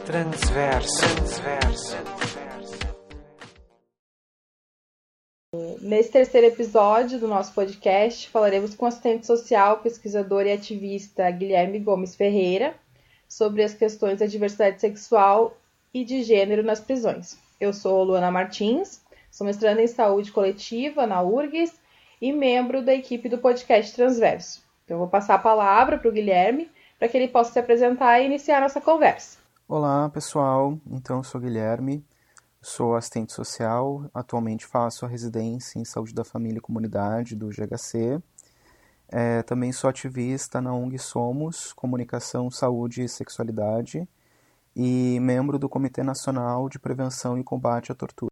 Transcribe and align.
Transverso. 0.00 0.98
Transverso. 0.98 1.96
Nesse 5.80 6.10
terceiro 6.10 6.46
episódio 6.48 7.20
do 7.20 7.28
nosso 7.28 7.52
podcast, 7.52 8.28
falaremos 8.30 8.74
com 8.74 8.86
o 8.86 8.88
assistente 8.88 9.26
social, 9.26 9.78
pesquisador 9.78 10.46
e 10.46 10.52
ativista 10.52 11.30
Guilherme 11.30 11.78
Gomes 11.78 12.16
Ferreira 12.16 12.74
sobre 13.28 13.62
as 13.62 13.74
questões 13.74 14.18
da 14.18 14.26
diversidade 14.26 14.80
sexual 14.80 15.56
e 15.94 16.04
de 16.04 16.22
gênero 16.22 16.64
nas 16.64 16.80
prisões. 16.80 17.36
Eu 17.60 17.72
sou 17.72 18.02
Luana 18.02 18.30
Martins, 18.30 19.00
sou 19.30 19.46
mestranda 19.46 19.82
em 19.82 19.86
saúde 19.86 20.32
coletiva 20.32 21.06
na 21.06 21.22
URGS 21.22 21.74
e 22.20 22.32
membro 22.32 22.82
da 22.82 22.94
equipe 22.94 23.28
do 23.28 23.38
podcast 23.38 23.94
Transverso. 23.94 24.62
Então, 24.84 24.96
eu 24.96 25.00
vou 25.00 25.08
passar 25.08 25.34
a 25.34 25.38
palavra 25.38 25.98
para 25.98 26.08
o 26.08 26.12
Guilherme 26.12 26.68
para 26.98 27.08
que 27.08 27.16
ele 27.16 27.28
possa 27.28 27.52
se 27.52 27.58
apresentar 27.58 28.20
e 28.20 28.26
iniciar 28.26 28.60
nossa 28.60 28.80
conversa. 28.80 29.41
Olá, 29.68 30.10
pessoal. 30.10 30.78
Então, 30.90 31.18
eu 31.18 31.24
sou 31.24 31.40
Guilherme, 31.40 32.04
sou 32.60 32.94
assistente 32.96 33.32
social, 33.32 34.04
atualmente 34.12 34.66
faço 34.66 35.06
a 35.06 35.08
residência 35.08 35.78
em 35.78 35.84
saúde 35.84 36.12
da 36.12 36.24
família 36.24 36.58
e 36.58 36.60
comunidade 36.60 37.36
do 37.36 37.48
GHC. 37.48 38.20
É, 39.08 39.42
também 39.42 39.72
sou 39.72 39.88
ativista 39.88 40.60
na 40.60 40.74
ONG 40.74 40.98
Somos, 40.98 41.72
Comunicação, 41.72 42.50
Saúde 42.50 43.04
e 43.04 43.08
Sexualidade, 43.08 44.06
e 44.74 45.18
membro 45.20 45.58
do 45.58 45.68
Comitê 45.68 46.02
Nacional 46.02 46.68
de 46.68 46.78
Prevenção 46.78 47.38
e 47.38 47.44
Combate 47.44 47.92
à 47.92 47.94
Tortura. 47.94 48.30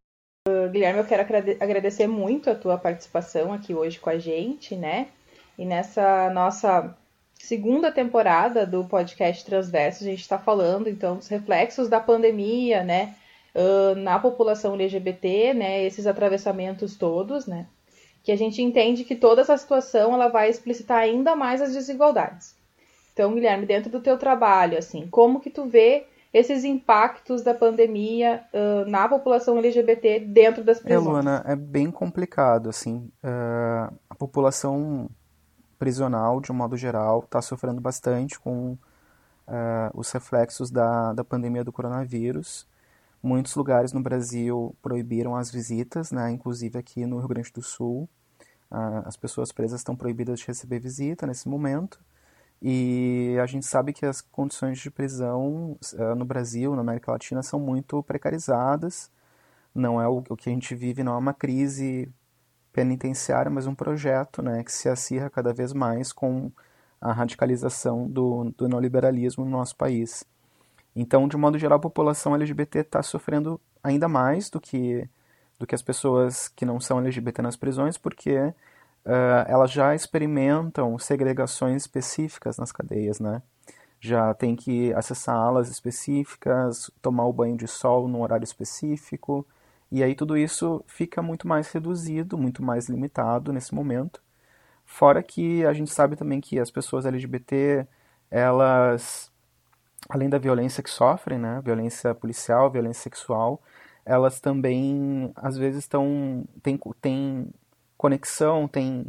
Uh, 0.49 0.69
Guilherme, 0.71 0.99
eu 0.99 1.07
quero 1.07 1.23
agradecer 1.61 2.07
muito 2.07 2.51
a 2.51 2.55
tua 2.55 2.77
participação 2.77 3.53
aqui 3.53 3.73
hoje 3.73 4.01
com 4.01 4.11
a 4.11 4.19
gente, 4.19 4.75
né? 4.75 5.09
E 5.57 5.65
nessa 5.65 6.29
nossa 6.31 6.97
segunda 7.43 7.91
temporada 7.91 8.67
do 8.67 8.85
podcast 8.85 9.45
Transverso, 9.45 10.05
a 10.05 10.07
gente 10.07 10.21
está 10.21 10.39
falando 10.39 10.89
então 10.89 11.17
dos 11.17 11.27
reflexos 11.27 11.89
da 11.89 11.99
pandemia, 11.99 12.85
né, 12.85 13.15
uh, 13.55 13.95
na 13.97 14.19
população 14.19 14.75
LGBT, 14.75 15.55
né, 15.55 15.85
esses 15.85 16.07
atravessamentos 16.07 16.97
todos, 16.97 17.47
né, 17.47 17.67
que 18.23 18.31
a 18.31 18.37
gente 18.37 18.63
entende 18.63 19.05
que 19.05 19.17
toda 19.17 19.41
essa 19.41 19.57
situação 19.57 20.15
ela 20.15 20.29
vai 20.29 20.51
explicitar 20.51 20.99
ainda 20.99 21.35
mais 21.35 21.63
as 21.63 21.73
desigualdades. 21.73 22.55
Então, 23.13 23.35
Guilherme, 23.35 23.67
dentro 23.67 23.91
do 23.91 24.01
teu 24.01 24.17
trabalho, 24.19 24.79
assim, 24.79 25.09
como 25.11 25.41
que 25.41 25.51
tu 25.51 25.65
vê 25.65 26.07
esses 26.33 26.63
impactos 26.63 27.43
da 27.43 27.53
pandemia 27.53 28.45
uh, 28.55 28.89
na 28.89 29.09
população 29.09 29.59
LGBT 29.59 30.21
dentro 30.21 30.63
das 30.63 30.79
prisões? 30.79 31.05
É, 31.05 31.11
Luana, 31.11 31.45
é 31.47 31.57
bem 31.57 31.91
complicado, 31.91 32.69
assim, 32.69 33.11
uh, 33.25 33.93
a 34.09 34.15
população 34.15 35.11
prisional, 35.81 36.43
de 36.43 36.53
um 36.53 36.55
modo 36.55 36.77
geral, 36.77 37.21
está 37.21 37.41
sofrendo 37.41 37.81
bastante 37.81 38.39
com 38.39 38.73
uh, 38.73 39.91
os 39.95 40.13
reflexos 40.13 40.71
da, 40.71 41.15
da 41.15 41.25
pandemia 41.25 41.65
do 41.65 41.73
coronavírus. 41.73 42.69
Muitos 43.23 43.55
lugares 43.55 43.91
no 43.95 44.03
Brasil 44.03 44.77
proibiram 44.83 45.35
as 45.35 45.51
visitas, 45.51 46.13
né, 46.13 46.31
inclusive 46.31 46.79
aqui 46.79 47.07
no 47.07 47.19
Rio 47.19 47.29
Grande 47.29 47.51
do 47.51 47.63
Sul. 47.63 48.07
Uh, 48.71 49.03
as 49.07 49.17
pessoas 49.17 49.53
presas 49.53 49.81
estão 49.81 49.97
proibidas 49.97 50.41
de 50.41 50.47
receber 50.47 50.79
visita 50.79 51.27
nesse 51.27 51.49
momento. 51.49 51.99
E 52.63 53.39
a 53.43 53.47
gente 53.47 53.65
sabe 53.65 53.95
que 53.95 54.05
as 54.05 54.21
condições 54.21 54.79
de 54.79 54.91
prisão 54.91 55.79
uh, 55.95 56.15
no 56.15 56.27
Brasil, 56.27 56.77
na 56.77 56.83
América 56.83 57.11
Latina, 57.11 57.43
são 57.43 57.59
muito 57.59 58.03
precarizadas. 58.03 59.11
Não 59.75 59.99
é 59.99 60.07
o, 60.07 60.23
o 60.29 60.37
que 60.37 60.51
a 60.51 60.53
gente 60.53 60.75
vive, 60.75 61.03
não 61.03 61.15
é 61.15 61.17
uma 61.17 61.33
crise 61.33 62.13
penitenciária, 62.73 63.51
mas 63.51 63.67
um 63.67 63.75
projeto 63.75 64.43
né, 64.43 64.63
que 64.63 64.73
se 64.73 64.89
acirra 64.89 65.31
cada 65.31 65.53
vez 65.53 65.73
mais 65.73 66.13
com 66.13 66.51
a 67.01 67.13
radicalização 67.13 68.07
do, 68.09 68.53
do 68.57 68.69
neoliberalismo 68.69 69.45
no 69.45 69.51
nosso 69.51 69.75
país. 69.77 70.25
Então, 70.95 71.27
de 71.29 71.37
modo 71.37 71.59
geral, 71.59 71.79
a 71.79 71.81
população 71.81 72.35
LGBT 72.35 72.81
está 72.81 73.03
sofrendo 73.03 73.61
ainda 73.83 74.09
mais 74.09 74.51
do 74.51 74.61
que, 74.61 75.09
do 75.59 75.67
que 75.67 75.75
as 75.75 75.83
pessoas 75.83 76.49
que 76.49 76.65
não 76.65 76.81
são 76.81 76.99
LGBT 76.99 77.43
nas 77.43 77.57
prisões, 77.57 77.97
porque 77.97 78.37
uh, 78.39 78.55
elas 79.47 79.71
já 79.71 79.95
experimentam 79.95 80.99
segregações 80.99 81.83
específicas 81.83 82.59
nas 82.59 82.73
cadeias, 82.73 83.21
né? 83.21 83.43
Já 84.01 84.33
tem 84.35 84.57
que 84.57 84.93
acessar 84.95 85.37
alas 85.37 85.69
específicas, 85.69 86.91
tomar 87.03 87.27
o 87.27 87.33
banho 87.33 87.57
de 87.57 87.69
sol 87.69 88.09
num 88.09 88.23
horário 88.23 88.45
específico, 88.45 89.47
e 89.91 90.03
aí 90.03 90.15
tudo 90.15 90.37
isso 90.37 90.85
fica 90.87 91.21
muito 91.23 91.49
mais 91.49 91.71
reduzido, 91.73 92.39
muito 92.39 92.63
mais 92.63 92.89
limitado 92.89 93.53
nesse 93.53 93.75
momento. 93.75 94.23
Fora 94.85 95.23
que 95.23 95.65
a 95.67 95.73
gente 95.73 95.91
sabe 95.93 96.17
também 96.17 96.41
que 96.41 96.59
as 96.59 96.71
pessoas 96.71 97.07
LGBT, 97.07 97.87
elas, 98.31 99.33
além 100.09 100.29
da 100.29 100.39
violência 100.39 100.83
que 100.83 100.91
sofrem, 100.91 101.39
né, 101.39 101.61
violência 101.65 102.15
policial, 102.15 102.71
violência 102.71 103.03
sexual, 103.03 103.63
elas 104.05 104.41
também, 104.41 105.33
às 105.37 105.57
vezes, 105.57 105.85
estão, 105.85 106.45
têm, 106.63 106.79
têm 107.01 107.51
conexão, 107.97 108.67
têm 108.69 109.07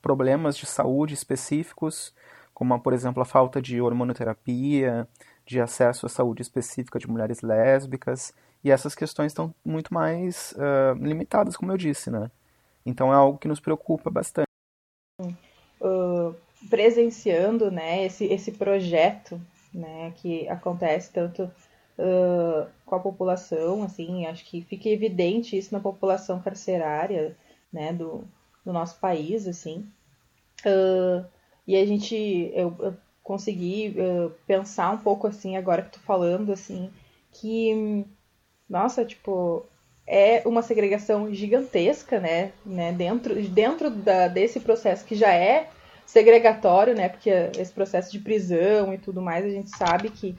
problemas 0.00 0.56
de 0.56 0.66
saúde 0.66 1.14
específicos, 1.14 2.14
como, 2.54 2.78
por 2.80 2.92
exemplo, 2.92 3.22
a 3.22 3.26
falta 3.26 3.60
de 3.60 3.80
hormonoterapia, 3.80 5.06
de 5.46 5.60
acesso 5.60 6.06
à 6.06 6.08
saúde 6.08 6.42
específica 6.42 6.98
de 6.98 7.08
mulheres 7.08 7.40
lésbicas, 7.42 8.34
e 8.62 8.70
essas 8.70 8.94
questões 8.94 9.32
estão 9.32 9.54
muito 9.64 9.92
mais 9.94 10.52
uh, 10.52 10.94
limitadas, 11.02 11.56
como 11.56 11.72
eu 11.72 11.76
disse, 11.76 12.10
né? 12.10 12.30
Então 12.84 13.12
é 13.12 13.16
algo 13.16 13.38
que 13.38 13.48
nos 13.48 13.60
preocupa 13.60 14.10
bastante. 14.10 14.48
Uh, 15.80 16.34
presenciando, 16.68 17.70
né, 17.70 18.04
esse, 18.04 18.24
esse 18.24 18.52
projeto, 18.52 19.40
né, 19.72 20.12
que 20.16 20.48
acontece 20.48 21.12
tanto 21.12 21.44
uh, 21.44 22.66
com 22.84 22.94
a 22.94 23.00
população, 23.00 23.82
assim, 23.84 24.26
acho 24.26 24.44
que 24.44 24.62
fica 24.62 24.88
evidente 24.88 25.56
isso 25.56 25.72
na 25.72 25.80
população 25.80 26.40
carcerária, 26.40 27.36
né, 27.72 27.92
do, 27.92 28.24
do 28.64 28.72
nosso 28.72 28.98
país, 28.98 29.46
assim. 29.46 29.86
e 31.66 31.76
a 31.76 31.86
gente, 31.86 32.50
eu, 32.54 32.74
eu 32.80 32.96
consegui 33.22 33.94
pensar 34.46 34.90
um 34.90 34.98
pouco, 34.98 35.26
assim, 35.26 35.56
agora 35.56 35.82
que 35.82 35.92
tô 35.92 36.00
falando, 36.00 36.50
assim, 36.50 36.90
que 37.30 38.04
nossa, 38.68 39.04
tipo, 39.04 39.64
é 40.06 40.42
uma 40.46 40.62
segregação 40.62 41.32
gigantesca, 41.32 42.18
né, 42.18 42.52
né? 42.64 42.92
Dentro, 42.92 43.34
dentro 43.48 43.90
da, 43.90 44.28
desse 44.28 44.60
processo 44.60 45.04
que 45.04 45.14
já 45.14 45.32
é 45.32 45.68
segregatório, 46.06 46.94
né, 46.94 47.10
porque 47.10 47.30
esse 47.58 47.70
processo 47.70 48.10
de 48.10 48.18
prisão 48.18 48.94
e 48.94 48.98
tudo 48.98 49.20
mais, 49.20 49.44
a 49.44 49.50
gente 49.50 49.68
sabe 49.68 50.08
que 50.08 50.34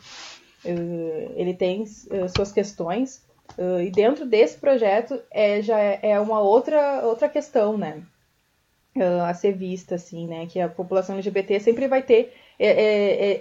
uh, 0.66 1.34
ele 1.36 1.54
tem 1.54 1.84
uh, 1.84 2.28
suas 2.28 2.52
questões, 2.52 3.24
uh, 3.56 3.80
e 3.80 3.92
dentro 3.92 4.26
desse 4.26 4.58
projeto 4.58 5.22
é, 5.30 5.62
já 5.62 5.80
é, 5.80 6.00
é 6.02 6.20
uma 6.20 6.40
outra, 6.40 7.06
outra 7.06 7.30
questão, 7.30 7.78
né, 7.78 8.02
a 9.28 9.34
ser 9.36 9.54
vista, 9.54 9.94
assim, 9.94 10.28
né, 10.28 10.48
que 10.48 10.60
a 10.60 10.68
população 10.68 11.16
LGBT 11.16 11.60
sempre 11.60 11.88
vai 11.88 12.02
ter 12.02 12.34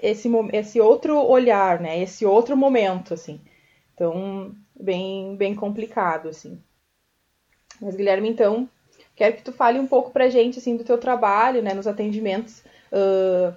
esse, 0.03 0.29
esse 0.53 0.79
outro 0.79 1.19
olhar, 1.19 1.81
né, 1.81 1.99
esse 1.99 2.27
outro 2.27 2.55
momento, 2.55 3.15
assim, 3.15 3.41
então, 3.99 4.55
bem, 4.79 5.37
bem 5.37 5.55
complicado, 5.55 6.29
assim. 6.29 6.61
Mas, 7.81 7.95
Guilherme, 7.95 8.29
então, 8.29 8.69
quero 9.15 9.37
que 9.37 9.43
tu 9.43 9.53
fale 9.53 9.79
um 9.79 9.87
pouco 9.87 10.11
pra 10.11 10.29
gente, 10.29 10.59
assim, 10.59 10.77
do 10.77 10.85
teu 10.85 10.99
trabalho, 10.99 11.63
né, 11.63 11.75
nos 11.75 11.87
atendimentos 11.87 12.63
uh, 12.93 13.55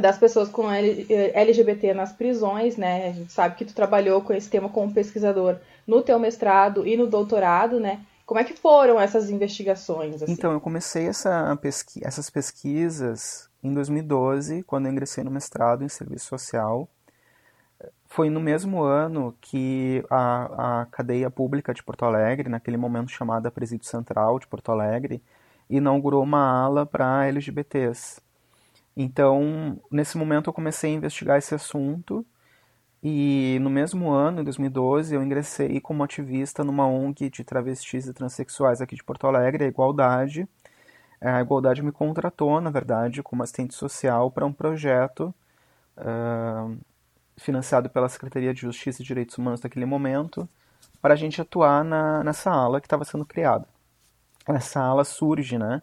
das 0.00 0.18
pessoas 0.18 0.48
com 0.48 0.70
LGBT 0.70 1.94
nas 1.94 2.12
prisões, 2.12 2.76
né, 2.76 3.08
a 3.08 3.12
gente 3.12 3.32
sabe 3.32 3.56
que 3.56 3.64
tu 3.64 3.74
trabalhou 3.74 4.22
com 4.22 4.32
esse 4.32 4.48
tema 4.48 4.68
como 4.68 4.92
pesquisador 4.92 5.58
no 5.86 6.02
teu 6.02 6.18
mestrado 6.18 6.86
e 6.86 6.96
no 6.96 7.06
doutorado, 7.06 7.78
né, 7.78 8.04
como 8.26 8.40
é 8.40 8.44
que 8.44 8.54
foram 8.54 8.98
essas 8.98 9.28
investigações? 9.28 10.22
Assim? 10.22 10.32
Então, 10.32 10.52
eu 10.52 10.60
comecei 10.60 11.06
essa 11.06 11.54
pesqui 11.60 12.00
essas 12.02 12.30
pesquisas 12.30 13.50
em 13.62 13.72
2012, 13.72 14.62
quando 14.62 14.86
eu 14.86 14.92
ingressei 14.92 15.22
no 15.22 15.30
mestrado 15.30 15.84
em 15.84 15.88
serviço 15.88 16.26
social, 16.26 16.88
foi 18.14 18.30
no 18.30 18.38
mesmo 18.38 18.80
ano 18.84 19.36
que 19.40 20.04
a, 20.08 20.82
a 20.82 20.86
cadeia 20.86 21.28
pública 21.28 21.74
de 21.74 21.82
Porto 21.82 22.04
Alegre, 22.04 22.48
naquele 22.48 22.76
momento 22.76 23.10
chamada 23.10 23.50
Presídio 23.50 23.88
Central 23.88 24.38
de 24.38 24.46
Porto 24.46 24.70
Alegre, 24.70 25.20
inaugurou 25.68 26.22
uma 26.22 26.38
ala 26.64 26.86
para 26.86 27.26
LGBTs. 27.26 28.20
Então, 28.96 29.80
nesse 29.90 30.16
momento 30.16 30.48
eu 30.48 30.52
comecei 30.54 30.92
a 30.92 30.94
investigar 30.94 31.38
esse 31.38 31.56
assunto 31.56 32.24
e 33.02 33.58
no 33.60 33.68
mesmo 33.68 34.12
ano, 34.12 34.42
em 34.42 34.44
2012, 34.44 35.12
eu 35.12 35.22
ingressei 35.22 35.80
como 35.80 36.04
ativista 36.04 36.62
numa 36.62 36.86
ONG 36.86 37.28
de 37.28 37.42
travestis 37.42 38.06
e 38.06 38.14
transexuais 38.14 38.80
aqui 38.80 38.94
de 38.94 39.02
Porto 39.02 39.26
Alegre, 39.26 39.64
a 39.64 39.68
Igualdade. 39.68 40.48
A 41.20 41.40
Igualdade 41.40 41.82
me 41.82 41.90
contratou, 41.90 42.60
na 42.60 42.70
verdade, 42.70 43.24
como 43.24 43.42
assistente 43.42 43.74
social 43.74 44.30
para 44.30 44.46
um 44.46 44.52
projeto 44.52 45.34
uh, 45.98 46.78
financiado 47.36 47.90
pela 47.90 48.08
Secretaria 48.08 48.54
de 48.54 48.60
Justiça 48.60 49.02
e 49.02 49.04
Direitos 49.04 49.36
Humanos 49.38 49.60
naquele 49.60 49.86
momento, 49.86 50.48
para 51.00 51.14
a 51.14 51.16
gente 51.16 51.40
atuar 51.40 51.84
na, 51.84 52.22
nessa 52.24 52.50
ala 52.50 52.80
que 52.80 52.86
estava 52.86 53.04
sendo 53.04 53.24
criada. 53.26 53.66
Essa 54.46 54.80
ala 54.80 55.04
surge, 55.04 55.58
né, 55.58 55.82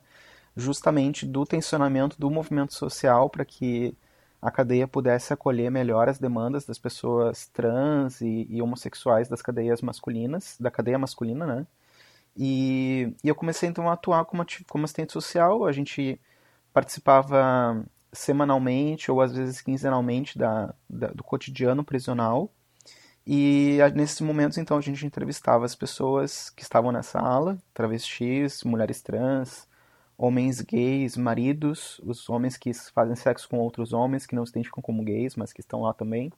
justamente 0.55 1.25
do 1.25 1.45
tensionamento 1.45 2.19
do 2.19 2.29
movimento 2.29 2.73
social 2.73 3.29
para 3.29 3.45
que 3.45 3.95
a 4.41 4.49
cadeia 4.49 4.87
pudesse 4.87 5.31
acolher 5.33 5.69
melhor 5.69 6.09
as 6.09 6.17
demandas 6.17 6.65
das 6.65 6.79
pessoas 6.79 7.47
trans 7.47 8.21
e, 8.21 8.47
e 8.49 8.61
homossexuais 8.61 9.27
das 9.27 9.41
cadeias 9.41 9.81
masculinas, 9.81 10.57
da 10.59 10.71
cadeia 10.71 10.97
masculina, 10.97 11.45
né? 11.45 11.67
E, 12.35 13.13
e 13.23 13.27
eu 13.27 13.35
comecei 13.35 13.69
então 13.69 13.89
a 13.89 13.93
atuar 13.93 14.25
como, 14.25 14.43
como 14.67 14.85
assistente 14.85 15.13
social. 15.13 15.65
A 15.65 15.71
gente 15.71 16.19
participava 16.73 17.83
semanalmente 18.11 19.11
ou 19.11 19.21
às 19.21 19.33
vezes 19.33 19.61
quinzenalmente 19.61 20.37
da, 20.37 20.73
da, 20.89 21.07
do 21.07 21.23
cotidiano 21.23 21.83
prisional. 21.83 22.51
E 23.25 23.77
nesses 23.93 24.19
momentos, 24.21 24.57
então, 24.57 24.77
a 24.77 24.81
gente 24.81 25.05
entrevistava 25.05 25.63
as 25.63 25.75
pessoas 25.75 26.49
que 26.49 26.63
estavam 26.63 26.91
nessa 26.91 27.19
ala, 27.19 27.57
travestis, 27.73 28.63
mulheres 28.63 29.01
trans, 29.01 29.67
homens 30.17 30.61
gays, 30.61 31.15
maridos, 31.17 32.01
os 32.03 32.29
homens 32.29 32.57
que 32.57 32.73
fazem 32.73 33.15
sexo 33.15 33.47
com 33.47 33.59
outros 33.59 33.93
homens 33.93 34.25
que 34.25 34.35
não 34.35 34.45
se 34.45 34.51
identificam 34.51 34.81
como 34.81 35.03
gays, 35.03 35.35
mas 35.35 35.53
que 35.53 35.61
estão 35.61 35.81
lá 35.81 35.93
também. 35.93 36.31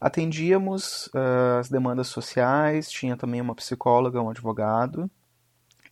Atendíamos 0.00 1.06
uh, 1.08 1.58
as 1.60 1.68
demandas 1.70 2.08
sociais, 2.08 2.90
tinha 2.90 3.16
também 3.16 3.40
uma 3.40 3.54
psicóloga, 3.54 4.20
um 4.20 4.28
advogado, 4.28 5.10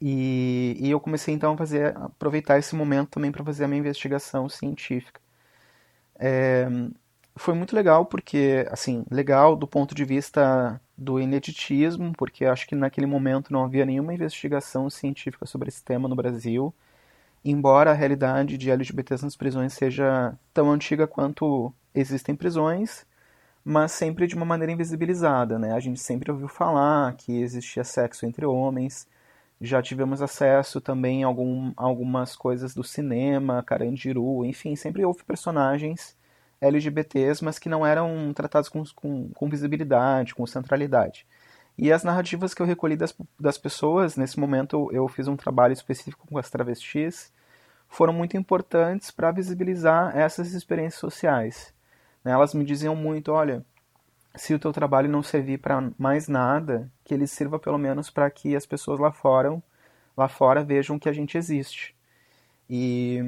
e, 0.05 0.77
e 0.81 0.91
eu 0.91 0.99
comecei 0.99 1.33
então 1.33 1.55
a 1.55 1.57
fazer, 1.57 1.97
aproveitar 1.97 2.59
esse 2.59 2.75
momento 2.75 3.11
também 3.11 3.31
para 3.31 3.45
fazer 3.45 3.63
a 3.65 3.69
minha 3.69 3.79
investigação 3.79 4.49
científica. 4.49 5.21
É, 6.19 6.67
foi 7.37 7.55
muito 7.55 7.77
legal 7.77 8.05
porque, 8.07 8.67
assim, 8.69 9.05
legal 9.09 9.55
do 9.55 9.65
ponto 9.65 9.95
de 9.95 10.05
vista 10.05 10.81
do 10.99 11.21
ineditismo, 11.21 12.13
porque 12.19 12.45
acho 12.45 12.67
que 12.67 12.75
naquele 12.75 13.07
momento 13.07 13.53
não 13.53 13.65
havia 13.65 13.87
nenhuma 13.87 14.13
investigação 14.13 14.91
científica 14.91 15.47
sobre 15.47 15.69
esse 15.69 15.85
tema 15.85 16.09
no 16.09 16.17
Brasil, 16.17 16.75
embora 17.45 17.93
a 17.93 17.95
realidade 17.95 18.59
de 18.59 18.73
LGBTs 18.73 19.25
nas 19.25 19.37
prisões 19.37 19.73
seja 19.73 20.37
tão 20.53 20.73
antiga 20.73 21.07
quanto 21.07 21.73
existem 21.95 22.35
prisões, 22.35 23.07
mas 23.65 23.93
sempre 23.93 24.27
de 24.27 24.35
uma 24.35 24.45
maneira 24.45 24.73
invisibilizada, 24.73 25.61
né? 25.61 25.73
A 25.75 25.81
gente 25.81 26.01
sempre 26.01 26.33
ouviu 26.33 26.49
falar 26.49 27.15
que 27.15 27.41
existia 27.41 27.85
sexo 27.85 28.27
entre 28.27 28.45
homens, 28.45 29.07
já 29.63 29.81
tivemos 29.81 30.21
acesso 30.21 30.81
também 30.81 31.23
a 31.23 31.29
algum, 31.29 31.73
algumas 31.77 32.35
coisas 32.35 32.75
do 32.75 32.83
cinema, 32.83 33.63
Carandiru, 33.63 34.45
enfim, 34.45 34.75
sempre 34.75 35.05
houve 35.05 35.23
personagens 35.25 36.17
LGBTs, 36.61 37.45
mas 37.45 37.59
que 37.59 37.69
não 37.69 37.87
eram 37.87 38.33
tratados 38.35 38.69
com, 38.69 38.83
com, 38.95 39.31
com 39.31 39.49
visibilidade, 39.49 40.35
com 40.35 40.47
centralidade. 40.47 41.27
E 41.79 41.93
as 41.93 42.05
narrativas 42.05 42.53
que 42.55 42.61
eu 42.61 42.67
recolhi 42.67 42.97
das, 42.97 43.15
das 43.39 43.57
pessoas, 43.57 44.17
nesse 44.17 44.39
momento 44.39 44.91
eu 44.93 45.09
fiz 45.09 45.29
um 45.29 45.37
trabalho 45.37 45.73
específico 45.73 46.27
com 46.27 46.39
as 46.39 46.51
travestis, 46.51 47.33
foram 47.89 48.13
muito 48.13 48.37
importantes 48.37 49.11
para 49.11 49.31
visibilizar 49.31 50.17
essas 50.17 50.53
experiências 50.55 51.01
sociais. 51.01 51.75
Né? 52.25 52.33
Elas 52.33 52.55
me 52.55 52.65
diziam 52.65 52.97
muito, 52.97 53.33
olha, 53.33 53.65
se 54.35 54.55
o 54.55 54.59
teu 54.59 54.73
trabalho 54.73 55.09
não 55.09 55.23
servir 55.23 55.59
para 55.59 55.91
mais 55.99 56.29
nada, 56.29 56.91
que 57.05 57.15
ele 57.15 57.27
sirva 57.27 57.59
pelo 57.59 57.79
menos 57.79 58.11
para 58.11 58.31
que 58.31 58.57
as 58.57 58.67
pessoas 58.67 58.99
lá 58.99 59.13
fora, 59.13 59.63
lá 60.17 60.29
fora 60.29 60.65
vejam 60.65 60.99
que 60.99 61.09
a 61.09 61.13
gente 61.13 61.37
existe. 61.37 61.95
E 62.69 63.21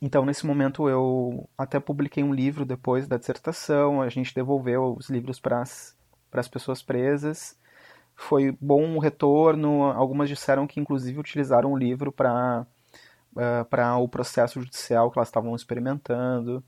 então, 0.00 0.24
nesse 0.24 0.44
momento, 0.44 0.88
eu 0.88 1.48
até 1.56 1.78
publiquei 1.78 2.24
um 2.24 2.34
livro 2.34 2.64
depois 2.64 3.06
da 3.06 3.16
dissertação, 3.16 4.02
a 4.02 4.08
gente 4.08 4.34
devolveu 4.34 4.96
os 4.98 5.08
livros 5.08 5.38
para 5.38 5.62
as 5.62 6.48
pessoas 6.50 6.82
presas. 6.82 7.56
Foi 8.16 8.56
bom 8.60 8.96
o 8.96 8.98
retorno, 8.98 9.84
algumas 9.84 10.28
disseram 10.28 10.66
que, 10.66 10.80
inclusive, 10.80 11.20
utilizaram 11.20 11.72
o 11.72 11.78
livro 11.78 12.10
para 12.12 12.66
uh, 13.36 13.64
para 13.66 13.96
o 13.96 14.08
processo 14.08 14.60
judicial 14.60 15.10
que 15.10 15.18
elas 15.18 15.28
estavam 15.28 15.54
experimentando. 15.54 16.62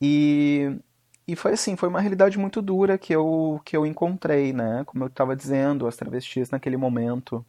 E, 0.00 0.78
e 1.26 1.36
foi 1.36 1.52
assim, 1.52 1.76
foi 1.76 1.88
uma 1.88 2.00
realidade 2.00 2.38
muito 2.38 2.60
dura 2.60 2.98
que 2.98 3.14
eu, 3.14 3.60
que 3.64 3.76
eu 3.76 3.86
encontrei, 3.86 4.52
né? 4.52 4.82
Como 4.86 5.04
eu 5.04 5.08
estava 5.08 5.36
dizendo, 5.36 5.86
as 5.86 5.96
travestis 5.96 6.50
naquele 6.50 6.76
momento, 6.76 7.44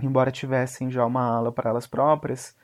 embora 0.00 0.30
tivessem 0.30 0.90
já 0.90 1.04
uma 1.06 1.22
ala 1.22 1.52
para 1.52 1.70
elas 1.70 1.86
próprias, 1.86 2.54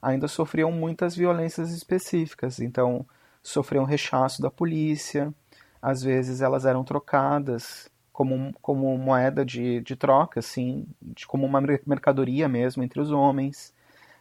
ainda 0.00 0.28
sofriam 0.28 0.70
muitas 0.70 1.16
violências 1.16 1.72
específicas. 1.72 2.60
Então, 2.60 3.06
sofriam 3.42 3.84
rechaço 3.84 4.42
da 4.42 4.50
polícia, 4.50 5.34
às 5.80 6.02
vezes 6.02 6.40
elas 6.40 6.64
eram 6.64 6.84
trocadas 6.84 7.90
como, 8.12 8.52
como 8.62 8.96
moeda 8.96 9.44
de, 9.44 9.80
de 9.82 9.94
troca, 9.96 10.40
assim, 10.40 10.86
de, 11.02 11.26
como 11.26 11.44
uma 11.46 11.60
mercadoria 11.86 12.48
mesmo 12.48 12.82
entre 12.82 13.00
os 13.00 13.10
homens. 13.10 13.74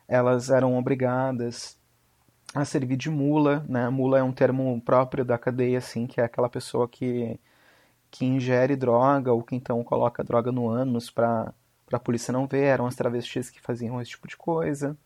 Elas 0.08 0.50
eram 0.50 0.78
obrigadas 0.78 1.78
a 2.62 2.66
servir 2.66 2.96
de 2.98 3.10
mula, 3.10 3.66
né? 3.68 3.90
Mula 3.90 4.20
é 4.20 4.24
um 4.24 4.32
termo 4.32 4.82
próprio 4.82 5.26
da 5.26 5.38
cadeia, 5.38 5.78
assim, 5.78 6.08
que 6.08 6.22
é 6.22 6.24
aquela 6.24 6.50
pessoa 6.50 6.88
que, 6.88 7.40
que 8.12 8.26
ingere 8.26 8.76
droga 8.76 9.34
ou 9.34 9.44
que 9.44 9.56
então 9.56 9.84
coloca 9.84 10.24
droga 10.24 10.52
no 10.52 10.70
ânus 10.70 11.12
para 11.12 11.54
a 11.92 12.00
polícia 12.00 12.32
não 12.32 12.48
ver. 12.48 12.64
Eram 12.64 12.88
as 12.88 12.96
travestis 12.96 13.50
que 13.50 13.62
faziam 13.62 14.02
esse 14.02 14.12
tipo 14.12 14.28
de 14.28 14.38
coisa. 14.38 14.98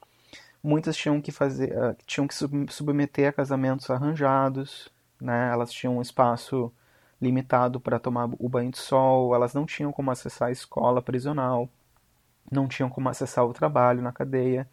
Muitas 0.64 0.96
tinham 0.98 1.22
que 1.22 1.32
fazer, 1.32 1.72
uh, 1.78 1.96
tinham 2.06 2.28
que 2.28 2.36
submeter 2.74 3.30
a 3.30 3.34
casamentos 3.34 3.90
arranjados, 3.90 4.90
né? 5.20 5.50
Elas 5.52 5.72
tinham 5.72 5.98
um 5.98 6.02
espaço 6.02 6.72
limitado 7.22 7.80
para 7.80 8.00
tomar 8.00 8.30
o 8.40 8.50
banho 8.50 8.72
de 8.72 8.78
sol, 8.78 9.36
elas 9.36 9.54
não 9.54 9.66
tinham 9.66 9.92
como 9.92 10.12
acessar 10.12 10.50
a 10.50 10.52
escola 10.52 11.02
prisional, 11.02 11.70
não 12.52 12.68
tinham 12.68 12.90
como 12.90 13.10
acessar 13.10 13.46
o 13.46 13.54
trabalho 13.54 14.02
na 14.02 14.12
cadeia, 14.12 14.68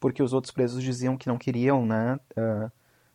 porque 0.00 0.22
os 0.22 0.32
outros 0.32 0.52
presos 0.52 0.82
diziam 0.82 1.16
que 1.16 1.28
não 1.28 1.38
queriam, 1.38 1.84
né? 1.84 2.18
Uh, 2.36 2.70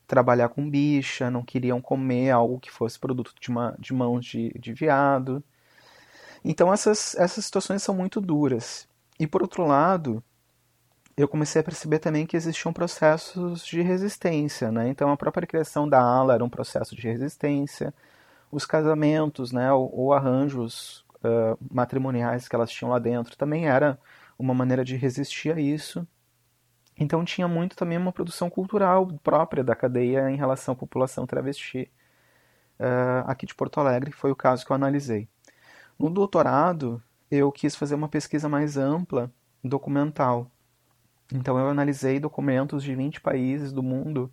trabalhar 0.07 0.49
com 0.49 0.69
bicha, 0.69 1.31
não 1.31 1.43
queriam 1.43 1.81
comer 1.81 2.31
algo 2.31 2.59
que 2.59 2.71
fosse 2.71 2.99
produto 2.99 3.33
de, 3.39 3.49
uma, 3.49 3.75
de 3.79 3.93
mãos 3.93 4.25
de, 4.25 4.49
de 4.59 4.73
viado. 4.73 5.43
Então 6.43 6.71
essas, 6.73 7.15
essas 7.15 7.45
situações 7.45 7.81
são 7.81 7.95
muito 7.95 8.19
duras. 8.19 8.87
E 9.19 9.25
por 9.25 9.41
outro 9.41 9.65
lado, 9.65 10.23
eu 11.15 11.27
comecei 11.27 11.61
a 11.61 11.63
perceber 11.63 11.99
também 11.99 12.25
que 12.25 12.35
existiam 12.35 12.73
processos 12.73 13.65
de 13.65 13.81
resistência, 13.81 14.71
né? 14.71 14.89
Então 14.89 15.11
a 15.11 15.17
própria 15.17 15.47
criação 15.47 15.87
da 15.87 16.01
ala 16.01 16.33
era 16.33 16.43
um 16.43 16.49
processo 16.49 16.95
de 16.95 17.07
resistência, 17.07 17.93
os 18.51 18.65
casamentos, 18.65 19.51
né, 19.51 19.71
ou, 19.71 19.91
ou 19.93 20.13
arranjos 20.13 21.03
uh, 21.23 21.57
matrimoniais 21.71 22.47
que 22.47 22.55
elas 22.55 22.69
tinham 22.69 22.91
lá 22.91 22.99
dentro 22.99 23.35
também 23.35 23.67
era 23.67 23.97
uma 24.37 24.53
maneira 24.53 24.83
de 24.83 24.95
resistir 24.95 25.55
a 25.55 25.59
isso. 25.59 26.07
Então 27.03 27.25
tinha 27.25 27.49
muito 27.49 27.75
também 27.75 27.97
uma 27.97 28.13
produção 28.13 28.49
cultural 28.49 29.07
própria 29.21 29.61
da 29.61 29.75
cadeia 29.75 30.29
em 30.29 30.37
relação 30.37 30.73
à 30.73 30.77
população 30.77 31.27
travesti 31.27 31.91
uh, 32.79 33.27
aqui 33.27 33.45
de 33.45 33.53
Porto 33.53 33.79
Alegre, 33.79 34.11
foi 34.11 34.31
o 34.31 34.35
caso 34.35 34.65
que 34.65 34.71
eu 34.71 34.75
analisei. 34.75 35.27
No 35.99 36.09
doutorado, 36.09 37.03
eu 37.29 37.51
quis 37.51 37.75
fazer 37.75 37.95
uma 37.95 38.07
pesquisa 38.07 38.47
mais 38.47 38.77
ampla, 38.77 39.29
documental, 39.61 40.49
então 41.33 41.59
eu 41.59 41.67
analisei 41.67 42.21
documentos 42.21 42.81
de 42.83 42.95
20 42.95 43.19
países 43.19 43.73
do 43.73 43.83
mundo 43.83 44.31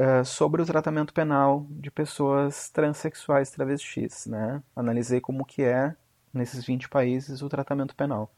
uh, 0.00 0.24
sobre 0.24 0.62
o 0.62 0.66
tratamento 0.66 1.12
penal 1.12 1.66
de 1.68 1.90
pessoas 1.90 2.70
transexuais 2.70 3.50
travestis, 3.50 4.24
né? 4.24 4.62
Analisei 4.74 5.20
como 5.20 5.44
que 5.44 5.62
é 5.62 5.94
nesses 6.32 6.64
20 6.64 6.88
países 6.88 7.42
o 7.42 7.48
tratamento 7.50 7.94
penal. 7.94 8.32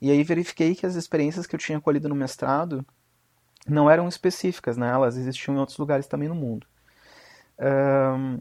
E 0.00 0.10
aí 0.10 0.22
verifiquei 0.22 0.74
que 0.74 0.86
as 0.86 0.94
experiências 0.94 1.46
que 1.46 1.54
eu 1.54 1.60
tinha 1.60 1.80
colhido 1.80 2.08
no 2.08 2.14
mestrado 2.14 2.84
não 3.66 3.90
eram 3.90 4.08
específicas, 4.08 4.76
né? 4.76 4.90
Elas 4.90 5.16
existiam 5.16 5.54
em 5.54 5.58
outros 5.58 5.78
lugares 5.78 6.06
também 6.06 6.28
no 6.28 6.34
mundo. 6.34 6.66
Um, 7.58 8.40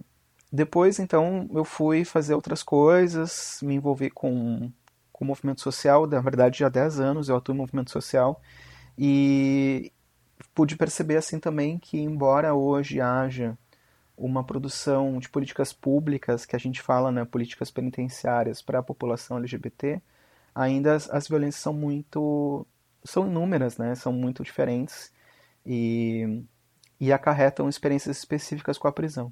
depois, 0.51 0.99
então, 0.99 1.49
eu 1.53 1.63
fui 1.63 2.03
fazer 2.05 2.35
outras 2.35 2.61
coisas, 2.61 3.59
me 3.61 3.75
envolvi 3.75 4.09
com 4.09 4.71
com 5.13 5.23
o 5.23 5.27
movimento 5.27 5.61
social, 5.61 6.07
na 6.07 6.19
verdade 6.19 6.59
já 6.59 6.65
há 6.65 6.69
10 6.69 6.99
anos 6.99 7.29
eu 7.29 7.35
atuo 7.37 7.53
em 7.53 7.57
movimento 7.57 7.91
social 7.91 8.41
e 8.97 9.91
pude 10.55 10.75
perceber 10.75 11.17
assim 11.17 11.39
também 11.39 11.77
que 11.77 11.99
embora 11.99 12.53
hoje 12.55 12.99
haja 12.99 13.57
uma 14.17 14.43
produção 14.43 15.19
de 15.19 15.29
políticas 15.29 15.73
públicas 15.73 16.45
que 16.45 16.55
a 16.55 16.59
gente 16.59 16.81
fala, 16.81 17.11
né, 17.11 17.25
políticas 17.25 17.71
penitenciárias 17.71 18.61
para 18.61 18.79
a 18.79 18.83
população 18.83 19.37
LGBT, 19.37 20.01
ainda 20.55 20.95
as, 20.95 21.09
as 21.09 21.27
violências 21.27 21.61
são 21.61 21.73
muito 21.73 22.65
são 23.03 23.27
inúmeras, 23.27 23.77
né, 23.77 23.95
são 23.95 24.13
muito 24.13 24.43
diferentes 24.43 25.11
e, 25.65 26.43
e 26.99 27.11
acarretam 27.11 27.67
experiências 27.67 28.17
específicas 28.17 28.77
com 28.77 28.87
a 28.87 28.91
prisão. 28.91 29.31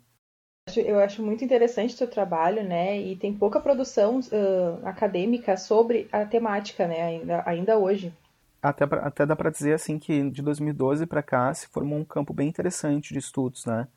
Eu 0.77 0.99
acho 0.99 1.23
muito 1.23 1.43
interessante 1.43 1.93
o 1.93 1.97
seu 1.97 2.07
trabalho, 2.07 2.63
né? 2.63 2.99
E 2.99 3.15
tem 3.15 3.33
pouca 3.33 3.59
produção 3.59 4.19
uh, 4.19 4.85
acadêmica 4.85 5.57
sobre 5.57 6.07
a 6.11 6.23
temática, 6.23 6.87
né? 6.87 7.01
Ainda, 7.01 7.43
ainda 7.45 7.77
hoje. 7.77 8.13
Até, 8.61 8.85
pra, 8.85 9.01
até 9.01 9.25
dá 9.25 9.35
para 9.35 9.49
dizer 9.49 9.73
assim 9.73 9.97
que 9.97 10.29
de 10.29 10.41
2012 10.41 11.07
para 11.07 11.23
cá 11.23 11.51
se 11.53 11.67
formou 11.67 11.97
um 11.97 12.05
campo 12.05 12.31
bem 12.31 12.47
interessante 12.47 13.11
de 13.11 13.19
estudos, 13.19 13.65
né? 13.65 13.87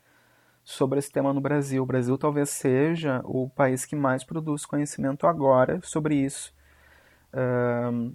Sobre 0.63 0.97
esse 0.97 1.11
tema 1.11 1.31
no 1.31 1.39
Brasil. 1.39 1.83
O 1.83 1.85
Brasil 1.85 2.17
talvez 2.17 2.49
seja 2.49 3.21
o 3.23 3.47
país 3.47 3.85
que 3.85 3.95
mais 3.95 4.23
produz 4.23 4.65
conhecimento 4.65 5.27
agora 5.27 5.79
sobre 5.83 6.15
isso. 6.15 6.54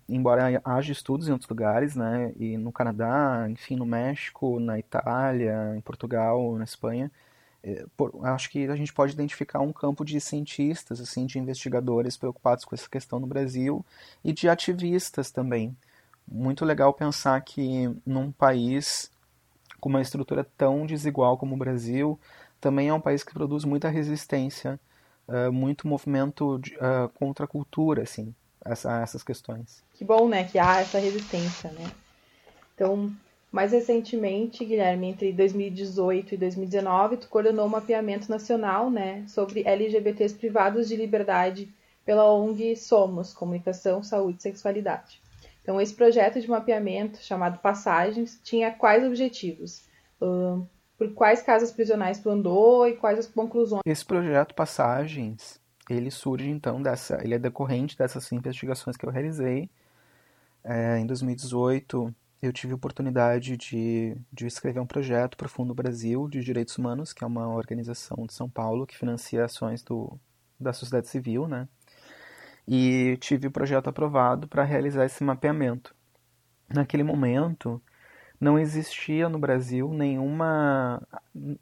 Embora 0.09 0.61
haja 0.65 0.93
estudos 0.93 1.29
em 1.29 1.33
outros 1.33 1.49
lugares, 1.49 1.95
né, 1.95 2.33
e 2.39 2.57
no 2.57 2.73
Canadá, 2.73 3.47
enfim, 3.51 3.77
no 3.77 3.85
México, 3.85 4.59
na 4.59 4.79
Itália, 4.79 5.75
em 5.77 5.81
Portugal, 5.81 6.57
na 6.57 6.65
Espanha, 6.65 7.11
é, 7.63 7.85
por, 7.97 8.27
acho 8.27 8.51
que 8.51 8.67
a 8.67 8.77
gente 8.77 8.93
pode 8.93 9.13
identificar 9.13 9.61
um 9.61 9.73
campo 9.73 10.05
de 10.05 10.19
cientistas, 10.21 11.01
assim, 11.01 11.27
de 11.27 11.39
investigadores 11.39 12.17
preocupados 12.17 12.65
com 12.65 12.75
essa 12.75 12.89
questão 12.89 13.21
no 13.21 13.27
Brasil 13.27 13.85
e 14.25 14.33
de 14.33 14.49
ativistas 14.49 15.31
também. 15.31 15.77
Muito 16.27 16.65
legal 16.65 16.93
pensar 16.95 17.41
que 17.43 17.95
num 18.07 18.33
país 18.33 19.11
com 19.81 19.89
uma 19.89 20.03
estrutura 20.03 20.45
tão 20.57 20.87
desigual 20.87 21.39
como 21.39 21.55
o 21.55 21.59
Brasil, 21.59 22.19
também 22.61 22.89
é 22.89 22.95
um 22.95 23.01
país 23.01 23.25
que 23.25 23.33
produz 23.33 23.65
muita 23.65 23.89
resistência, 23.89 24.79
uh, 25.27 25.53
muito 25.53 25.89
movimento 25.89 26.59
de, 26.59 26.75
uh, 26.77 27.09
contra 27.15 27.45
a 27.47 27.49
cultura, 27.49 28.03
assim 28.03 28.35
essa, 28.65 29.01
essas 29.03 29.23
questões. 29.23 29.83
Que 29.95 30.05
bom, 30.05 30.29
né, 30.29 30.45
que 30.45 30.59
há 30.59 30.81
essa 30.81 30.99
resistência, 30.99 31.71
né? 31.73 31.91
Então, 32.75 33.11
mais 33.53 33.73
recentemente, 33.73 34.65
Guilherme, 34.65 35.09
entre 35.09 35.33
2018 35.33 36.35
e 36.35 36.39
2019, 36.39 37.17
tu 37.19 37.29
coordenou 37.29 37.67
um 37.67 37.71
mapeamento 37.71 38.31
nacional, 38.31 38.91
né, 38.91 39.25
sobre 39.27 39.67
LGBTs 39.67 40.35
privados 40.35 40.89
de 40.89 40.97
liberdade 40.97 41.73
pela 42.05 42.33
ONG 42.33 42.77
Somos, 42.77 43.35
Comunicação, 43.35 44.03
Saúde 44.03 44.39
e 44.39 44.43
Sexualidade. 44.43 45.21
Então, 45.63 45.81
esse 45.81 45.95
projeto 45.95 46.41
de 46.41 46.49
mapeamento, 46.49 47.23
chamado 47.23 47.59
Passagens, 47.59 48.41
tinha 48.43 48.71
quais 48.73 49.05
objetivos? 49.05 49.85
Por 50.99 51.13
quais 51.15 51.43
casas 51.43 51.71
prisionais 51.71 52.19
tu 52.19 52.31
andou 52.31 52.89
e 52.89 52.97
quais 52.97 53.19
as 53.19 53.27
conclusões? 53.27 53.83
Esse 53.87 54.05
projeto 54.05 54.55
Passagens 54.55 55.60
ele 55.93 56.11
surge 56.11 56.49
então 56.49 56.83
dessa, 56.83 57.23
ele 57.23 57.35
é 57.35 57.39
decorrente 57.39 57.97
dessas 57.97 58.31
investigações 58.33 58.97
que 58.97 59.05
eu 59.05 59.11
realizei. 59.11 59.71
É, 60.63 60.99
em 60.99 61.07
2018 61.07 62.15
eu 62.43 62.53
tive 62.53 62.73
a 62.73 62.77
oportunidade 62.77 63.57
de, 63.57 64.17
de 64.33 64.47
escrever 64.47 64.81
um 64.81 64.87
projeto 64.87 65.37
para 65.37 65.47
o 65.47 65.51
Fundo 65.51 65.75
Brasil 65.75 66.29
de 66.29 66.43
Direitos 66.43 66.77
Humanos, 66.79 67.13
que 67.13 67.23
é 67.23 67.27
uma 67.27 67.49
organização 67.49 68.27
de 68.27 68.33
São 68.33 68.49
Paulo 68.49 68.87
que 68.87 68.97
financia 68.97 69.45
ações 69.45 69.83
do, 69.83 70.19
da 70.59 70.73
sociedade 70.73 71.09
civil, 71.09 71.47
né? 71.47 71.69
E 72.67 73.19
tive 73.21 73.49
o 73.49 73.51
projeto 73.51 73.89
aprovado 73.89 74.49
para 74.49 74.65
realizar 74.65 75.05
esse 75.05 75.23
mapeamento. 75.25 75.95
Naquele 76.69 77.03
momento, 77.03 77.83
não 78.41 78.59
existia 78.59 79.29
no 79.29 79.39
Brasil 79.39 79.93
nenhuma, 79.93 81.03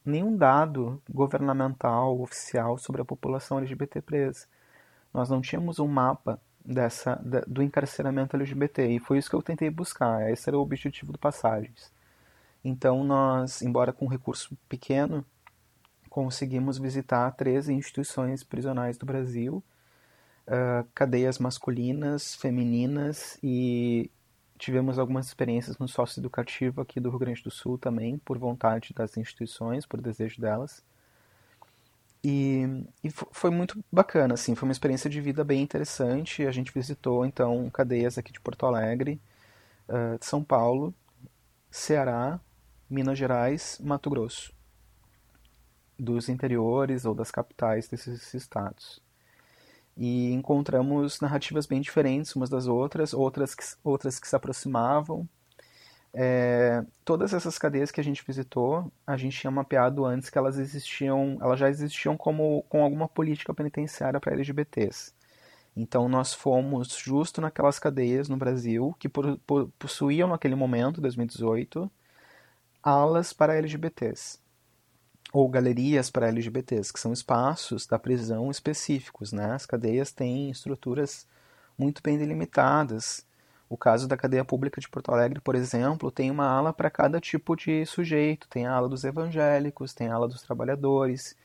nenhum 0.05 0.37
dado 0.37 1.03
governamental 1.11 2.21
oficial 2.21 2.79
sobre 2.79 3.03
a 3.03 3.05
população 3.05 3.59
LGBT 3.59 4.01
presa. 4.01 4.47
Nós 5.13 5.29
não 5.29 5.41
tínhamos 5.41 5.81
um 5.81 5.89
mapa 5.89 6.41
dessa, 6.65 7.21
do 7.49 7.63
encarceramento 7.63 8.37
LGBT 8.37 8.87
e 8.87 9.01
foi 9.01 9.19
isso 9.19 9.29
que 9.29 9.35
eu 9.35 9.43
tentei 9.43 9.69
buscar. 9.71 10.31
Esse 10.31 10.49
era 10.49 10.57
o 10.57 10.63
objetivo 10.63 11.13
do 11.13 11.19
Passagens. 11.19 11.93
Então 12.65 13.03
nós, 13.03 13.61
embora 13.61 13.93
com 13.93 14.05
um 14.05 14.09
recurso 14.09 14.57
pequeno, 14.69 15.25
conseguimos 16.09 16.79
visitar 16.79 17.31
13 17.33 17.73
instituições 17.73 18.45
prisionais 18.45 18.97
do 18.97 19.05
Brasil, 19.05 19.65
uh, 20.47 20.87
cadeias 20.95 21.39
masculinas, 21.39 22.37
femininas 22.37 23.37
e 23.43 24.11
tivemos 24.59 24.99
algumas 24.99 25.27
experiências 25.27 25.79
no 25.79 25.89
sócio 25.89 26.21
educativo 26.21 26.81
aqui 26.81 27.01
do 27.01 27.11
Rio 27.11 27.19
Grande 27.19 27.43
do 27.43 27.51
Sul 27.51 27.79
também, 27.79 28.19
por 28.19 28.39
vontade 28.39 28.93
das 28.95 29.17
instituições, 29.17 29.87
por 29.87 30.01
desejo 30.01 30.41
delas. 30.41 30.83
E, 32.23 32.85
e, 33.03 33.11
foi 33.11 33.51
muito 33.51 33.83
bacana, 33.91 34.35
assim, 34.35 34.55
foi 34.55 34.69
uma 34.69 34.73
experiência 34.73 35.09
de 35.09 35.21
vida 35.21 35.45
bem 35.45 35.63
interessante. 35.63 36.47
A 36.47 36.51
gente 36.51 36.73
visitou, 36.73 37.25
então, 37.25 37.71
cadeias 37.71 38.19
aqui 38.19 38.33
de 38.33 38.41
Porto 38.41 38.67
Alegre, 38.67 39.21
uh, 39.89 40.19
de 40.19 40.27
São 40.27 40.43
Paulo, 40.43 40.93
Ceará, 41.71 42.41
Minas 42.91 43.19
Gerais, 43.19 43.81
Mato 43.83 44.11
Grosso. 44.11 44.53
Dos 45.99 46.29
interiores 46.29 47.05
ou 47.05 47.15
das 47.15 47.31
capitais 47.31 47.89
desses 47.89 48.35
estados 48.35 49.01
e 49.99 50.33
encontramos 50.33 51.21
narrativas 51.21 51.67
bem 51.67 51.81
diferentes 51.81 52.35
umas 52.37 52.49
das 52.49 52.69
outras, 52.69 53.13
outras 53.13 53.55
que, 53.55 53.65
outras 53.83 54.19
que 54.21 54.29
se 54.29 54.37
aproximavam. 54.37 55.29
É, 56.15 56.85
todas 57.05 57.35
essas 57.35 57.59
cadeias 57.59 57.91
que 57.91 58.01
a 58.01 58.05
gente 58.05 58.25
visitou, 58.27 58.91
a 59.07 59.17
gente 59.17 59.39
tinha 59.39 59.51
mapeado 59.51 60.05
antes 60.07 60.31
que 60.31 60.39
elas 60.39 60.57
existiam, 60.59 61.37
elas 61.41 61.59
já 61.59 61.69
existiam 61.69 62.17
como 62.17 62.63
com 62.69 62.83
alguma 62.85 63.09
política 63.09 63.53
penitenciária 63.53 64.21
para 64.21 64.33
LGBTs. 64.33 65.13
Então 65.77 66.09
nós 66.09 66.33
fomos 66.33 66.97
justo 66.97 67.41
naquelas 67.41 67.79
cadeias 67.79 68.29
no 68.29 68.37
Brasil 68.37 68.95
que 68.99 69.09
possuíam 69.79 70.29
naquele 70.29 70.55
momento, 70.55 71.01
2018, 71.01 71.91
alas 72.83 73.33
para 73.33 73.57
LGBTs 73.57 74.41
ou 75.33 75.49
galerias 75.49 76.11
para 76.11 76.29
LGBTs, 76.29 76.93
que 76.93 77.01
são 77.01 77.13
espaços 77.13 77.87
da 77.87 77.99
prisão 77.99 78.51
específicos. 78.51 79.33
Né? 79.33 79.53
As 79.53 79.67
cadeias 79.67 80.13
têm 80.13 80.51
estruturas 80.51 81.27
muito 81.77 82.03
bem 82.03 82.19
delimitadas. 82.19 83.27
O 83.69 83.77
caso 83.77 84.09
da 84.09 84.17
cadeia 84.17 84.45
pública 84.45 84.81
de 84.81 84.89
Porto 84.89 85.13
Alegre, 85.13 85.41
por 85.41 85.55
exemplo, 85.55 86.11
tem 86.11 86.31
uma 86.31 86.47
ala 86.47 86.73
para 86.73 86.91
cada 86.91 87.21
tipo 87.21 87.55
de 87.55 87.85
sujeito. 87.85 88.49
Tem 88.49 88.67
a 88.67 88.73
ala 88.73 88.89
dos 88.89 89.05
evangélicos, 89.05 89.93
tem 89.93 90.09
a 90.09 90.15
ala 90.15 90.27
dos 90.27 90.43
trabalhadores, 90.43 91.37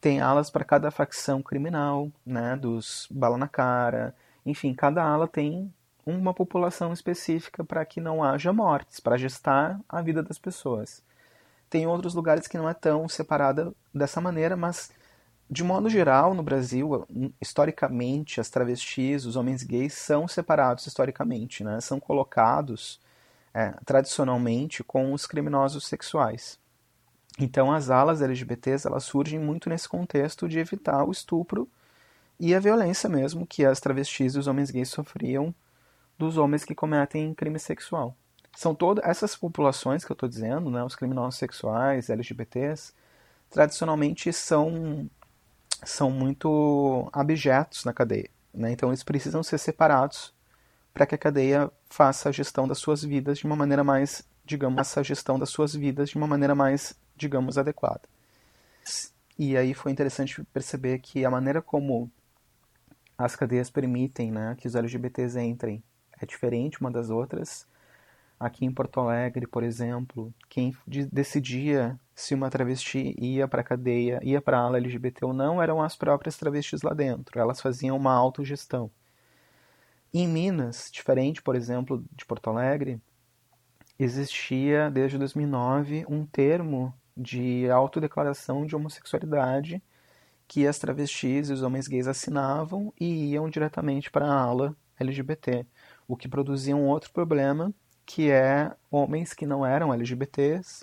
tem 0.00 0.20
alas 0.20 0.50
para 0.50 0.64
cada 0.64 0.90
facção 0.90 1.40
criminal, 1.42 2.10
né? 2.26 2.56
dos 2.56 3.06
bala 3.10 3.38
na 3.38 3.48
cara. 3.48 4.14
Enfim, 4.44 4.74
cada 4.74 5.02
ala 5.04 5.28
tem 5.28 5.72
uma 6.04 6.34
população 6.34 6.92
específica 6.92 7.62
para 7.64 7.84
que 7.84 8.00
não 8.00 8.24
haja 8.24 8.52
mortes, 8.52 8.98
para 8.98 9.16
gestar 9.16 9.80
a 9.88 10.00
vida 10.02 10.22
das 10.22 10.38
pessoas. 10.38 11.02
Tem 11.70 11.86
outros 11.86 12.14
lugares 12.14 12.46
que 12.46 12.56
não 12.56 12.68
é 12.68 12.74
tão 12.74 13.08
separada 13.08 13.72
dessa 13.94 14.20
maneira, 14.20 14.56
mas 14.56 14.90
de 15.50 15.64
modo 15.64 15.88
geral, 15.88 16.34
no 16.34 16.42
Brasil, 16.42 17.06
historicamente, 17.40 18.40
as 18.40 18.50
travestis, 18.50 19.24
os 19.24 19.36
homens 19.36 19.62
gays 19.62 19.94
são 19.94 20.28
separados 20.28 20.86
historicamente, 20.86 21.64
né? 21.64 21.80
São 21.80 21.98
colocados 21.98 23.00
é, 23.54 23.70
tradicionalmente 23.84 24.84
com 24.84 25.12
os 25.12 25.26
criminosos 25.26 25.86
sexuais. 25.86 26.58
Então, 27.38 27.72
as 27.72 27.88
alas 27.88 28.20
LGBTs 28.20 28.86
elas 28.86 29.04
surgem 29.04 29.38
muito 29.38 29.70
nesse 29.70 29.88
contexto 29.88 30.48
de 30.48 30.58
evitar 30.58 31.04
o 31.04 31.12
estupro 31.12 31.68
e 32.38 32.54
a 32.54 32.60
violência 32.60 33.08
mesmo 33.08 33.46
que 33.46 33.64
as 33.64 33.80
travestis 33.80 34.34
e 34.34 34.38
os 34.38 34.46
homens 34.46 34.70
gays 34.70 34.90
sofriam 34.90 35.54
dos 36.18 36.36
homens 36.36 36.64
que 36.64 36.74
cometem 36.74 37.32
crime 37.34 37.58
sexual 37.58 38.14
são 38.56 38.74
todas 38.74 39.04
essas 39.04 39.36
populações 39.36 40.04
que 40.04 40.12
eu 40.12 40.14
estou 40.14 40.28
dizendo, 40.28 40.70
né, 40.70 40.82
os 40.82 40.96
criminosos 40.96 41.38
sexuais, 41.38 42.10
LGBTs, 42.10 42.92
tradicionalmente 43.50 44.32
são 44.32 45.08
são 45.84 46.10
muito 46.10 47.08
abjetos 47.12 47.84
na 47.84 47.92
cadeia, 47.92 48.28
né? 48.52 48.72
Então 48.72 48.90
eles 48.90 49.04
precisam 49.04 49.42
ser 49.44 49.58
separados 49.58 50.34
para 50.92 51.06
que 51.06 51.14
a 51.14 51.18
cadeia 51.18 51.70
faça 51.88 52.28
a 52.28 52.32
gestão 52.32 52.66
das 52.66 52.78
suas 52.78 53.04
vidas 53.04 53.38
de 53.38 53.46
uma 53.46 53.54
maneira 53.54 53.84
mais, 53.84 54.28
digamos, 54.44 54.80
essa 54.80 55.04
gestão 55.04 55.38
das 55.38 55.50
suas 55.50 55.74
vidas 55.74 56.10
de 56.10 56.16
uma 56.16 56.26
maneira 56.26 56.54
mais, 56.54 56.98
digamos, 57.16 57.56
adequada. 57.56 58.02
E 59.38 59.56
aí 59.56 59.72
foi 59.72 59.92
interessante 59.92 60.42
perceber 60.52 60.98
que 60.98 61.24
a 61.24 61.30
maneira 61.30 61.62
como 61.62 62.10
as 63.16 63.36
cadeias 63.36 63.70
permitem, 63.70 64.32
né, 64.32 64.56
que 64.58 64.66
os 64.66 64.74
LGBTs 64.74 65.38
entrem 65.40 65.82
é 66.20 66.26
diferente 66.26 66.80
uma 66.80 66.90
das 66.90 67.10
outras 67.10 67.66
Aqui 68.40 68.64
em 68.64 68.72
Porto 68.72 69.00
Alegre, 69.00 69.46
por 69.48 69.64
exemplo, 69.64 70.32
quem 70.48 70.72
decidia 71.12 71.98
se 72.14 72.34
uma 72.34 72.48
travesti 72.48 73.14
ia 73.18 73.48
para 73.48 73.62
a 73.62 73.64
cadeia, 73.64 74.20
ia 74.22 74.40
para 74.40 74.58
a 74.58 74.62
ala 74.62 74.78
LGBT 74.78 75.24
ou 75.24 75.32
não, 75.32 75.60
eram 75.60 75.82
as 75.82 75.96
próprias 75.96 76.36
travestis 76.36 76.82
lá 76.82 76.94
dentro. 76.94 77.40
Elas 77.40 77.60
faziam 77.60 77.96
uma 77.96 78.12
autogestão. 78.12 78.90
Em 80.14 80.26
Minas, 80.26 80.88
diferente, 80.92 81.42
por 81.42 81.56
exemplo, 81.56 82.04
de 82.12 82.24
Porto 82.24 82.48
Alegre, 82.48 83.00
existia 83.98 84.90
desde 84.90 85.18
2009 85.18 86.06
um 86.08 86.24
termo 86.24 86.94
de 87.16 87.68
autodeclaração 87.68 88.64
de 88.64 88.76
homossexualidade 88.76 89.82
que 90.46 90.66
as 90.66 90.78
travestis 90.78 91.50
e 91.50 91.52
os 91.52 91.62
homens 91.62 91.88
gays 91.88 92.06
assinavam 92.06 92.92
e 92.98 93.32
iam 93.32 93.50
diretamente 93.50 94.10
para 94.10 94.26
a 94.26 94.40
ala 94.40 94.76
LGBT, 94.98 95.66
o 96.06 96.16
que 96.16 96.28
produzia 96.28 96.74
um 96.74 96.86
outro 96.86 97.12
problema 97.12 97.74
que 98.08 98.30
é 98.30 98.74
homens 98.90 99.34
que 99.34 99.44
não 99.44 99.66
eram 99.66 99.92
LGBTs 99.92 100.82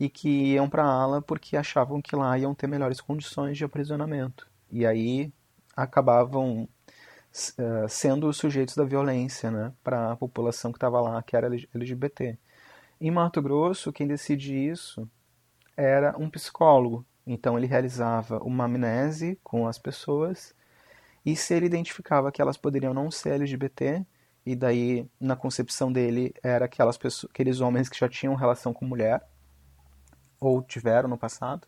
e 0.00 0.10
que 0.10 0.54
iam 0.54 0.68
para 0.68 0.82
a 0.82 0.92
ala 0.92 1.22
porque 1.22 1.56
achavam 1.56 2.02
que 2.02 2.16
lá 2.16 2.36
iam 2.36 2.52
ter 2.52 2.66
melhores 2.66 3.00
condições 3.00 3.56
de 3.56 3.64
aprisionamento. 3.64 4.50
E 4.68 4.84
aí 4.84 5.32
acabavam 5.76 6.64
uh, 6.64 7.88
sendo 7.88 8.32
sujeitos 8.32 8.74
da 8.74 8.82
violência 8.82 9.48
né, 9.48 9.72
para 9.84 10.10
a 10.10 10.16
população 10.16 10.72
que 10.72 10.76
estava 10.76 11.00
lá, 11.00 11.22
que 11.22 11.36
era 11.36 11.46
LGBT. 11.46 12.36
Em 13.00 13.12
Mato 13.12 13.40
Grosso, 13.40 13.92
quem 13.92 14.08
decide 14.08 14.52
isso 14.52 15.08
era 15.76 16.18
um 16.18 16.28
psicólogo. 16.28 17.06
Então 17.24 17.56
ele 17.56 17.68
realizava 17.68 18.42
uma 18.42 18.64
amnese 18.64 19.38
com 19.44 19.68
as 19.68 19.78
pessoas 19.78 20.52
e 21.24 21.36
se 21.36 21.54
ele 21.54 21.66
identificava 21.66 22.32
que 22.32 22.42
elas 22.42 22.56
poderiam 22.56 22.92
não 22.92 23.08
ser 23.08 23.34
LGBT, 23.34 24.04
e 24.44 24.56
daí 24.56 25.06
na 25.20 25.36
concepção 25.36 25.92
dele 25.92 26.34
era 26.42 26.64
aquelas 26.64 26.96
pessoas, 26.96 27.30
aqueles 27.30 27.60
homens 27.60 27.88
que 27.88 27.98
já 27.98 28.08
tinham 28.08 28.34
relação 28.34 28.72
com 28.72 28.84
mulher 28.84 29.22
ou 30.40 30.62
tiveram 30.62 31.08
no 31.08 31.18
passado, 31.18 31.66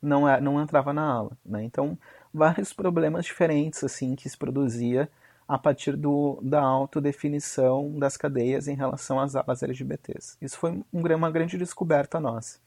não 0.00 0.28
é, 0.28 0.40
não 0.40 0.60
entrava 0.60 0.92
na 0.92 1.02
ala, 1.02 1.38
né? 1.44 1.62
Então 1.62 1.98
vários 2.32 2.72
problemas 2.72 3.24
diferentes 3.24 3.82
assim 3.84 4.14
que 4.14 4.28
se 4.28 4.36
produzia 4.36 5.10
a 5.48 5.56
partir 5.56 5.96
do, 5.96 6.40
da 6.42 6.60
autodefinição 6.60 7.96
das 7.98 8.16
cadeias 8.16 8.66
em 8.66 8.74
relação 8.74 9.20
às 9.20 9.36
alas 9.36 9.62
LGBTs. 9.62 10.36
Isso 10.40 10.58
foi 10.58 10.82
uma 10.92 11.30
grande 11.30 11.56
descoberta 11.56 12.18
nossa. 12.18 12.58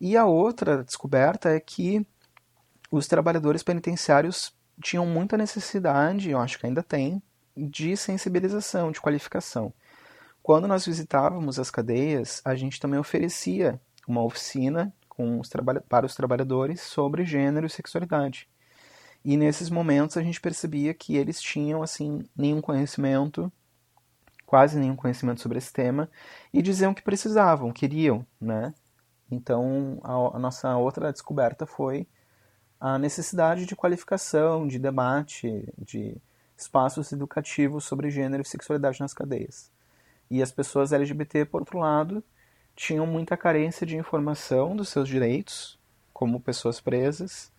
E 0.00 0.16
a 0.16 0.24
outra 0.24 0.84
descoberta 0.84 1.48
é 1.50 1.58
que 1.58 2.06
os 2.90 3.08
trabalhadores 3.08 3.62
penitenciários 3.62 4.54
tinham 4.80 5.06
muita 5.06 5.36
necessidade, 5.36 6.30
eu 6.30 6.38
acho 6.38 6.58
que 6.58 6.66
ainda 6.66 6.82
tem, 6.82 7.20
de 7.56 7.96
sensibilização, 7.96 8.92
de 8.92 9.00
qualificação. 9.00 9.72
Quando 10.42 10.68
nós 10.68 10.86
visitávamos 10.86 11.58
as 11.58 11.70
cadeias, 11.70 12.40
a 12.44 12.54
gente 12.54 12.78
também 12.78 13.00
oferecia 13.00 13.80
uma 14.06 14.22
oficina 14.22 14.94
os 15.18 15.50
para 15.88 16.06
os 16.06 16.14
trabalhadores 16.14 16.80
sobre 16.82 17.24
gênero 17.24 17.66
e 17.66 17.70
sexualidade. 17.70 18.48
E 19.24 19.36
nesses 19.36 19.70
momentos 19.70 20.16
a 20.16 20.22
gente 20.22 20.40
percebia 20.40 20.94
que 20.94 21.16
eles 21.16 21.40
tinham 21.40 21.82
assim 21.82 22.24
nenhum 22.36 22.60
conhecimento, 22.60 23.50
quase 24.44 24.78
nenhum 24.78 24.94
conhecimento 24.94 25.40
sobre 25.40 25.58
esse 25.58 25.72
tema, 25.72 26.08
e 26.52 26.62
diziam 26.62 26.94
que 26.94 27.02
precisavam, 27.02 27.72
queriam, 27.72 28.24
né? 28.40 28.72
Então 29.30 29.98
a, 30.04 30.36
a 30.36 30.38
nossa 30.38 30.76
outra 30.76 31.10
descoberta 31.10 31.66
foi 31.66 32.06
a 32.78 32.98
necessidade 32.98 33.66
de 33.66 33.74
qualificação, 33.74 34.68
de 34.68 34.78
debate, 34.78 35.66
de 35.78 36.16
espaços 36.56 37.12
educativos 37.12 37.84
sobre 37.84 38.10
gênero 38.10 38.42
e 38.42 38.48
sexualidade 38.48 39.00
nas 39.00 39.12
cadeias. 39.12 39.70
E 40.30 40.42
as 40.42 40.50
pessoas 40.50 40.92
LGBT, 40.92 41.44
por 41.44 41.60
outro 41.60 41.78
lado, 41.78 42.22
tinham 42.74 43.06
muita 43.06 43.36
carência 43.36 43.86
de 43.86 43.96
informação 43.96 44.74
dos 44.74 44.88
seus 44.88 45.08
direitos 45.08 45.78
como 46.12 46.40
pessoas 46.40 46.80
presas 46.80 47.52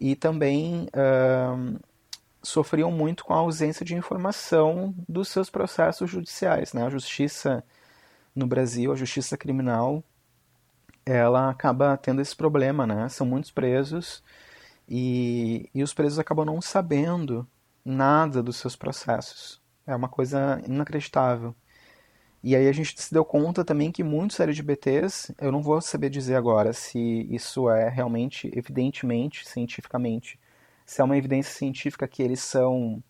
e 0.00 0.16
também 0.16 0.88
uh, 0.88 1.80
sofriam 2.42 2.90
muito 2.90 3.24
com 3.24 3.32
a 3.32 3.38
ausência 3.38 3.84
de 3.84 3.94
informação 3.94 4.94
dos 5.08 5.28
seus 5.28 5.48
processos 5.48 6.10
judiciais. 6.10 6.72
Né? 6.72 6.84
A 6.84 6.90
justiça 6.90 7.64
no 8.34 8.46
Brasil, 8.46 8.92
a 8.92 8.96
justiça 8.96 9.36
criminal, 9.36 10.02
ela 11.06 11.50
acaba 11.50 11.96
tendo 11.96 12.20
esse 12.20 12.34
problema, 12.34 12.86
né? 12.86 13.08
São 13.08 13.26
muitos 13.26 13.50
presos 13.50 14.22
e, 14.88 15.68
e 15.74 15.82
os 15.82 15.94
presos 15.94 16.18
acabam 16.18 16.44
não 16.44 16.60
sabendo 16.60 17.46
nada 17.84 18.42
dos 18.42 18.56
seus 18.56 18.76
processos. 18.76 19.60
É 19.86 19.94
uma 19.94 20.08
coisa 20.08 20.60
inacreditável. 20.66 21.54
E 22.42 22.54
aí 22.54 22.68
a 22.68 22.72
gente 22.72 23.00
se 23.00 23.12
deu 23.12 23.24
conta 23.24 23.64
também 23.64 23.90
que 23.90 24.04
muitos 24.04 24.38
LGBTs, 24.38 25.34
eu 25.40 25.50
não 25.50 25.62
vou 25.62 25.80
saber 25.80 26.10
dizer 26.10 26.36
agora 26.36 26.74
se 26.74 26.98
isso 27.30 27.70
é 27.70 27.88
realmente, 27.88 28.50
evidentemente, 28.54 29.48
cientificamente, 29.48 30.38
se 30.84 31.00
é 31.00 31.04
uma 31.04 31.16
evidência 31.16 31.54
científica 31.54 32.06
que 32.06 32.22
eles 32.22 32.40
são 32.40 33.02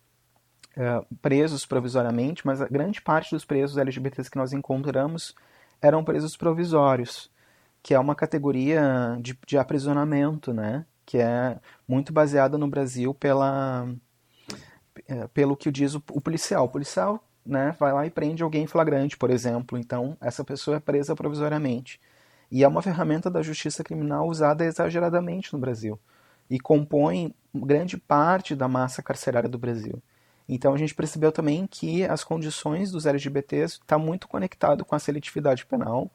uh, 0.77 1.17
presos 1.21 1.67
provisoriamente, 1.67 2.47
mas 2.47 2.61
a 2.63 2.69
grande 2.69 3.03
parte 3.03 3.35
dos 3.35 3.45
presos 3.45 3.77
LGBTs 3.77 4.31
que 4.31 4.39
nós 4.39 4.53
encontramos 4.53 5.35
eram 5.83 6.05
presos 6.05 6.37
provisórios, 6.37 7.31
que 7.83 7.93
é 7.93 7.99
uma 7.99 8.15
categoria 8.15 9.19
de, 9.21 9.37
de 9.47 9.59
aprisionamento, 9.59 10.53
né? 10.53 10.87
Que 11.05 11.19
é 11.19 11.59
muito 11.89 12.13
baseada 12.13 12.57
no 12.57 12.69
Brasil 12.69 13.13
pela, 13.13 13.89
pelo 15.33 15.57
que 15.57 15.71
diz 15.71 15.95
o, 15.95 16.03
o 16.13 16.21
policial. 16.21 16.65
O 16.65 16.69
policial 16.69 17.23
né, 17.45 17.75
vai 17.79 17.93
lá 17.93 18.07
e 18.07 18.11
prende 18.11 18.43
alguém 18.43 18.65
em 18.65 18.67
flagrante, 18.67 19.17
por 19.17 19.31
exemplo. 19.31 19.79
Então, 19.79 20.17
essa 20.21 20.45
pessoa 20.45 20.77
é 20.77 20.81
presa 20.81 21.15
provisoriamente. 21.15 22.01
E 22.51 22.63
é 22.63 22.69
uma 22.69 22.83
ferramenta 22.83 23.31
da 23.31 23.43
justiça 23.43 23.83
criminal 23.83 24.29
usada 24.29 24.65
exageradamente 24.65 25.53
no 25.53 25.59
Brasil 25.59 25.99
e 26.49 26.61
compõe 26.61 27.35
grande 27.55 27.97
parte 27.97 28.55
da 28.55 28.69
massa 28.69 29.03
carcerária 29.03 29.49
do 29.49 29.59
Brasil. 29.59 30.03
Então 30.49 30.75
a 30.75 30.77
gente 30.77 30.95
percebeu 30.95 31.33
também 31.33 31.67
que 31.67 32.05
as 32.05 32.23
condições 32.23 32.91
dos 32.91 33.07
LGBTs 33.07 33.75
estão 33.75 33.99
tá 33.99 33.99
muito 33.99 34.29
conectado 34.29 34.85
com 34.85 34.95
a 34.95 34.99
seletividade 34.99 35.65
penal 35.65 36.11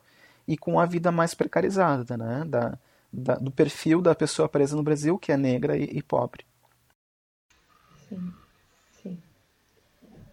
e 0.47 0.57
com 0.57 0.79
a 0.79 0.85
vida 0.85 1.11
mais 1.11 1.33
precarizada, 1.33 2.15
né, 2.15 2.43
da, 2.45 2.77
da, 3.11 3.35
do 3.35 3.51
perfil 3.51 4.01
da 4.01 4.13
pessoa 4.13 4.47
presa 4.47 4.75
no 4.75 4.83
Brasil, 4.83 5.17
que 5.17 5.31
é 5.31 5.37
negra 5.37 5.77
e, 5.77 5.83
e 5.83 6.03
pobre. 6.03 6.45
Sim. 8.07 8.31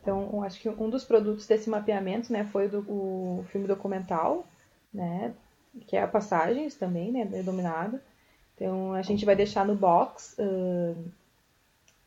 Então, 0.07 0.40
acho 0.45 0.61
que 0.61 0.69
um 0.69 0.88
dos 0.88 1.05
produtos 1.05 1.49
desse 1.49 1.69
mapeamento, 1.69 2.33
né, 2.33 2.45
foi 2.45 2.69
do, 2.69 2.79
o 2.88 3.45
filme 3.49 3.66
documental, 3.66 4.47
né, 4.95 5.35
que 5.88 5.97
é 5.97 6.03
a 6.03 6.07
Passagens 6.07 6.77
também, 6.77 7.11
né, 7.11 7.25
denominado. 7.25 7.99
Então, 8.55 8.92
a 8.92 9.03
gente 9.03 9.25
vai 9.25 9.35
deixar 9.35 9.66
no 9.66 9.75
box 9.75 10.37
uh, 10.38 10.97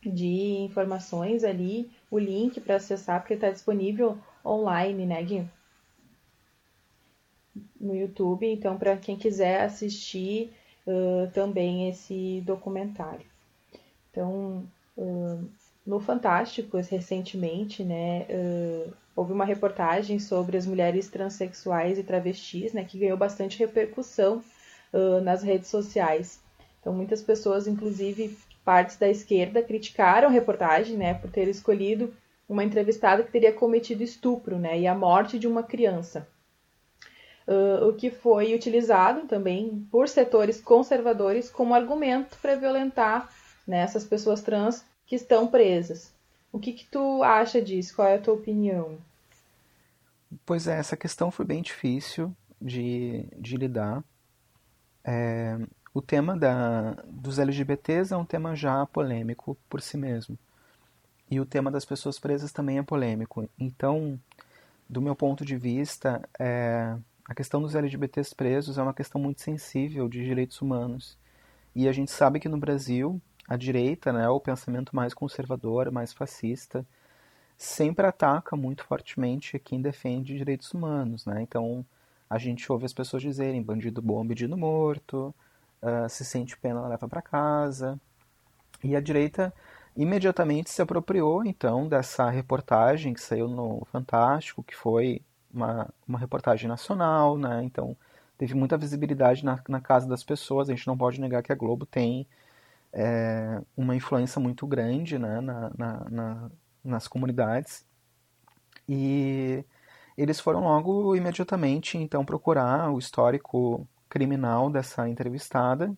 de 0.01 0.59
informações 0.61 1.43
ali 1.43 1.91
o 2.09 2.17
link 2.17 2.61
para 2.61 2.77
acessar, 2.77 3.19
porque 3.19 3.33
está 3.33 3.51
disponível 3.51 4.17
online, 4.45 5.05
né, 5.05 5.21
Gui? 5.21 5.45
No 7.77 7.93
YouTube. 7.93 8.47
Então, 8.47 8.77
para 8.77 8.95
quem 8.95 9.17
quiser 9.17 9.63
assistir 9.63 10.53
uh, 10.87 11.29
também 11.33 11.89
esse 11.89 12.41
documentário. 12.45 13.25
Então, 14.09 14.65
uh, 14.97 15.58
no 15.89 15.99
Fantástico, 15.99 16.77
recentemente, 16.77 17.83
né, 17.83 18.27
uh, 18.29 18.93
houve 19.15 19.33
uma 19.33 19.43
reportagem 19.43 20.19
sobre 20.19 20.55
as 20.55 20.67
mulheres 20.67 21.09
transexuais 21.09 21.97
e 21.97 22.03
travestis, 22.03 22.73
né, 22.73 22.85
que 22.85 22.99
ganhou 22.99 23.17
bastante 23.17 23.57
repercussão 23.57 24.43
uh, 24.93 25.19
nas 25.21 25.41
redes 25.41 25.67
sociais. 25.67 26.39
Então, 26.79 26.93
muitas 26.93 27.23
pessoas, 27.23 27.65
inclusive 27.65 28.37
partes 28.63 28.97
da 28.97 29.09
esquerda, 29.09 29.63
criticaram 29.63 30.27
a 30.27 30.31
reportagem, 30.31 30.95
né, 30.95 31.15
por 31.15 31.31
ter 31.31 31.47
escolhido 31.47 32.13
uma 32.47 32.63
entrevistada 32.63 33.23
que 33.23 33.31
teria 33.31 33.51
cometido 33.51 34.03
estupro, 34.03 34.59
né, 34.59 34.79
e 34.79 34.85
a 34.85 34.93
morte 34.93 35.39
de 35.39 35.47
uma 35.47 35.63
criança. 35.63 36.27
Uh, 37.47 37.89
o 37.89 37.93
que 37.93 38.11
foi 38.11 38.53
utilizado 38.53 39.21
também 39.21 39.87
por 39.89 40.07
setores 40.07 40.61
conservadores 40.61 41.49
como 41.49 41.73
argumento 41.73 42.37
para 42.39 42.53
violentar 42.53 43.27
né, 43.67 43.79
essas 43.79 44.05
pessoas 44.05 44.43
trans 44.43 44.85
que 45.09 45.15
estão 45.15 45.47
presas. 45.47 46.13
O 46.51 46.59
que, 46.59 46.71
que 46.71 46.85
tu 46.85 47.23
acha 47.23 47.59
disso? 47.59 47.95
Qual 47.95 48.07
é 48.07 48.15
a 48.15 48.21
tua 48.21 48.35
opinião? 48.35 48.99
Pois 50.45 50.67
é, 50.67 50.77
essa 50.77 50.95
questão 50.95 51.31
foi 51.31 51.45
bem 51.45 51.63
difícil 51.63 52.31
de, 52.61 53.25
de 53.35 53.57
lidar. 53.57 54.03
É, 55.03 55.57
o 55.95 56.01
tema 56.01 56.37
da, 56.37 56.91
dos 57.07 57.39
LGBTs 57.39 58.13
é 58.13 58.17
um 58.17 58.23
tema 58.23 58.55
já 58.55 58.85
polêmico 58.85 59.57
por 59.67 59.81
si 59.81 59.97
mesmo. 59.97 60.37
E 61.29 61.39
o 61.39 61.45
tema 61.45 61.71
das 61.71 61.85
pessoas 61.85 62.19
presas 62.19 62.51
também 62.51 62.77
é 62.77 62.83
polêmico. 62.83 63.49
Então, 63.59 64.19
do 64.87 65.01
meu 65.01 65.15
ponto 65.15 65.43
de 65.43 65.57
vista, 65.57 66.21
é, 66.39 66.95
a 67.25 67.33
questão 67.33 67.59
dos 67.59 67.73
LGBTs 67.73 68.35
presos 68.35 68.77
é 68.77 68.83
uma 68.83 68.93
questão 68.93 69.19
muito 69.19 69.41
sensível 69.41 70.07
de 70.07 70.23
direitos 70.23 70.61
humanos. 70.61 71.17
E 71.75 71.87
a 71.87 71.91
gente 71.91 72.11
sabe 72.11 72.39
que 72.39 72.49
no 72.49 72.57
Brasil, 72.57 73.19
a 73.49 73.57
direita, 73.57 74.13
né, 74.13 74.29
o 74.29 74.39
pensamento 74.39 74.95
mais 74.95 75.11
conservador, 75.11 75.91
mais 75.91 76.13
fascista, 76.13 76.85
sempre 77.57 78.05
ataca 78.05 78.55
muito 78.55 78.85
fortemente 78.85 79.57
quem 79.57 79.81
defende 79.81 80.37
direitos 80.37 80.71
humanos, 80.71 81.25
né? 81.25 81.41
Então 81.41 81.83
a 82.29 82.37
gente 82.37 82.71
ouve 82.71 82.85
as 82.85 82.93
pessoas 82.93 83.23
dizerem 83.23 83.61
bandido 83.61 84.03
bom, 84.03 84.25
bandido 84.25 84.55
morto, 84.55 85.33
uh, 85.81 86.07
se 86.07 86.23
sente 86.23 86.55
pena, 86.57 86.87
leva 86.87 87.07
para 87.09 87.23
casa. 87.23 87.99
E 88.83 88.95
a 88.95 89.01
direita 89.01 89.51
imediatamente 89.97 90.69
se 90.69 90.81
apropriou 90.81 91.43
então 91.43 91.87
dessa 91.87 92.29
reportagem 92.29 93.13
que 93.15 93.21
saiu 93.21 93.47
no 93.47 93.83
Fantástico, 93.91 94.63
que 94.63 94.75
foi 94.75 95.21
uma, 95.51 95.89
uma 96.07 96.19
reportagem 96.19 96.67
nacional, 96.67 97.35
né? 97.37 97.63
Então 97.63 97.97
teve 98.37 98.53
muita 98.53 98.77
visibilidade 98.77 99.43
na, 99.43 99.59
na 99.67 99.81
casa 99.81 100.07
das 100.07 100.23
pessoas. 100.23 100.69
A 100.69 100.73
gente 100.73 100.87
não 100.87 100.97
pode 100.97 101.19
negar 101.19 101.41
que 101.41 101.51
a 101.51 101.55
Globo 101.55 101.85
tem 101.85 102.27
é, 102.93 103.61
uma 103.75 103.95
influência 103.95 104.39
muito 104.39 104.65
grande 104.67 105.17
né, 105.17 105.41
na, 105.41 105.71
na, 105.77 106.09
na, 106.09 106.51
nas 106.83 107.07
comunidades. 107.07 107.85
E 108.87 109.63
eles 110.17 110.39
foram 110.39 110.61
logo 110.61 111.15
imediatamente 111.15 111.97
então 111.97 112.25
procurar 112.25 112.91
o 112.91 112.99
histórico 112.99 113.87
criminal 114.09 114.69
dessa 114.69 115.07
entrevistada 115.07 115.95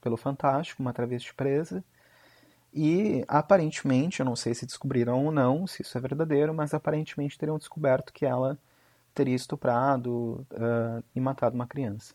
pelo 0.00 0.16
Fantástico, 0.16 0.82
uma 0.82 0.92
travesti 0.92 1.34
presa. 1.34 1.82
E 2.72 3.24
aparentemente, 3.28 4.20
eu 4.20 4.26
não 4.26 4.36
sei 4.36 4.52
se 4.52 4.66
descobriram 4.66 5.24
ou 5.24 5.32
não, 5.32 5.66
se 5.66 5.82
isso 5.82 5.96
é 5.96 6.00
verdadeiro, 6.00 6.52
mas 6.52 6.74
aparentemente 6.74 7.38
teriam 7.38 7.56
descoberto 7.56 8.12
que 8.12 8.26
ela 8.26 8.58
teria 9.14 9.34
estuprado 9.36 10.46
uh, 10.50 11.02
e 11.14 11.20
matado 11.20 11.54
uma 11.54 11.66
criança. 11.66 12.14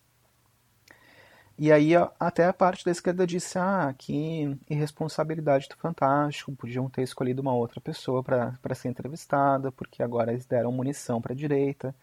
E 1.61 1.73
aí 1.73 1.91
até 2.17 2.45
a 2.45 2.53
parte 2.53 2.85
da 2.85 2.91
esquerda 2.91 3.27
disse, 3.27 3.59
ah, 3.59 3.93
que 3.97 4.57
irresponsabilidade 4.69 5.67
do 5.67 5.75
Fantástico, 5.75 6.55
podiam 6.55 6.89
ter 6.89 7.01
escolhido 7.01 7.41
uma 7.41 7.53
outra 7.53 7.81
pessoa 7.81 8.23
para 8.23 8.75
ser 8.75 8.87
entrevistada, 8.87 9.69
porque 9.69 10.01
agora 10.01 10.31
eles 10.31 10.45
deram 10.45 10.71
munição 10.71 11.21
para 11.21 11.33
a 11.33 11.35
direita. 11.35 11.93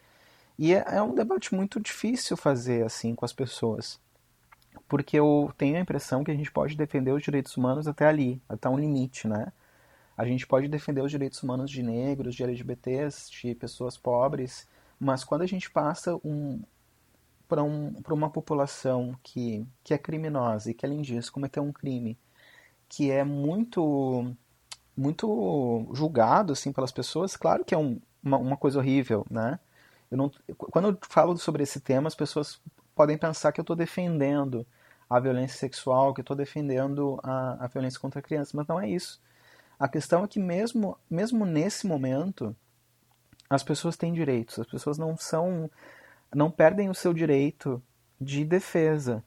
E 0.59 0.75
é, 0.75 0.85
é 0.89 1.03
um 1.03 1.15
debate 1.15 1.55
muito 1.55 1.81
difícil 1.81 2.37
fazer 2.37 2.85
assim 2.85 3.15
com 3.15 3.25
as 3.25 3.33
pessoas, 3.33 3.99
porque 4.87 5.19
eu 5.19 5.51
tenho 5.57 5.79
a 5.79 5.81
impressão 5.81 6.23
que 6.23 6.31
a 6.31 6.35
gente 6.35 6.53
pode 6.53 6.77
defender 6.77 7.13
os 7.13 7.23
direitos 7.23 7.57
humanos 7.57 7.89
até 7.89 8.07
ali, 8.07 8.43
até 8.47 8.69
um 8.69 8.79
limite, 8.79 9.27
né? 9.27 9.53
A 10.19 10.27
gente 10.27 10.47
pode 10.47 10.69
defender 10.69 11.01
os 11.03 11.11
direitos 11.11 11.43
humanos 11.43 11.71
de 11.71 11.83
negros, 11.83 12.35
de 12.35 12.43
LGBTs, 12.43 13.31
de 13.31 13.55
pessoas 13.55 13.97
pobres, 13.97 14.69
mas 15.01 15.25
quando 15.25 15.43
a 15.43 15.47
gente 15.47 15.71
passa 15.71 16.15
um, 16.17 16.63
para 17.49 17.63
um, 17.63 17.95
uma 18.11 18.31
população 18.31 19.17
que, 19.23 19.67
que 19.85 19.95
é 19.95 19.99
criminosa 19.99 20.71
e 20.71 20.75
que, 20.75 20.85
além 20.85 21.03
disso, 21.03 21.33
cometeu 21.33 21.63
um 21.63 21.73
crime 21.73 22.19
que 22.89 23.11
é 23.11 23.25
muito 23.25 24.35
muito 24.97 25.87
julgado 25.93 26.55
assim 26.55 26.73
pelas 26.73 26.91
pessoas, 26.91 27.37
claro 27.37 27.65
que 27.65 27.75
é 27.75 27.79
um, 27.79 28.01
uma, 28.25 28.39
uma, 28.39 28.57
coisa 28.57 28.79
horrível, 28.79 29.27
né? 29.31 29.61
Eu 30.11 30.17
não, 30.17 30.31
quando 30.57 30.89
eu 30.89 30.99
falo 31.03 31.37
sobre 31.37 31.63
esse 31.63 31.81
tema, 31.81 32.09
as 32.09 32.15
pessoas 32.15 32.61
podem 32.95 33.19
pensar 33.19 33.53
que 33.53 33.61
eu 33.61 33.63
estou 33.63 33.77
defendendo 33.77 34.67
a 35.09 35.21
violência 35.21 35.59
sexual, 35.59 36.15
que 36.15 36.21
eu 36.21 36.23
estou 36.23 36.37
defendendo 36.37 37.21
a, 37.23 37.65
a 37.65 37.69
violência 37.69 38.01
contra 38.01 38.21
a 38.21 38.23
criança, 38.23 38.57
mas 38.57 38.67
não 38.67 38.81
é 38.81 38.89
isso. 38.89 39.21
A 39.79 39.87
questão 39.87 40.25
é 40.25 40.29
que 40.29 40.41
mesmo, 40.41 40.97
mesmo 41.11 41.45
nesse 41.45 41.87
momento, 41.87 42.57
as 43.51 43.63
pessoas 43.63 43.97
têm 43.97 44.15
direitos, 44.15 44.59
as 44.59 44.67
pessoas 44.67 44.97
não 44.97 45.17
são 45.17 45.71
não 46.35 46.51
perdem 46.51 46.89
o 46.89 46.95
seu 46.95 47.13
direito 47.13 47.83
de 48.21 48.45
defesa, 48.45 49.25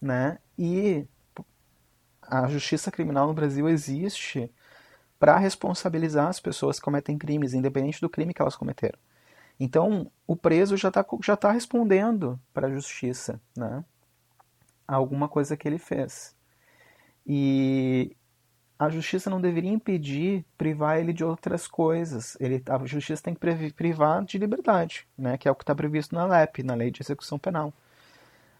né? 0.00 0.38
E 0.58 1.06
a 2.22 2.48
justiça 2.48 2.90
criminal 2.90 3.26
no 3.26 3.34
Brasil 3.34 3.68
existe 3.68 4.50
para 5.18 5.38
responsabilizar 5.38 6.28
as 6.28 6.40
pessoas 6.40 6.78
que 6.78 6.84
cometem 6.84 7.16
crimes, 7.16 7.54
independente 7.54 8.00
do 8.00 8.10
crime 8.10 8.34
que 8.34 8.42
elas 8.42 8.56
cometeram. 8.56 8.98
Então, 9.58 10.10
o 10.26 10.36
preso 10.36 10.76
já 10.76 10.88
está 10.88 11.04
já 11.22 11.36
tá 11.36 11.50
respondendo 11.50 12.38
para 12.52 12.66
a 12.66 12.70
justiça, 12.70 13.40
né? 13.56 13.82
alguma 14.86 15.28
coisa 15.28 15.56
que 15.56 15.66
ele 15.66 15.78
fez. 15.78 16.34
E, 17.26 18.14
a 18.78 18.88
justiça 18.90 19.30
não 19.30 19.40
deveria 19.40 19.70
impedir, 19.70 20.44
privar 20.58 20.98
ele 20.98 21.12
de 21.12 21.24
outras 21.24 21.66
coisas. 21.66 22.36
Ele, 22.38 22.62
a 22.68 22.84
justiça 22.84 23.22
tem 23.22 23.34
que 23.34 23.72
privar 23.72 24.24
de 24.24 24.36
liberdade, 24.38 25.06
né, 25.16 25.38
que 25.38 25.48
é 25.48 25.50
o 25.50 25.54
que 25.54 25.62
está 25.62 25.74
previsto 25.74 26.14
na 26.14 26.26
LEP, 26.26 26.62
na 26.62 26.74
Lei 26.74 26.90
de 26.90 27.02
Execução 27.02 27.38
Penal. 27.38 27.72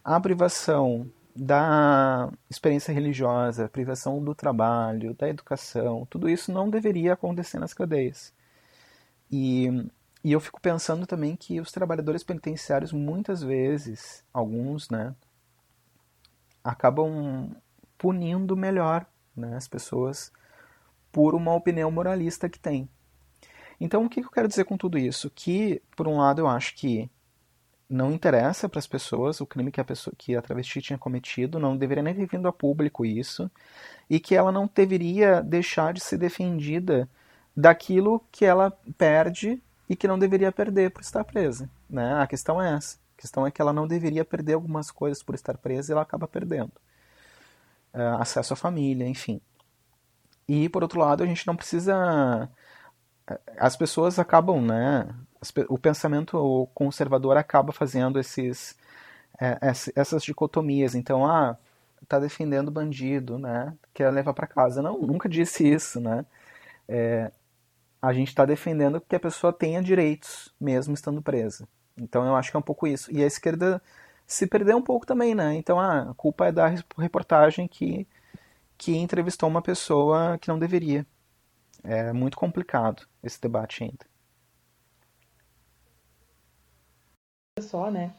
A 0.03 0.19
privação 0.19 1.11
da 1.35 2.31
experiência 2.49 2.93
religiosa, 2.93 3.67
a 3.67 3.69
privação 3.69 4.23
do 4.25 4.35
trabalho, 4.35 5.13
da 5.15 5.29
educação, 5.29 6.07
tudo 6.09 6.31
isso 6.31 6.51
não 6.51 6.71
deveria 6.71 7.13
acontecer 7.13 7.59
nas 7.59 7.75
cadeias. 7.75 8.33
E, 9.31 9.87
e 10.25 10.33
eu 10.33 10.41
fico 10.41 10.61
pensando 10.61 11.07
também 11.07 11.37
que 11.37 11.61
os 11.61 11.71
trabalhadores 11.71 12.23
penitenciários, 12.23 12.91
muitas 12.93 13.43
vezes, 13.43 14.25
alguns, 14.33 14.89
né, 14.89 15.15
acabam 16.65 17.55
punindo 17.99 18.57
melhor 18.57 19.07
né, 19.37 19.57
as 19.57 19.69
pessoas 19.69 20.33
por 21.13 21.35
uma 21.35 21.55
opinião 21.55 21.91
moralista 21.91 22.49
que 22.49 22.59
tem. 22.59 22.89
Então, 23.81 24.05
o 24.05 24.09
que 24.09 24.21
eu 24.21 24.31
quero 24.31 24.49
dizer 24.49 24.65
com 24.65 24.77
tudo 24.77 24.99
isso? 24.99 25.31
Que, 25.35 25.83
por 25.95 26.09
um 26.09 26.19
lado, 26.19 26.41
eu 26.41 26.49
acho 26.49 26.75
que 26.75 27.11
não 27.89 28.13
interessa 28.13 28.69
para 28.69 28.79
as 28.79 28.87
pessoas 28.87 29.41
o 29.41 29.47
crime 29.47 29.71
que 29.71 29.81
a, 29.81 29.85
pessoa, 29.85 30.15
que 30.17 30.35
a 30.35 30.43
travesti 30.43 30.83
tinha 30.83 30.99
cometido, 30.99 31.59
não 31.59 31.77
deveria 31.77 32.03
nem 32.03 32.15
ter 32.15 32.27
vindo 32.27 32.49
a 32.49 32.53
público 32.53 33.05
isso, 33.05 33.51
e 34.11 34.19
que 34.19 34.35
ela 34.35 34.51
não 34.51 34.69
deveria 34.73 35.41
deixar 35.41 35.93
de 35.93 36.01
ser 36.01 36.19
defendida 36.19 37.09
daquilo 37.57 38.23
que 38.33 38.45
ela 38.45 38.71
perde 38.99 39.63
e 39.89 39.95
que 39.95 40.09
não 40.09 40.19
deveria 40.19 40.51
perder 40.51 40.91
por 40.91 41.03
estar 41.03 41.25
presa. 41.25 41.71
Né? 41.89 42.15
A 42.21 42.27
questão 42.27 42.61
é 42.61 42.75
essa. 42.75 42.99
A 43.17 43.21
questão 43.21 43.47
é 43.47 43.51
que 43.51 43.63
ela 43.63 43.73
não 43.73 43.87
deveria 43.87 44.25
perder 44.25 44.55
algumas 44.55 44.91
coisas 44.91 45.23
por 45.23 45.35
estar 45.35 45.57
presa 45.57 45.91
e 45.91 45.93
ela 45.93 46.03
acaba 46.03 46.27
perdendo. 46.27 46.73
Uh, 47.97 48.21
acesso 48.21 48.53
à 48.53 48.57
família, 48.57 49.09
enfim. 49.09 49.41
E, 50.47 50.69
por 50.69 50.83
outro 50.83 51.01
lado, 51.01 51.23
a 51.23 51.27
gente 51.27 51.47
não 51.47 51.57
precisa. 51.57 52.49
As 53.59 53.75
pessoas 53.75 54.19
acabam, 54.19 54.61
né? 54.61 55.09
O 55.69 55.79
pensamento 55.79 56.69
conservador 56.75 57.39
acaba 57.39 57.73
fazendo 57.73 58.19
esses, 58.19 58.77
é, 59.41 59.59
essas 59.95 60.23
dicotomias. 60.23 60.95
Então, 60.95 61.27
ah, 61.27 61.57
tá 62.07 62.19
defendendo 62.19 62.71
bandido, 62.71 63.39
né? 63.39 63.75
Quer 63.95 64.11
levar 64.11 64.35
para 64.35 64.47
casa. 64.47 64.83
Não, 64.83 64.99
nunca 65.01 65.29
disse 65.29 65.67
isso, 65.67 66.01
né? 66.01 66.25
É, 66.89 67.33
a 68.01 68.13
gente 68.13 68.29
está 68.29 68.45
defendendo 68.45 69.01
que 69.01 69.17
a 69.17 69.21
pessoa 69.21 69.53
tenha 69.53 69.83
direitos, 69.83 70.55
mesmo 70.61 70.95
estando 70.95 71.23
presa. 71.23 71.67
Então, 71.97 72.27
eu 72.27 72.37
acho 72.37 72.51
que 72.51 72.57
é 72.57 72.61
um 72.61 72.63
pouco 72.63 72.87
isso. 72.87 73.11
E 73.13 73.23
a 73.25 73.27
esquerda 73.27 73.83
se 74.27 74.47
perdeu 74.47 74.77
um 74.77 74.83
pouco 74.83 75.07
também, 75.07 75.35
né? 75.35 75.55
Então 75.55 75.79
ah, 75.79 76.11
a 76.11 76.15
culpa 76.15 76.47
é 76.47 76.53
da 76.53 76.67
reportagem 76.99 77.69
que, 77.69 78.07
que 78.77 78.97
entrevistou 78.97 79.49
uma 79.49 79.63
pessoa 79.63 80.39
que 80.39 80.49
não 80.49 80.59
deveria. 80.59 81.07
É 81.85 82.13
muito 82.13 82.37
complicado 82.37 83.07
esse 83.23 83.41
debate 83.41 83.85
ainda. 83.85 84.07
Só, 87.61 87.91
né? 87.91 88.13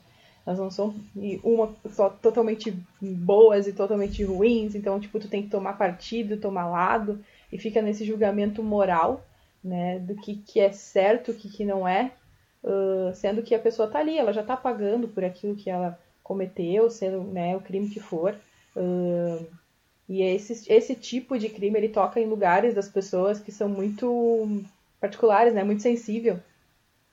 Elas 0.45 0.59
não 0.59 0.71
são 0.71 0.95
uma 1.43 1.75
só 1.89 2.09
totalmente 2.09 2.71
boas 3.01 3.67
e 3.67 3.73
totalmente 3.73 4.23
ruins, 4.23 4.75
então 4.75 4.97
tipo 4.97 5.19
tu 5.19 5.27
tem 5.27 5.43
que 5.43 5.49
tomar 5.49 5.73
partido, 5.73 6.39
tomar 6.39 6.69
lado 6.69 7.21
e 7.51 7.59
fica 7.59 7.81
nesse 7.81 8.05
julgamento 8.05 8.63
moral, 8.63 9.25
né, 9.61 9.99
do 9.99 10.15
que, 10.15 10.37
que 10.37 10.61
é 10.61 10.71
certo, 10.71 11.31
o 11.31 11.33
que, 11.33 11.49
que 11.49 11.65
não 11.65 11.85
é, 11.85 12.13
uh, 12.63 13.13
sendo 13.15 13.43
que 13.43 13.55
a 13.55 13.59
pessoa 13.59 13.87
tá 13.87 13.99
ali, 13.99 14.17
ela 14.17 14.33
já 14.33 14.43
tá 14.43 14.55
pagando 14.55 15.07
por 15.07 15.23
aquilo 15.23 15.55
que 15.55 15.69
ela 15.69 15.99
cometeu, 16.23 16.89
sendo 16.89 17.23
né, 17.23 17.55
o 17.55 17.61
crime 17.61 17.89
que 17.89 17.99
for. 17.99 18.35
Uh, 18.75 19.45
e 20.09 20.21
esse, 20.21 20.71
esse 20.71 20.95
tipo 20.95 21.37
de 21.37 21.49
crime 21.49 21.77
ele 21.77 21.89
toca 21.89 22.19
em 22.19 22.27
lugares 22.27 22.73
das 22.73 22.87
pessoas 22.87 23.39
que 23.39 23.51
são 23.51 23.67
muito 23.67 24.61
particulares, 24.99 25.53
né, 25.53 25.63
muito 25.63 25.81
sensível, 25.81 26.39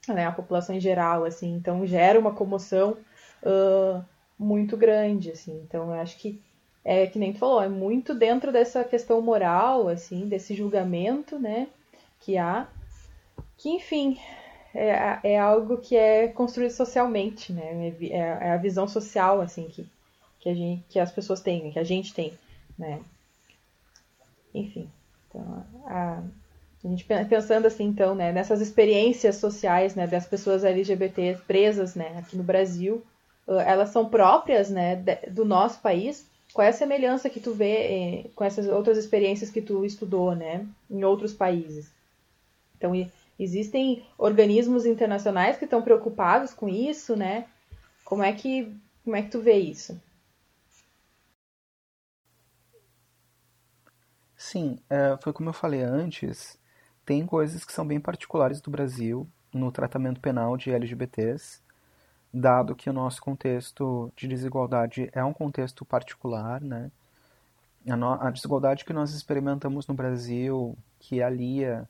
né, 0.09 0.27
a 0.27 0.33
população 0.33 0.75
em 0.75 0.81
geral, 0.81 1.25
assim. 1.25 1.55
Então 1.55 1.87
gera 1.87 2.19
uma 2.19 2.35
comoção 2.35 2.97
uh, 3.43 4.05
muito 4.39 4.77
grande, 4.77 5.31
assim. 5.31 5.61
Então 5.67 5.95
eu 5.95 6.01
acho 6.01 6.19
que 6.19 6.41
é 6.85 7.07
que 7.07 7.19
nem 7.19 7.33
tu 7.33 7.39
falou, 7.39 7.63
é 7.63 7.69
muito 7.69 8.15
dentro 8.15 8.53
dessa 8.53 8.85
questão 8.85 9.21
moral, 9.23 9.89
assim, 9.89 10.29
desse 10.29 10.55
julgamento, 10.55 11.39
né, 11.39 11.67
que 12.21 12.37
há, 12.37 12.69
que 13.57 13.71
enfim, 13.71 14.19
é, 14.75 15.21
é 15.23 15.39
algo 15.39 15.79
que 15.79 15.97
é 15.97 16.29
construído 16.29 16.73
socialmente, 16.73 17.53
né? 17.53 17.95
É, 18.11 18.17
é 18.17 18.51
a 18.51 18.57
visão 18.57 18.89
social, 18.89 19.41
assim, 19.41 19.69
que, 19.69 19.87
que, 20.41 20.49
a 20.49 20.55
gente, 20.55 20.85
que 20.89 20.99
as 20.99 21.13
pessoas 21.13 21.41
têm, 21.41 21.71
que 21.71 21.79
a 21.79 21.85
gente 21.85 22.13
tem, 22.13 22.33
né? 22.77 23.01
Enfim, 24.53 24.89
então, 25.29 25.65
a, 25.87 26.23
a 26.85 26.89
gente 26.89 27.05
pensando 27.05 27.67
assim, 27.67 27.85
então, 27.85 28.15
né, 28.15 28.33
nessas 28.33 28.61
experiências 28.61 29.37
sociais, 29.37 29.95
né, 29.95 30.07
das 30.07 30.27
pessoas 30.27 30.65
LGBT 30.65 31.39
presas, 31.47 31.95
né, 31.95 32.19
aqui 32.19 32.37
no 32.37 32.45
Brasil, 32.45 33.03
elas 33.47 33.91
são 33.91 34.09
próprias, 34.09 34.71
né, 34.71 34.97
do 35.31 35.45
nosso 35.45 35.81
país. 35.81 36.27
Qual 36.53 36.65
é 36.65 36.71
a 36.71 36.73
semelhança 36.73 37.29
que 37.29 37.41
tu 37.41 37.53
vê 37.53 37.73
eh, 37.73 38.25
com 38.35 38.45
essas 38.45 38.67
outras 38.69 38.97
experiências 38.97 39.51
que 39.51 39.61
tu 39.61 39.85
estudou, 39.85 40.35
né, 40.35 40.67
em 40.91 41.05
outros 41.05 41.33
países? 41.33 41.91
Então, 42.77 42.95
Existem 43.39 44.07
organismos 44.17 44.87
internacionais 44.87 45.57
que 45.57 45.65
estão 45.65 45.83
preocupados 45.83 46.55
com 46.55 46.69
isso, 46.69 47.17
né? 47.17 47.47
Como 48.05 48.23
é 48.23 48.33
que, 48.33 48.73
como 49.03 49.17
é 49.17 49.23
que 49.23 49.31
tu 49.31 49.41
vê 49.41 49.59
isso? 49.59 50.01
Sim, 54.37 54.79
é, 54.91 55.17
foi 55.23 55.33
como 55.33 55.49
eu 55.49 55.55
falei 55.55 55.83
antes, 55.83 56.59
tem 57.05 57.25
coisas 57.27 57.65
que 57.65 57.73
são 57.73 57.87
bem 57.87 57.99
particulares 57.99 58.61
do 58.61 58.71
Brasil 58.71 59.27
no 59.53 59.73
tratamento 59.73 60.21
penal 60.21 60.57
de 60.57 60.71
LGBTs, 60.71 61.61
dado 62.33 62.75
que 62.75 62.91
o 62.91 62.93
nosso 62.93 63.23
contexto 63.23 64.13
de 64.17 64.29
desigualdade 64.29 65.09
é 65.13 65.25
um 65.25 65.33
contexto 65.33 65.85
particular, 65.85 66.61
né? 66.61 66.91
A, 68.21 68.31
desigualdade 68.31 68.85
que 68.85 68.93
nós 68.93 69.13
experimentamos 69.13 69.87
no 69.87 69.95
Brasil, 69.95 70.77
que 70.99 71.23
alia 71.23 71.89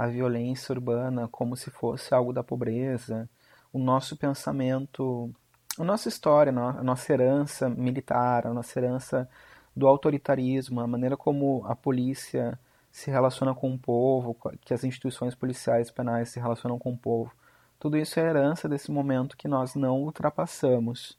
a 0.00 0.06
violência 0.06 0.72
urbana 0.72 1.28
como 1.28 1.54
se 1.54 1.70
fosse 1.70 2.14
algo 2.14 2.32
da 2.32 2.42
pobreza, 2.42 3.28
o 3.70 3.78
nosso 3.78 4.16
pensamento, 4.16 5.30
a 5.78 5.84
nossa 5.84 6.08
história, 6.08 6.50
a 6.50 6.82
nossa 6.82 7.12
herança 7.12 7.68
militar, 7.68 8.46
a 8.46 8.54
nossa 8.54 8.78
herança 8.78 9.28
do 9.76 9.86
autoritarismo, 9.86 10.80
a 10.80 10.86
maneira 10.86 11.18
como 11.18 11.66
a 11.66 11.76
polícia 11.76 12.58
se 12.90 13.10
relaciona 13.10 13.54
com 13.54 13.74
o 13.74 13.78
povo, 13.78 14.34
que 14.62 14.72
as 14.72 14.84
instituições 14.84 15.34
policiais 15.34 15.90
penais 15.90 16.30
se 16.30 16.40
relacionam 16.40 16.78
com 16.78 16.92
o 16.92 16.98
povo. 16.98 17.30
Tudo 17.78 17.98
isso 17.98 18.18
é 18.18 18.22
herança 18.22 18.66
desse 18.70 18.90
momento 18.90 19.36
que 19.36 19.48
nós 19.48 19.74
não 19.74 20.00
ultrapassamos. 20.00 21.18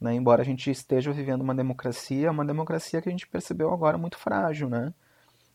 Né? 0.00 0.14
Embora 0.14 0.42
a 0.42 0.44
gente 0.44 0.68
esteja 0.72 1.12
vivendo 1.12 1.42
uma 1.42 1.54
democracia, 1.54 2.32
uma 2.32 2.44
democracia 2.44 3.00
que 3.00 3.08
a 3.08 3.12
gente 3.12 3.28
percebeu 3.28 3.72
agora 3.72 3.96
muito 3.96 4.18
frágil, 4.18 4.68
né? 4.68 4.92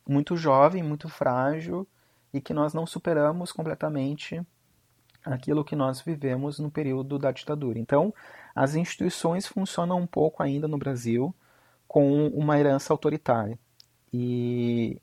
muito 0.08 0.38
jovem, 0.38 0.82
muito 0.82 1.10
frágil 1.10 1.86
e 2.34 2.42
que 2.42 2.54
nós 2.54 2.74
não 2.74 2.86
superamos 2.86 3.52
completamente 3.52 4.42
aquilo 5.24 5.64
que 5.64 5.76
nós 5.76 6.02
vivemos 6.02 6.60
no 6.60 6.70
período 6.70 7.18
da 7.18 7.32
ditadura. 7.32 7.80
Então, 7.80 8.14
as 8.54 8.76
instituições 8.76 9.48
funcionam 9.48 10.00
um 10.00 10.08
pouco 10.08 10.44
ainda 10.44 10.68
no 10.68 10.78
Brasil 10.78 11.34
com 11.88 12.28
uma 12.30 12.60
herança 12.60 12.92
autoritária 12.92 13.58
e 14.12 15.00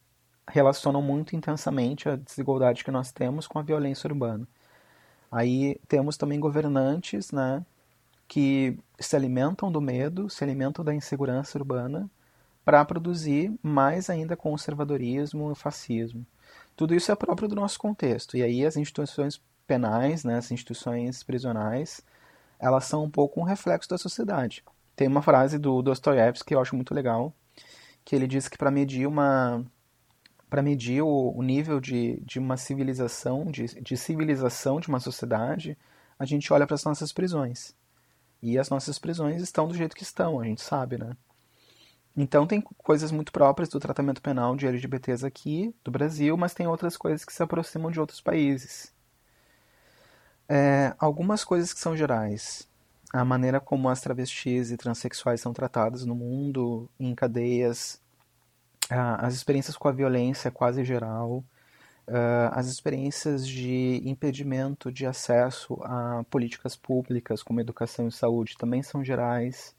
relacionam 0.48 1.00
muito 1.00 1.34
intensamente 1.34 2.08
a 2.08 2.16
desigualdade 2.16 2.84
que 2.84 2.90
nós 2.90 3.12
temos 3.12 3.46
com 3.46 3.58
a 3.58 3.62
violência 3.62 4.08
urbana. 4.08 4.46
Aí 5.30 5.80
temos 5.86 6.16
também 6.16 6.40
governantes, 6.40 7.30
né, 7.30 7.64
que 8.26 8.76
se 8.98 9.14
alimentam 9.16 9.70
do 9.70 9.80
medo, 9.80 10.28
se 10.28 10.42
alimentam 10.42 10.84
da 10.84 10.94
insegurança 10.94 11.56
urbana 11.56 12.10
para 12.64 12.84
produzir 12.84 13.52
mais 13.62 14.10
ainda 14.10 14.36
conservadorismo 14.36 15.50
e 15.52 15.54
fascismo. 15.54 16.26
Tudo 16.80 16.94
isso 16.94 17.12
é 17.12 17.14
próprio 17.14 17.46
do 17.46 17.54
nosso 17.54 17.78
contexto. 17.78 18.38
E 18.38 18.42
aí 18.42 18.64
as 18.64 18.74
instituições 18.74 19.38
penais, 19.66 20.24
né, 20.24 20.38
as 20.38 20.50
instituições 20.50 21.22
prisionais, 21.22 22.00
elas 22.58 22.86
são 22.86 23.04
um 23.04 23.10
pouco 23.10 23.38
um 23.38 23.42
reflexo 23.42 23.86
da 23.90 23.98
sociedade. 23.98 24.64
Tem 24.96 25.06
uma 25.06 25.20
frase 25.20 25.58
do 25.58 25.82
Dostoiévski 25.82 26.48
que 26.48 26.54
eu 26.54 26.58
acho 26.58 26.74
muito 26.74 26.94
legal, 26.94 27.34
que 28.02 28.16
ele 28.16 28.26
diz 28.26 28.48
que 28.48 28.56
para 28.56 28.70
medir 28.70 29.06
uma 29.06 29.62
para 30.48 30.62
medir 30.62 31.02
o, 31.02 31.34
o, 31.36 31.42
nível 31.42 31.80
de, 31.80 32.18
de 32.24 32.38
uma 32.38 32.56
civilização, 32.56 33.44
de, 33.44 33.66
de 33.82 33.94
civilização 33.94 34.80
de 34.80 34.88
uma 34.88 35.00
sociedade, 35.00 35.76
a 36.18 36.24
gente 36.24 36.50
olha 36.50 36.66
para 36.66 36.76
as 36.76 36.84
nossas 36.84 37.12
prisões. 37.12 37.74
E 38.42 38.58
as 38.58 38.70
nossas 38.70 38.98
prisões 38.98 39.42
estão 39.42 39.68
do 39.68 39.74
jeito 39.74 39.94
que 39.94 40.02
estão, 40.02 40.40
a 40.40 40.44
gente 40.44 40.62
sabe, 40.62 40.96
né? 40.96 41.14
Então 42.16 42.46
tem 42.46 42.60
coisas 42.60 43.12
muito 43.12 43.32
próprias 43.32 43.68
do 43.68 43.80
tratamento 43.80 44.20
penal 44.20 44.56
de 44.56 44.66
LGBTs 44.66 45.24
aqui, 45.24 45.74
do 45.84 45.90
Brasil, 45.90 46.36
mas 46.36 46.54
tem 46.54 46.66
outras 46.66 46.96
coisas 46.96 47.24
que 47.24 47.32
se 47.32 47.42
aproximam 47.42 47.90
de 47.90 48.00
outros 48.00 48.20
países. 48.20 48.92
É, 50.48 50.94
algumas 50.98 51.44
coisas 51.44 51.72
que 51.72 51.80
são 51.80 51.96
gerais. 51.96 52.68
A 53.12 53.24
maneira 53.24 53.60
como 53.60 53.88
as 53.88 54.00
travestis 54.00 54.70
e 54.70 54.76
transexuais 54.76 55.40
são 55.40 55.52
tratadas 55.52 56.04
no 56.04 56.14
mundo, 56.14 56.88
em 56.98 57.14
cadeias, 57.14 58.00
as 58.88 59.34
experiências 59.34 59.76
com 59.76 59.88
a 59.88 59.92
violência 59.92 60.48
é 60.48 60.50
quase 60.50 60.84
geral, 60.84 61.44
as 62.52 62.66
experiências 62.66 63.46
de 63.46 64.02
impedimento 64.04 64.90
de 64.90 65.06
acesso 65.06 65.78
a 65.82 66.24
políticas 66.28 66.76
públicas 66.76 67.42
como 67.42 67.60
educação 67.60 68.08
e 68.08 68.12
saúde 68.12 68.56
também 68.56 68.82
são 68.82 69.04
gerais. 69.04 69.74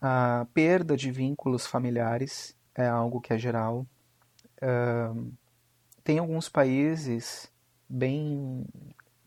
A 0.00 0.46
perda 0.54 0.96
de 0.96 1.10
vínculos 1.10 1.66
familiares 1.66 2.56
é 2.74 2.86
algo 2.86 3.20
que 3.20 3.32
é 3.32 3.38
geral. 3.38 3.86
Uh, 4.62 5.32
tem 6.04 6.18
alguns 6.18 6.48
países 6.48 7.50
bem 7.88 8.64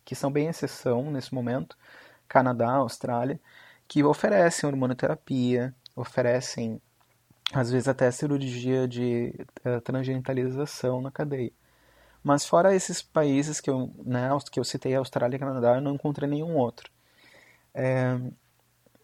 que 0.05 0.15
são 0.15 0.31
bem 0.31 0.47
exceção 0.47 1.11
nesse 1.11 1.33
momento, 1.33 1.77
Canadá, 2.27 2.71
Austrália, 2.73 3.39
que 3.87 4.03
oferecem 4.03 4.69
hormonoterapia, 4.69 5.73
oferecem 5.95 6.81
às 7.53 7.69
vezes 7.71 7.87
até 7.87 8.09
cirurgia 8.11 8.87
de 8.87 9.33
uh, 9.65 9.81
transgenitalização 9.81 11.01
na 11.01 11.11
cadeia. 11.11 11.51
Mas 12.23 12.45
fora 12.45 12.75
esses 12.75 13.01
países 13.01 13.59
que 13.59 13.69
eu, 13.69 13.91
né, 14.05 14.29
que 14.51 14.59
eu 14.59 14.63
citei, 14.63 14.95
Austrália 14.95 15.35
e 15.35 15.39
Canadá, 15.39 15.75
eu 15.75 15.81
não 15.81 15.95
encontrei 15.95 16.29
nenhum 16.29 16.55
outro. 16.55 16.89
É, 17.73 18.17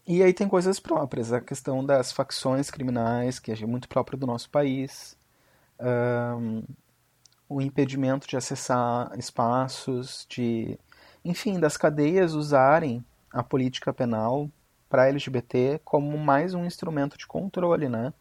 e 0.08 0.22
aí 0.22 0.32
tem 0.32 0.48
coisas 0.48 0.80
próprias, 0.80 1.34
a 1.34 1.40
questão 1.40 1.84
das 1.84 2.10
facções 2.12 2.70
criminais, 2.70 3.38
que 3.38 3.52
é 3.52 3.66
muito 3.66 3.86
próprio 3.90 4.18
do 4.18 4.26
nosso 4.26 4.48
país, 4.48 5.14
um, 5.78 6.62
o 7.46 7.60
impedimento 7.60 8.26
de 8.26 8.34
acessar 8.34 9.12
espaços, 9.18 10.26
de, 10.26 10.78
enfim, 11.22 11.60
das 11.60 11.76
cadeias 11.76 12.32
usarem 12.32 13.04
a 13.30 13.42
política 13.42 13.92
penal 13.92 14.50
para 14.88 15.08
LGBT 15.08 15.78
como 15.84 16.16
mais 16.16 16.54
um 16.54 16.64
instrumento 16.64 17.18
de 17.18 17.26
controle, 17.26 17.86
né? 17.86 18.14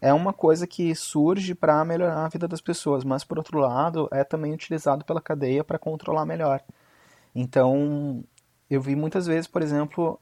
É 0.00 0.12
uma 0.12 0.32
coisa 0.32 0.64
que 0.64 0.94
surge 0.94 1.56
para 1.56 1.84
melhorar 1.84 2.24
a 2.24 2.28
vida 2.28 2.46
das 2.46 2.60
pessoas, 2.60 3.02
mas 3.02 3.24
por 3.24 3.36
outro 3.36 3.58
lado 3.58 4.08
é 4.12 4.22
também 4.22 4.52
utilizado 4.52 5.04
pela 5.04 5.20
cadeia 5.20 5.64
para 5.64 5.76
controlar 5.76 6.24
melhor. 6.24 6.62
Então, 7.34 8.22
eu 8.70 8.80
vi 8.80 8.94
muitas 8.94 9.26
vezes, 9.26 9.48
por 9.48 9.60
exemplo, 9.60 10.20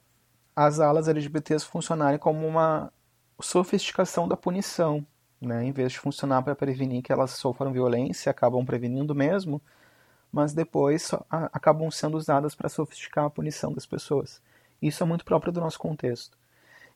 as 0.54 0.80
alas 0.80 1.08
LGBTs 1.08 1.64
funcionarem 1.66 2.18
como 2.18 2.46
uma 2.46 2.92
sofisticação 3.40 4.28
da 4.28 4.36
punição, 4.36 5.04
né? 5.40 5.64
Em 5.64 5.72
vez 5.72 5.92
de 5.92 5.98
funcionar 5.98 6.42
para 6.42 6.54
prevenir 6.54 7.02
que 7.02 7.12
elas 7.12 7.32
sofram 7.32 7.72
violência, 7.72 8.30
acabam 8.30 8.64
prevenindo 8.64 9.14
mesmo, 9.14 9.60
mas 10.32 10.52
depois 10.52 11.10
acabam 11.30 11.90
sendo 11.90 12.16
usadas 12.16 12.54
para 12.54 12.68
sofisticar 12.68 13.24
a 13.24 13.30
punição 13.30 13.72
das 13.72 13.86
pessoas. 13.86 14.40
Isso 14.80 15.02
é 15.02 15.06
muito 15.06 15.24
próprio 15.24 15.52
do 15.52 15.60
nosso 15.60 15.78
contexto. 15.78 16.36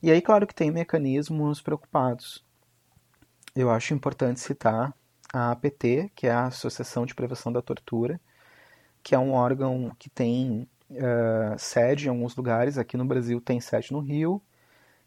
E 0.02 0.10
aí, 0.10 0.20
claro 0.22 0.46
que 0.46 0.54
tem 0.54 0.70
mecanismos 0.70 1.60
preocupados. 1.60 2.44
Eu 3.54 3.70
acho 3.70 3.94
importante 3.94 4.40
citar 4.40 4.94
a 5.32 5.50
APT, 5.50 6.12
que 6.14 6.26
é 6.26 6.30
a 6.30 6.46
Associação 6.46 7.04
de 7.04 7.14
Prevenção 7.14 7.52
da 7.52 7.60
Tortura, 7.60 8.20
que 9.02 9.14
é 9.14 9.18
um 9.18 9.32
órgão 9.32 9.90
que 9.98 10.08
tem 10.08 10.68
uh, 10.90 11.58
sede 11.58 12.06
em 12.06 12.10
alguns 12.10 12.34
lugares, 12.36 12.78
aqui 12.78 12.96
no 12.96 13.04
Brasil 13.04 13.40
tem 13.40 13.60
sede 13.60 13.92
no 13.92 14.00
Rio, 14.00 14.42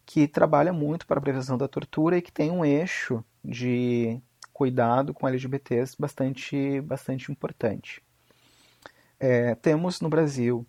que 0.06 0.28
trabalha 0.28 0.74
muito 0.74 1.08
para 1.08 1.20
a 1.20 1.22
prevenção 1.22 1.58
da 1.58 1.68
tortura 1.68 2.18
e 2.18 2.22
que 2.22 2.32
tem 2.32 2.52
um 2.52 2.66
eixo 2.66 3.24
de 3.44 4.20
cuidado 4.54 5.14
com 5.14 5.28
LGBTs 5.28 5.96
bastante, 5.98 6.82
bastante 6.82 7.32
importante. 7.32 8.02
É, 9.20 9.56
temos 9.56 10.02
no 10.02 10.10
Brasil 10.10 10.66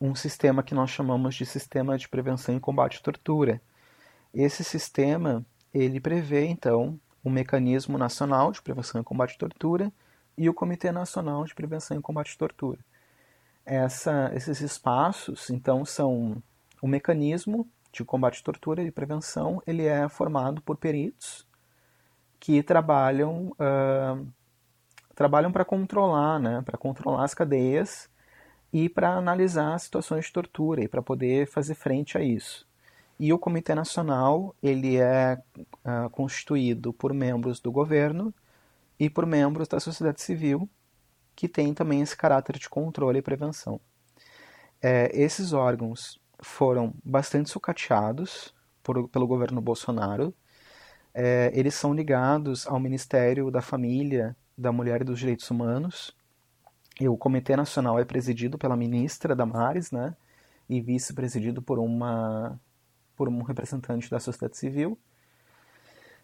um 0.00 0.14
sistema 0.14 0.62
que 0.62 0.74
nós 0.74 0.90
chamamos 0.90 1.34
de 1.34 1.46
Sistema 1.46 1.96
de 1.96 2.08
Prevenção 2.08 2.56
e 2.56 2.60
Combate 2.60 2.98
à 2.98 3.02
Tortura. 3.02 3.62
Esse 4.32 4.62
sistema 4.62 5.44
ele 5.72 6.00
prevê 6.00 6.46
então 6.46 6.98
o 7.24 7.30
Mecanismo 7.30 7.96
Nacional 7.96 8.52
de 8.52 8.60
Prevenção 8.60 9.00
e 9.00 9.04
Combate 9.04 9.34
à 9.36 9.38
Tortura 9.38 9.92
e 10.36 10.48
o 10.48 10.54
Comitê 10.54 10.92
Nacional 10.92 11.44
de 11.44 11.54
Prevenção 11.54 11.98
e 11.98 12.02
Combate 12.02 12.34
à 12.34 12.38
Tortura 12.38 12.85
essa, 13.66 14.30
esses 14.32 14.60
espaços, 14.60 15.50
então, 15.50 15.84
são 15.84 16.42
o 16.80 16.86
mecanismo 16.86 17.68
de 17.92 18.04
combate 18.04 18.40
à 18.40 18.44
tortura 18.44 18.82
e 18.82 18.90
prevenção, 18.92 19.60
ele 19.66 19.84
é 19.84 20.08
formado 20.08 20.62
por 20.62 20.76
peritos 20.76 21.46
que 22.38 22.62
trabalham 22.62 23.52
uh, 23.52 24.26
trabalham 25.14 25.50
para 25.50 25.64
controlar, 25.64 26.38
né, 26.38 26.62
para 26.62 26.76
controlar 26.76 27.24
as 27.24 27.34
cadeias 27.34 28.08
e 28.72 28.88
para 28.88 29.14
analisar 29.14 29.78
situações 29.80 30.26
de 30.26 30.32
tortura 30.32 30.84
e 30.84 30.88
para 30.88 31.02
poder 31.02 31.46
fazer 31.48 31.74
frente 31.74 32.18
a 32.18 32.22
isso. 32.22 32.68
E 33.18 33.32
o 33.32 33.38
Comitê 33.38 33.74
Nacional 33.74 34.54
ele 34.62 34.98
é 34.98 35.40
uh, 35.84 36.10
constituído 36.10 36.92
por 36.92 37.14
membros 37.14 37.58
do 37.60 37.72
governo 37.72 38.32
e 39.00 39.08
por 39.08 39.24
membros 39.24 39.66
da 39.66 39.80
sociedade 39.80 40.20
civil 40.20 40.68
que 41.36 41.46
tem 41.46 41.74
também 41.74 42.00
esse 42.00 42.16
caráter 42.16 42.58
de 42.58 42.68
controle 42.68 43.18
e 43.18 43.22
prevenção. 43.22 43.78
É, 44.82 45.10
esses 45.12 45.52
órgãos 45.52 46.18
foram 46.40 46.94
bastante 47.04 47.50
sucateados 47.50 48.54
por, 48.82 49.08
pelo 49.08 49.26
governo 49.26 49.60
Bolsonaro. 49.60 50.34
É, 51.14 51.50
eles 51.54 51.74
são 51.74 51.94
ligados 51.94 52.66
ao 52.66 52.80
Ministério 52.80 53.50
da 53.50 53.60
Família, 53.60 54.34
da 54.56 54.72
Mulher 54.72 55.02
e 55.02 55.04
dos 55.04 55.18
Direitos 55.18 55.50
Humanos. 55.50 56.16
E 56.98 57.08
o 57.08 57.16
Comitê 57.16 57.54
Nacional 57.54 57.98
é 57.98 58.04
presidido 58.04 58.56
pela 58.56 58.76
ministra 58.76 59.36
Damares, 59.36 59.90
né? 59.90 60.16
E 60.68 60.80
vice-presidido 60.80 61.60
por 61.62 61.78
uma 61.78 62.58
por 63.14 63.28
um 63.28 63.42
representante 63.42 64.10
da 64.10 64.20
sociedade 64.20 64.58
civil. 64.58 64.98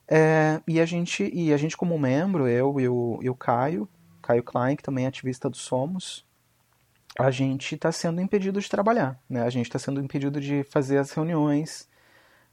É, 0.09 0.61
e 0.67 0.81
a 0.81 0.85
gente 0.87 1.31
e 1.33 1.53
a 1.53 1.57
gente 1.57 1.77
como 1.77 1.99
membro, 1.99 2.49
eu 2.49 2.79
e 2.81 2.89
o, 2.89 3.19
e 3.23 3.31
o 3.31 3.35
Caio, 3.35 3.89
Caio 4.23 4.43
Klein, 4.43 4.77
que 4.77 4.83
também 4.83 5.05
é 5.05 5.09
ativista 5.09 5.51
do 5.51 5.57
Somos, 5.57 6.25
a 7.19 7.31
gente 7.31 7.75
está 7.75 7.93
sendo 7.93 8.21
impedido 8.21 8.61
de 8.61 8.69
trabalhar, 8.69 9.21
né? 9.29 9.43
A 9.43 9.51
gente 9.51 9.67
está 9.67 9.79
sendo 9.79 10.01
impedido 10.01 10.41
de 10.41 10.63
fazer 10.65 10.99
as 10.99 11.11
reuniões, 11.13 11.89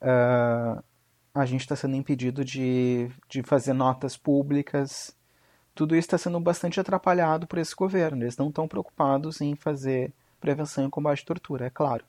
uh, 0.01 0.83
a 1.33 1.45
gente 1.45 1.61
está 1.61 1.75
sendo 1.75 1.95
impedido 1.95 2.43
de, 2.43 3.09
de 3.29 3.41
fazer 3.43 3.73
notas 3.73 4.17
públicas. 4.17 5.15
Tudo 5.73 5.95
isso 5.95 6.07
está 6.07 6.17
sendo 6.17 6.39
bastante 6.39 6.79
atrapalhado 6.79 7.47
por 7.47 7.59
esse 7.59 7.73
governo. 7.73 8.23
Eles 8.23 8.35
não 8.35 8.49
estão 8.49 8.67
preocupados 8.67 9.39
em 9.39 9.55
fazer 9.55 10.11
prevenção 10.41 10.85
e 10.85 10.89
combate 10.89 11.21
à 11.23 11.25
tortura, 11.25 11.67
é 11.67 11.69
claro. 11.69 12.03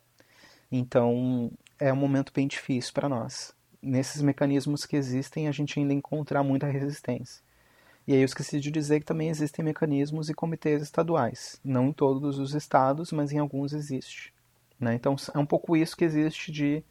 Então, 0.73 1.51
é 1.79 1.92
um 1.92 1.96
momento 1.96 2.33
bem 2.33 2.49
difícil 2.49 2.92
para 2.92 3.09
nós. 3.09 3.55
Nesses 3.83 4.23
mecanismos 4.23 4.85
que 4.85 4.96
existem, 4.96 5.49
a 5.49 5.53
gente 5.53 5.79
ainda 5.79 5.94
encontra 5.94 6.42
muita 6.42 6.66
resistência. 6.66 7.42
E 8.06 8.12
aí 8.12 8.20
eu 8.20 8.24
esqueci 8.24 8.58
de 8.58 8.70
dizer 8.70 9.00
que 9.00 9.06
também 9.06 9.28
existem 9.28 9.64
mecanismos 9.64 10.28
e 10.28 10.34
comitês 10.34 10.82
estaduais. 10.82 11.60
Não 11.62 11.88
em 11.88 11.92
todos 11.92 12.38
os 12.38 12.54
estados, 12.54 13.12
mas 13.12 13.32
em 13.32 13.38
alguns 13.38 13.72
existe. 13.72 14.32
Né? 14.78 14.94
Então 14.94 15.14
é 15.34 15.38
um 15.38 15.46
pouco 15.46 15.76
isso 15.76 15.96
que 15.96 16.04
existe 16.04 16.50
de 16.50 16.82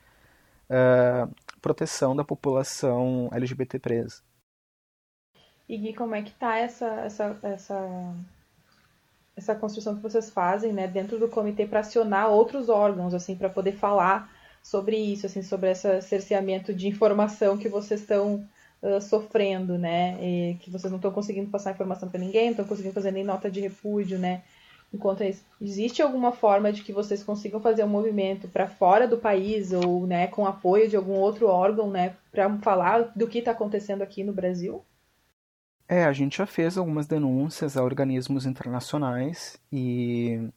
uh, 0.70 1.34
proteção 1.62 2.16
da 2.16 2.24
população 2.24 3.30
LGBT 3.34 3.80
presa. 3.80 4.22
E 5.68 5.78
Gui, 5.78 5.94
como 5.94 6.16
é 6.16 6.22
que 6.22 6.32
tá 6.32 6.58
essa, 6.58 6.86
essa, 7.02 7.38
essa, 7.44 8.16
essa 9.36 9.56
construção 9.56 9.96
que 9.96 10.02
vocês 10.02 10.30
fazem 10.30 10.74
né, 10.74 10.88
dentro 10.88 11.20
do 11.20 11.28
comitê 11.28 11.68
para 11.68 11.82
acionar 11.82 12.30
outros 12.30 12.70
órgãos, 12.70 13.14
assim, 13.14 13.36
para 13.36 13.50
poder 13.50 13.74
falar 13.74 14.32
sobre 14.64 14.98
isso, 14.98 15.28
assim, 15.28 15.44
sobre 15.44 15.70
esse 15.72 16.02
cerceamento 16.02 16.74
de 16.74 16.88
informação 16.88 17.58
que 17.58 17.70
vocês 17.70 18.02
estão 18.02 18.48
sofrendo, 19.02 19.78
né? 19.78 20.18
E 20.22 20.56
que 20.62 20.70
vocês 20.70 20.92
não 20.92 20.98
estão 20.98 21.12
conseguindo 21.12 21.50
passar 21.50 21.72
informação 21.72 22.10
para 22.10 22.20
ninguém, 22.20 22.46
não 22.46 22.52
estão 22.52 22.66
conseguindo 22.66 22.94
fazer 22.94 23.12
nem 23.12 23.24
nota 23.24 23.50
de 23.50 23.60
repúdio, 23.60 24.18
né? 24.18 24.44
Enquanto 24.92 25.24
isso, 25.24 25.44
existe 25.62 26.02
alguma 26.02 26.32
forma 26.32 26.74
de 26.74 26.82
que 26.82 26.92
vocês 26.92 27.24
consigam 27.24 27.62
fazer 27.62 27.84
um 27.84 27.90
movimento 27.90 28.48
para 28.48 28.68
fora 28.68 29.08
do 29.08 29.18
país 29.18 29.72
ou, 29.72 30.08
né, 30.08 30.26
com 30.28 30.48
apoio 30.48 30.90
de 30.90 30.96
algum 30.96 31.14
outro 31.14 31.48
órgão, 31.48 31.92
né, 31.92 32.16
para 32.32 32.50
falar 32.58 33.12
do 33.16 33.28
que 33.28 33.38
está 33.38 33.52
acontecendo 33.52 34.02
aqui 34.02 34.24
no 34.24 34.34
Brasil? 34.34 34.84
É, 35.88 36.04
a 36.06 36.14
gente 36.14 36.38
já 36.38 36.46
fez 36.46 36.78
algumas 36.78 37.06
denúncias 37.06 37.78
a 37.78 37.84
organismos 37.84 38.46
internacionais 38.46 39.60
e 39.72 40.50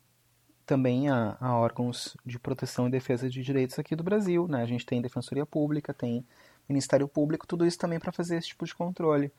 também 0.65 1.09
a, 1.09 1.37
a, 1.41 1.59
órgãos 1.59 2.17
de 2.25 2.39
proteção 2.39 2.87
e 2.87 2.91
defesa 2.91 3.29
de 3.29 3.43
direitos 3.43 3.79
aqui 3.79 3.97
do 3.97 4.03
Brasil. 4.03 4.47
Né? 4.47 4.63
A 4.63 4.67
gente 4.67 4.87
tem 4.87 5.01
Defensoria 5.01 5.45
Pública, 5.45 5.93
tem 5.93 6.25
Ministério 6.69 7.09
Público, 7.09 7.47
tudo 7.47 7.67
isso 7.67 7.79
também 7.79 7.99
para 7.99 8.13
fazer 8.13 8.37
esse 8.37 8.49
tipo 8.49 8.65
de 8.65 8.75
controle. 8.75 9.33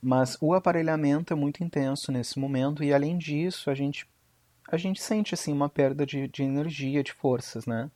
Mas 0.00 0.36
o 0.40 0.54
aparelhamento 0.54 1.32
é 1.32 1.36
muito 1.36 1.64
intenso 1.64 2.12
nesse 2.12 2.38
momento 2.38 2.84
e, 2.84 2.92
além 2.92 3.16
disso, 3.16 3.70
a 3.70 3.74
gente, 3.74 4.06
a 4.68 4.76
gente 4.76 5.02
sente 5.02 5.34
assim, 5.34 5.52
uma 5.52 5.68
perda 5.68 6.04
de, 6.06 6.28
de 6.28 6.42
energia, 6.42 7.02
de 7.02 7.12
forças. 7.12 7.66
Né? 7.66 7.90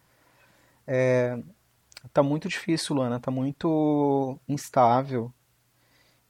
É, 0.86 1.38
tá 2.12 2.22
muito 2.22 2.48
difícil, 2.48 2.96
Luana, 2.96 3.20
tá 3.20 3.30
muito 3.30 4.38
instável 4.48 5.32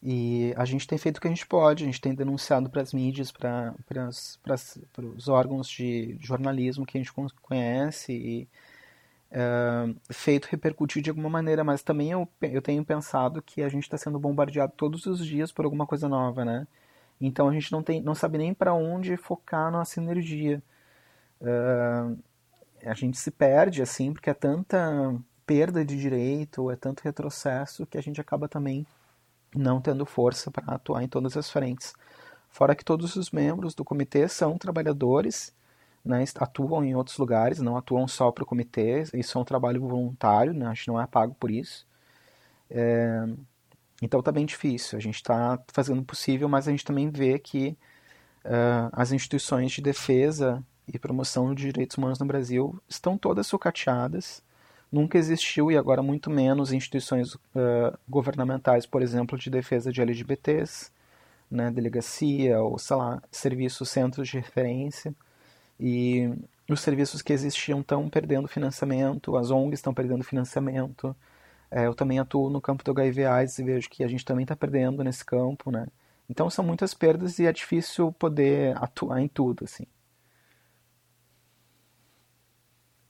e 0.02 0.54
a 0.56 0.64
gente 0.64 0.86
tem 0.86 0.96
feito 0.96 1.18
o 1.18 1.20
que 1.20 1.26
a 1.26 1.30
gente 1.30 1.46
pode, 1.46 1.84
a 1.84 1.86
gente 1.86 2.00
tem 2.00 2.14
denunciado 2.14 2.70
para 2.70 2.80
as 2.80 2.92
mídias, 2.92 3.30
para 3.30 3.74
os 4.98 5.28
órgãos 5.28 5.68
de 5.68 6.16
jornalismo 6.20 6.86
que 6.86 6.96
a 6.96 7.00
gente 7.00 7.12
conhece 7.42 8.12
e 8.12 8.48
feito 10.10 10.48
repercutir 10.50 11.02
de 11.02 11.10
alguma 11.10 11.28
maneira, 11.28 11.62
mas 11.62 11.82
também 11.82 12.10
eu, 12.10 12.28
eu 12.42 12.60
tenho 12.60 12.84
pensado 12.84 13.40
que 13.40 13.62
a 13.62 13.68
gente 13.68 13.84
está 13.84 13.96
sendo 13.96 14.18
bombardeado 14.18 14.72
todos 14.76 15.06
os 15.06 15.24
dias 15.24 15.52
por 15.52 15.64
alguma 15.64 15.86
coisa 15.86 16.08
nova, 16.08 16.44
né? 16.44 16.66
Então 17.20 17.48
a 17.48 17.52
gente 17.52 17.70
não, 17.70 17.82
tem, 17.82 18.00
não 18.02 18.14
sabe 18.14 18.38
nem 18.38 18.54
para 18.54 18.72
onde 18.74 19.16
focar 19.16 19.68
a 19.68 19.70
nossa 19.70 20.00
energia. 20.00 20.62
Uh, 21.40 22.18
a 22.84 22.94
gente 22.94 23.18
se 23.18 23.30
perde, 23.30 23.82
assim, 23.82 24.12
porque 24.12 24.30
é 24.30 24.34
tanta 24.34 25.14
perda 25.46 25.84
de 25.84 25.96
direito, 25.98 26.70
é 26.70 26.76
tanto 26.76 27.02
retrocesso 27.02 27.86
que 27.86 27.98
a 27.98 28.00
gente 28.00 28.20
acaba 28.20 28.48
também 28.48 28.86
não 29.54 29.80
tendo 29.80 30.06
força 30.06 30.50
para 30.50 30.74
atuar 30.74 31.02
em 31.02 31.08
todas 31.08 31.36
as 31.36 31.50
frentes. 31.50 31.92
Fora 32.48 32.74
que 32.74 32.84
todos 32.84 33.16
os 33.16 33.30
membros 33.30 33.74
do 33.74 33.84
comitê 33.84 34.28
são 34.28 34.56
trabalhadores, 34.56 35.52
né, 36.04 36.24
atuam 36.36 36.84
em 36.84 36.94
outros 36.94 37.18
lugares, 37.18 37.60
não 37.60 37.76
atuam 37.76 38.08
só 38.08 38.30
para 38.30 38.44
o 38.44 38.46
comitê, 38.46 39.04
isso 39.14 39.36
é 39.36 39.40
um 39.40 39.44
trabalho 39.44 39.80
voluntário, 39.80 40.52
né, 40.54 40.66
a 40.66 40.74
gente 40.74 40.88
não 40.88 41.00
é 41.00 41.06
pago 41.06 41.34
por 41.38 41.50
isso. 41.50 41.86
É, 42.70 43.26
então 44.02 44.20
está 44.20 44.32
bem 44.32 44.46
difícil, 44.46 44.96
a 44.98 45.00
gente 45.00 45.16
está 45.16 45.58
fazendo 45.72 46.00
o 46.00 46.04
possível, 46.04 46.48
mas 46.48 46.66
a 46.66 46.70
gente 46.70 46.84
também 46.84 47.10
vê 47.10 47.38
que 47.38 47.76
uh, 48.44 48.88
as 48.92 49.12
instituições 49.12 49.72
de 49.72 49.82
defesa 49.82 50.64
e 50.88 50.98
promoção 50.98 51.54
de 51.54 51.64
direitos 51.64 51.96
humanos 51.98 52.18
no 52.18 52.26
Brasil 52.26 52.80
estão 52.88 53.18
todas 53.18 53.46
sucateadas, 53.46 54.42
nunca 54.90 55.18
existiu 55.18 55.70
e 55.70 55.76
agora 55.76 56.02
muito 56.02 56.30
menos 56.30 56.72
instituições 56.72 57.34
uh, 57.34 57.98
governamentais, 58.08 58.86
por 58.86 59.02
exemplo, 59.02 59.38
de 59.38 59.50
defesa 59.50 59.92
de 59.92 60.00
LGBTs, 60.00 60.90
né, 61.50 61.70
delegacia 61.70 62.60
ou, 62.60 62.78
sei 62.78 62.96
lá, 62.96 63.22
serviços, 63.30 63.88
centros 63.90 64.28
de 64.28 64.38
referência. 64.38 65.14
E 65.80 66.30
os 66.68 66.80
serviços 66.80 67.22
que 67.22 67.32
existiam 67.32 67.80
estão 67.80 68.08
perdendo 68.08 68.46
financiamento, 68.46 69.36
as 69.36 69.50
ONGs 69.50 69.78
estão 69.78 69.94
perdendo 69.94 70.22
financiamento. 70.22 71.16
É, 71.70 71.86
eu 71.86 71.94
também 71.94 72.18
atuo 72.18 72.50
no 72.50 72.60
campo 72.60 72.84
do 72.84 72.90
HIV 72.90 73.24
AIDS 73.24 73.58
e 73.58 73.64
vejo 73.64 73.88
que 73.88 74.04
a 74.04 74.08
gente 74.08 74.24
também 74.24 74.44
está 74.44 74.54
perdendo 74.54 75.02
nesse 75.02 75.24
campo, 75.24 75.70
né? 75.70 75.86
Então 76.28 76.50
são 76.50 76.64
muitas 76.64 76.94
perdas 76.94 77.38
e 77.38 77.46
é 77.46 77.52
difícil 77.52 78.12
poder 78.12 78.76
atuar 78.76 79.20
em 79.20 79.28
tudo, 79.28 79.64
assim. 79.64 79.86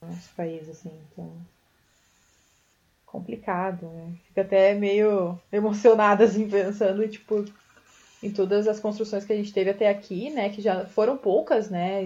Nosso 0.01 0.33
país, 0.35 0.67
assim, 0.69 0.91
então 1.11 1.31
complicado, 3.11 3.87
né? 3.87 4.13
Fica 4.27 4.41
até 4.41 4.73
meio 4.73 5.37
emocionada, 5.51 6.23
assim, 6.23 6.49
pensando, 6.49 7.07
tipo, 7.07 7.43
em 8.21 8.31
todas 8.31 8.67
as 8.67 8.79
construções 8.79 9.25
que 9.25 9.33
a 9.33 9.35
gente 9.35 9.53
teve 9.53 9.69
até 9.69 9.89
aqui, 9.89 10.29
né? 10.29 10.49
Que 10.49 10.61
já 10.61 10.85
foram 10.85 11.17
poucas, 11.17 11.69
né? 11.69 12.03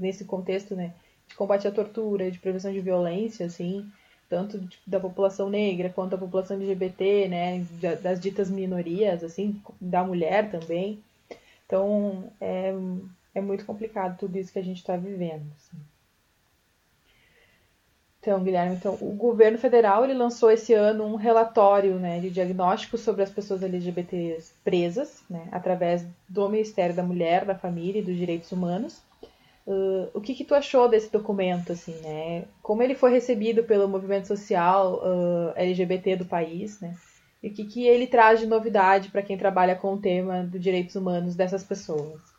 Nesse 0.00 0.24
contexto, 0.24 0.76
né? 0.76 0.92
De 1.28 1.34
combate 1.34 1.66
à 1.66 1.70
tortura, 1.70 2.30
de 2.30 2.38
prevenção 2.38 2.72
de 2.72 2.80
violência, 2.80 3.46
assim, 3.46 3.86
tanto 4.28 4.62
da 4.86 5.00
população 5.00 5.50
negra 5.50 5.88
quanto 5.88 6.10
da 6.10 6.18
população 6.18 6.56
LGBT, 6.56 7.28
né? 7.28 7.66
Das 8.02 8.20
ditas 8.20 8.50
minorias, 8.50 9.24
assim, 9.24 9.60
da 9.80 10.04
mulher 10.04 10.50
também. 10.50 11.02
Então, 11.66 12.30
é, 12.40 12.72
é 13.34 13.40
muito 13.40 13.64
complicado 13.64 14.18
tudo 14.18 14.36
isso 14.38 14.52
que 14.52 14.58
a 14.58 14.64
gente 14.64 14.78
está 14.78 14.96
vivendo. 14.96 15.46
Assim. 15.56 15.91
Então, 18.22 18.40
Guilherme, 18.40 18.76
então, 18.76 18.96
o 19.00 19.12
governo 19.16 19.58
federal 19.58 20.04
ele 20.04 20.14
lançou 20.14 20.48
esse 20.48 20.72
ano 20.72 21.04
um 21.04 21.16
relatório 21.16 21.96
né, 21.96 22.20
de 22.20 22.30
diagnóstico 22.30 22.96
sobre 22.96 23.24
as 23.24 23.30
pessoas 23.30 23.64
LGBTs 23.64 24.54
presas, 24.62 25.24
né, 25.28 25.48
através 25.50 26.06
do 26.28 26.48
Ministério 26.48 26.94
da 26.94 27.02
Mulher, 27.02 27.44
da 27.44 27.56
Família 27.56 28.00
e 28.00 28.04
dos 28.04 28.16
Direitos 28.16 28.52
Humanos. 28.52 29.02
Uh, 29.66 30.08
o 30.14 30.20
que, 30.20 30.36
que 30.36 30.44
tu 30.44 30.54
achou 30.54 30.88
desse 30.88 31.10
documento, 31.10 31.72
assim, 31.72 31.94
né? 32.00 32.44
Como 32.62 32.82
ele 32.82 32.94
foi 32.94 33.10
recebido 33.12 33.64
pelo 33.64 33.88
movimento 33.88 34.26
social 34.26 35.00
uh, 35.02 35.52
LGBT 35.56 36.16
do 36.16 36.24
país, 36.24 36.80
né? 36.80 36.96
E 37.42 37.48
o 37.48 37.52
que, 37.52 37.64
que 37.64 37.86
ele 37.86 38.06
traz 38.06 38.38
de 38.38 38.46
novidade 38.46 39.10
para 39.10 39.22
quem 39.22 39.36
trabalha 39.36 39.74
com 39.74 39.94
o 39.94 40.00
tema 40.00 40.44
dos 40.44 40.60
direitos 40.60 40.94
humanos 40.94 41.34
dessas 41.34 41.64
pessoas? 41.64 42.31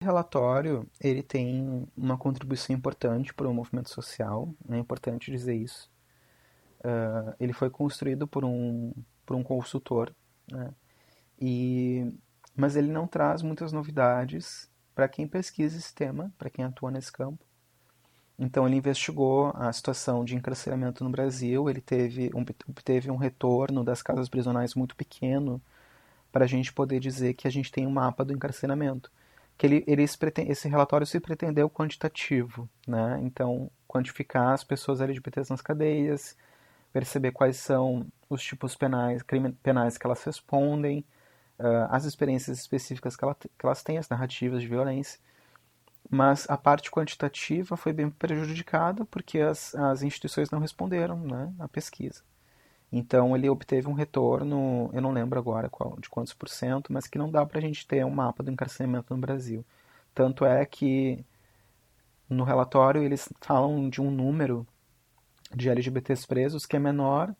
Relatório 0.00 0.88
ele 0.98 1.22
tem 1.22 1.86
uma 1.96 2.16
contribuição 2.16 2.74
importante 2.74 3.34
para 3.34 3.48
o 3.48 3.54
movimento 3.54 3.90
social, 3.90 4.52
é 4.68 4.78
importante 4.78 5.30
dizer 5.30 5.54
isso. 5.54 5.90
Uh, 6.80 7.34
ele 7.38 7.52
foi 7.52 7.68
construído 7.68 8.26
por 8.26 8.44
um, 8.44 8.94
por 9.26 9.36
um 9.36 9.42
consultor, 9.42 10.14
né? 10.50 10.72
e, 11.38 12.12
mas 12.56 12.76
ele 12.76 12.90
não 12.90 13.06
traz 13.06 13.42
muitas 13.42 13.72
novidades 13.72 14.70
para 14.94 15.06
quem 15.06 15.28
pesquisa 15.28 15.76
esse 15.76 15.94
tema, 15.94 16.32
para 16.38 16.48
quem 16.48 16.64
atua 16.64 16.90
nesse 16.90 17.12
campo. 17.12 17.44
Então 18.38 18.66
ele 18.66 18.76
investigou 18.76 19.52
a 19.54 19.70
situação 19.70 20.24
de 20.24 20.34
encarceramento 20.34 21.04
no 21.04 21.10
Brasil, 21.10 21.68
ele 21.68 21.82
teve 21.82 22.30
um, 22.34 22.42
teve 22.82 23.10
um 23.10 23.16
retorno 23.16 23.84
das 23.84 24.00
casas 24.00 24.30
prisionais 24.30 24.74
muito 24.74 24.96
pequeno 24.96 25.60
para 26.32 26.46
a 26.46 26.48
gente 26.48 26.72
poder 26.72 27.00
dizer 27.00 27.34
que 27.34 27.46
a 27.46 27.50
gente 27.50 27.70
tem 27.70 27.86
um 27.86 27.90
mapa 27.90 28.24
do 28.24 28.32
encarceramento 28.32 29.12
que 29.60 29.66
ele, 29.66 29.84
eles 29.86 30.18
esse 30.48 30.68
relatório 30.70 31.06
se 31.06 31.20
pretendeu 31.20 31.68
quantitativo, 31.68 32.66
né? 32.88 33.20
Então, 33.22 33.70
quantificar 33.86 34.54
as 34.54 34.64
pessoas 34.64 35.02
LGBTs 35.02 35.50
nas 35.50 35.60
cadeias, 35.60 36.34
perceber 36.94 37.30
quais 37.32 37.58
são 37.58 38.06
os 38.30 38.42
tipos 38.42 38.74
penais, 38.74 39.22
crime, 39.22 39.52
penais 39.62 39.98
que 39.98 40.06
elas 40.06 40.24
respondem, 40.24 41.04
uh, 41.58 41.86
as 41.90 42.06
experiências 42.06 42.58
específicas 42.58 43.16
que, 43.16 43.22
ela, 43.22 43.34
que 43.34 43.50
elas 43.62 43.82
têm, 43.82 43.98
as 43.98 44.08
narrativas 44.08 44.62
de 44.62 44.68
violência. 44.68 45.20
Mas 46.08 46.48
a 46.48 46.56
parte 46.56 46.90
quantitativa 46.90 47.76
foi 47.76 47.92
bem 47.92 48.08
prejudicada 48.08 49.04
porque 49.04 49.40
as, 49.40 49.74
as 49.74 50.02
instituições 50.02 50.50
não 50.50 50.58
responderam 50.58 51.18
né, 51.18 51.52
à 51.58 51.68
pesquisa. 51.68 52.22
Então 52.92 53.36
ele 53.36 53.48
obteve 53.48 53.88
um 53.88 53.92
retorno, 53.92 54.90
eu 54.92 55.00
não 55.00 55.12
lembro 55.12 55.38
agora 55.38 55.68
qual, 55.68 55.96
de 56.00 56.08
quantos 56.08 56.32
por 56.34 56.48
cento, 56.48 56.92
mas 56.92 57.06
que 57.06 57.18
não 57.18 57.30
dá 57.30 57.46
para 57.46 57.58
a 57.58 57.62
gente 57.62 57.86
ter 57.86 58.04
um 58.04 58.10
mapa 58.10 58.42
do 58.42 58.50
encarceramento 58.50 59.14
no 59.14 59.20
Brasil. 59.20 59.64
Tanto 60.14 60.44
é 60.44 60.64
que 60.66 61.24
no 62.28 62.44
relatório 62.44 63.02
eles 63.02 63.28
falam 63.40 63.88
de 63.88 64.00
um 64.00 64.10
número 64.10 64.66
de 65.54 65.68
LGBTs 65.68 66.26
presos 66.26 66.66
que 66.66 66.76
é 66.76 66.78
menor 66.78 67.34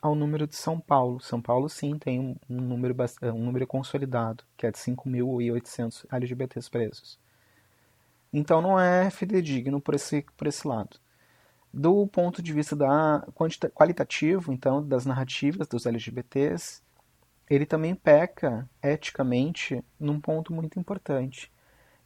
ao 0.00 0.14
número 0.14 0.46
de 0.46 0.56
São 0.56 0.78
Paulo. 0.78 1.20
São 1.20 1.40
Paulo 1.40 1.68
sim 1.68 1.98
tem 1.98 2.20
um, 2.20 2.36
número, 2.48 2.94
um 3.34 3.44
número 3.44 3.66
consolidado, 3.66 4.44
que 4.56 4.66
é 4.66 4.70
de 4.70 4.78
5.800 4.78 6.06
LGBTs 6.12 6.70
presos. 6.70 7.18
Então 8.32 8.62
não 8.62 8.78
é 8.78 9.10
fidedigno 9.10 9.80
por 9.80 9.94
esse, 9.94 10.24
por 10.36 10.46
esse 10.46 10.66
lado. 10.66 10.98
Do 11.72 12.06
ponto 12.06 12.42
de 12.42 12.52
vista 12.52 12.76
da 12.76 13.26
qualitativo, 13.74 14.52
então, 14.52 14.86
das 14.86 15.06
narrativas 15.06 15.66
dos 15.66 15.86
LGBTs, 15.86 16.82
ele 17.48 17.64
também 17.64 17.94
peca 17.94 18.68
eticamente 18.82 19.82
num 19.98 20.20
ponto 20.20 20.52
muito 20.52 20.78
importante. 20.78 21.50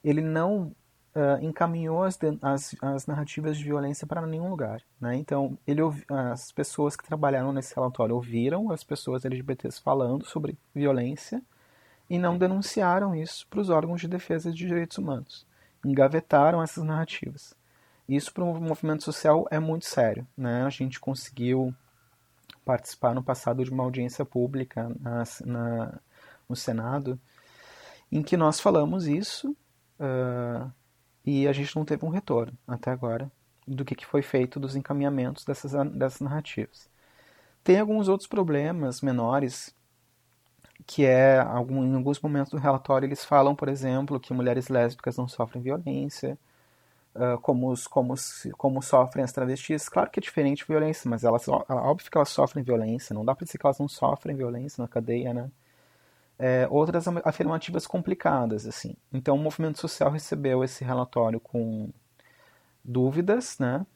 Ele 0.04 0.20
não 0.20 0.72
uh, 1.16 1.42
encaminhou 1.42 2.04
as, 2.04 2.18
as, 2.42 2.76
as, 2.80 3.06
narrativas 3.06 3.56
de 3.56 3.64
violência 3.64 4.06
para 4.06 4.26
nenhum 4.26 4.48
lugar. 4.48 4.82
Né? 5.00 5.16
Então, 5.16 5.58
ele, 5.66 5.80
as 6.08 6.52
pessoas 6.52 6.94
que 6.94 7.06
trabalharam 7.06 7.52
nesse 7.52 7.74
relatório 7.74 8.14
ouviram 8.14 8.70
as 8.70 8.84
pessoas 8.84 9.24
LGBTs 9.24 9.80
falando 9.80 10.24
sobre 10.24 10.56
violência 10.74 11.42
e 12.08 12.18
não 12.18 12.38
denunciaram 12.38 13.14
isso 13.14 13.46
para 13.48 13.60
os 13.60 13.68
órgãos 13.70 14.00
de 14.00 14.08
defesa 14.08 14.50
de 14.52 14.66
direitos 14.66 14.98
humanos. 14.98 15.46
Engavetaram 15.84 16.62
essas 16.62 16.84
narrativas. 16.84 17.54
Isso 18.09 18.32
para 18.32 18.44
um 18.44 18.61
movimento 18.61 19.02
social 19.02 19.46
é 19.50 19.59
muito 19.59 19.86
sério. 19.86 20.26
Né? 20.36 20.62
A 20.62 20.70
gente 20.70 21.00
conseguiu 21.00 21.74
participar 22.64 23.14
no 23.14 23.22
passado 23.22 23.64
de 23.64 23.70
uma 23.70 23.84
audiência 23.84 24.24
pública 24.24 24.90
na, 25.00 25.22
na, 25.44 26.00
no 26.48 26.57
Senado 26.57 27.18
em 28.11 28.22
que 28.22 28.36
nós 28.36 28.61
falamos 28.61 29.07
isso 29.07 29.57
uh, 30.00 30.70
e 31.24 31.46
a 31.48 31.52
gente 31.52 31.74
não 31.74 31.84
teve 31.84 32.04
um 32.04 32.09
retorno 32.09 32.57
até 32.66 32.90
agora 32.90 33.30
do 33.66 33.84
que, 33.84 33.94
que 33.94 34.07
foi 34.07 34.22
feito 34.22 34.61
dos 34.61 34.76
encaminhamentos 34.76 35.44
dessas, 35.44 35.72
dessas 35.92 36.20
narrativas. 36.20 36.88
Tem 37.64 37.80
alguns 37.80 38.09
outros 38.09 38.28
problemas 38.28 39.00
menores 39.00 39.74
que 40.86 41.04
é 41.04 41.38
algum, 41.40 41.84
em 41.84 41.94
alguns 41.94 42.20
momentos 42.20 42.52
do 42.52 42.59
relatório 42.59 43.07
eles 43.07 43.24
falam, 43.24 43.57
por 43.57 43.68
exemplo, 43.68 44.20
que 44.20 44.32
mulheres 44.32 44.68
lésbicas 44.68 45.16
não 45.16 45.26
sofrem 45.26 45.62
violência, 45.62 46.38
uh, 47.16 47.38
como, 47.40 47.74
como, 47.90 48.14
como 48.56 48.82
sofrem 48.82 49.24
as 49.24 49.32
travestis. 49.32 49.88
Claro 49.88 50.10
que 50.10 50.20
é 50.20 50.22
diferente 50.22 50.66
violência, 50.66 51.08
mas 51.08 51.24
elas, 51.24 51.48
óbvio 51.48 52.10
que 52.10 52.16
elas 52.16 52.28
sofrem 52.28 52.64
violência. 52.64 53.14
Não 53.14 53.24
dá 53.24 53.34
para 53.34 53.44
dizer 53.44 53.58
que 53.58 53.66
elas 53.66 53.78
não 53.78 53.88
sofrem 53.88 54.36
violência 54.36 54.82
na 54.82 54.88
cadeia, 54.88 55.32
né? 55.34 55.50
É, 56.38 56.68
outras 56.70 57.06
afirmativas 57.24 57.86
complicadas, 57.86 58.66
assim. 58.66 58.94
Então, 59.12 59.36
o 59.36 59.38
movimento 59.38 59.80
social 59.80 60.10
recebeu 60.10 60.62
esse 60.62 60.84
relatório 60.84 61.40
com 61.40 61.90
dúvidas, 62.84 63.58
né? 63.58 63.86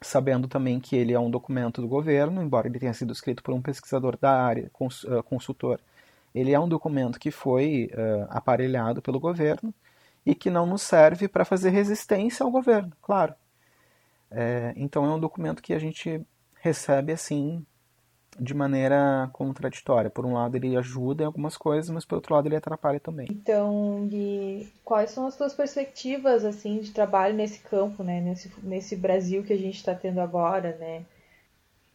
Sabendo 0.00 0.46
também 0.46 0.78
que 0.78 0.94
ele 0.96 1.12
é 1.12 1.18
um 1.18 1.30
documento 1.30 1.80
do 1.80 1.88
governo, 1.88 2.40
embora 2.42 2.68
ele 2.68 2.78
tenha 2.78 2.94
sido 2.94 3.12
escrito 3.12 3.42
por 3.42 3.52
um 3.52 3.60
pesquisador 3.60 4.16
da 4.16 4.30
área, 4.30 4.70
ah, 4.70 5.22
consultor. 5.24 5.80
Ele 6.34 6.52
é 6.52 6.60
um 6.60 6.68
documento 6.68 7.18
que 7.18 7.32
foi 7.32 7.90
uh, 7.92 8.26
aparelhado 8.30 9.02
pelo 9.02 9.18
governo 9.18 9.74
e 10.28 10.34
que 10.34 10.50
não 10.50 10.66
nos 10.66 10.82
serve 10.82 11.26
para 11.26 11.42
fazer 11.42 11.70
resistência 11.70 12.44
ao 12.44 12.50
governo, 12.50 12.92
claro. 13.00 13.34
É, 14.30 14.74
então 14.76 15.06
é 15.06 15.08
um 15.08 15.18
documento 15.18 15.62
que 15.62 15.72
a 15.72 15.78
gente 15.78 16.20
recebe 16.60 17.14
assim 17.14 17.64
de 18.38 18.52
maneira 18.52 19.30
contraditória. 19.32 20.10
Por 20.10 20.26
um 20.26 20.34
lado 20.34 20.54
ele 20.54 20.76
ajuda 20.76 21.22
em 21.22 21.26
algumas 21.26 21.56
coisas, 21.56 21.88
mas 21.88 22.04
por 22.04 22.16
outro 22.16 22.34
lado 22.34 22.46
ele 22.46 22.56
atrapalha 22.56 23.00
também. 23.00 23.26
Então, 23.30 24.06
Gui, 24.06 24.70
quais 24.84 25.12
são 25.12 25.26
as 25.26 25.34
tuas 25.34 25.54
perspectivas 25.54 26.44
assim 26.44 26.78
de 26.80 26.90
trabalho 26.90 27.34
nesse 27.34 27.60
campo, 27.60 28.02
né? 28.04 28.20
Nesse, 28.20 28.52
nesse 28.62 28.96
Brasil 28.96 29.42
que 29.42 29.54
a 29.54 29.58
gente 29.58 29.76
está 29.76 29.94
tendo 29.94 30.20
agora, 30.20 30.76
né? 30.76 31.06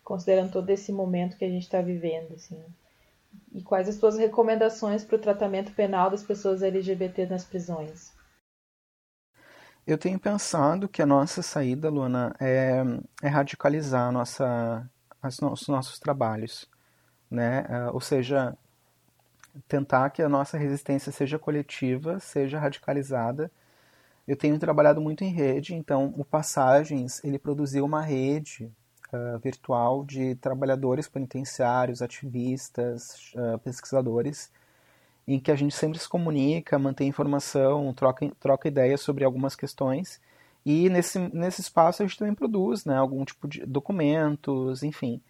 Considerando 0.03 0.51
todo 0.51 0.67
esse 0.71 0.91
momento 0.91 1.37
que 1.37 1.45
a 1.45 1.49
gente 1.49 1.63
está 1.63 1.81
vivendo, 1.83 2.33
assim. 2.33 2.59
E 3.53 3.61
quais 3.61 3.87
as 3.87 3.97
tuas 3.97 4.17
recomendações 4.17 5.03
para 5.03 5.17
o 5.17 5.19
tratamento 5.19 5.71
penal 5.73 6.09
das 6.09 6.23
pessoas 6.23 6.63
LGBT 6.63 7.27
nas 7.27 7.45
prisões? 7.45 8.11
Eu 9.85 9.97
tenho 9.97 10.17
pensado 10.17 10.87
que 10.87 11.01
a 11.01 11.05
nossa 11.05 11.41
saída, 11.41 11.89
Luana, 11.89 12.33
é, 12.39 12.81
é 13.21 13.27
radicalizar 13.27 14.11
nossa, 14.13 14.89
as, 15.21 15.41
os 15.41 15.67
nossos 15.67 15.99
trabalhos, 15.99 16.69
né? 17.29 17.65
Uh, 17.69 17.93
ou 17.93 17.99
seja, 17.99 18.57
tentar 19.67 20.09
que 20.11 20.21
a 20.21 20.29
nossa 20.29 20.57
resistência 20.57 21.11
seja 21.11 21.37
coletiva, 21.37 22.17
seja 22.19 22.59
radicalizada. 22.59 23.51
Eu 24.25 24.37
tenho 24.37 24.57
trabalhado 24.57 25.01
muito 25.01 25.23
em 25.25 25.33
rede, 25.33 25.75
então 25.75 26.13
o 26.17 26.23
Passagens 26.23 27.21
ele 27.21 27.37
produziu 27.37 27.83
uma 27.83 28.01
rede 28.01 28.71
uh, 29.11 29.37
virtual 29.39 30.05
de 30.05 30.35
trabalhadores 30.35 31.09
penitenciários, 31.09 32.01
ativistas, 32.01 33.33
uh, 33.35 33.59
pesquisadores 33.59 34.49
em 35.27 35.39
que 35.39 35.51
a 35.51 35.55
gente 35.55 35.75
sempre 35.75 35.99
se 35.99 36.07
comunica, 36.07 36.77
mantém 36.77 37.07
informação, 37.07 37.93
troca, 37.93 38.29
troca 38.39 38.67
ideias 38.67 39.01
sobre 39.01 39.23
algumas 39.23 39.55
questões. 39.55 40.19
E 40.65 40.89
nesse, 40.89 41.19
nesse 41.33 41.61
espaço 41.61 42.01
a 42.01 42.05
gente 42.05 42.17
também 42.17 42.33
produz 42.33 42.85
né, 42.85 42.97
algum 42.97 43.23
tipo 43.25 43.47
de 43.47 43.65
documentos, 43.65 44.83
enfim, 44.83 45.21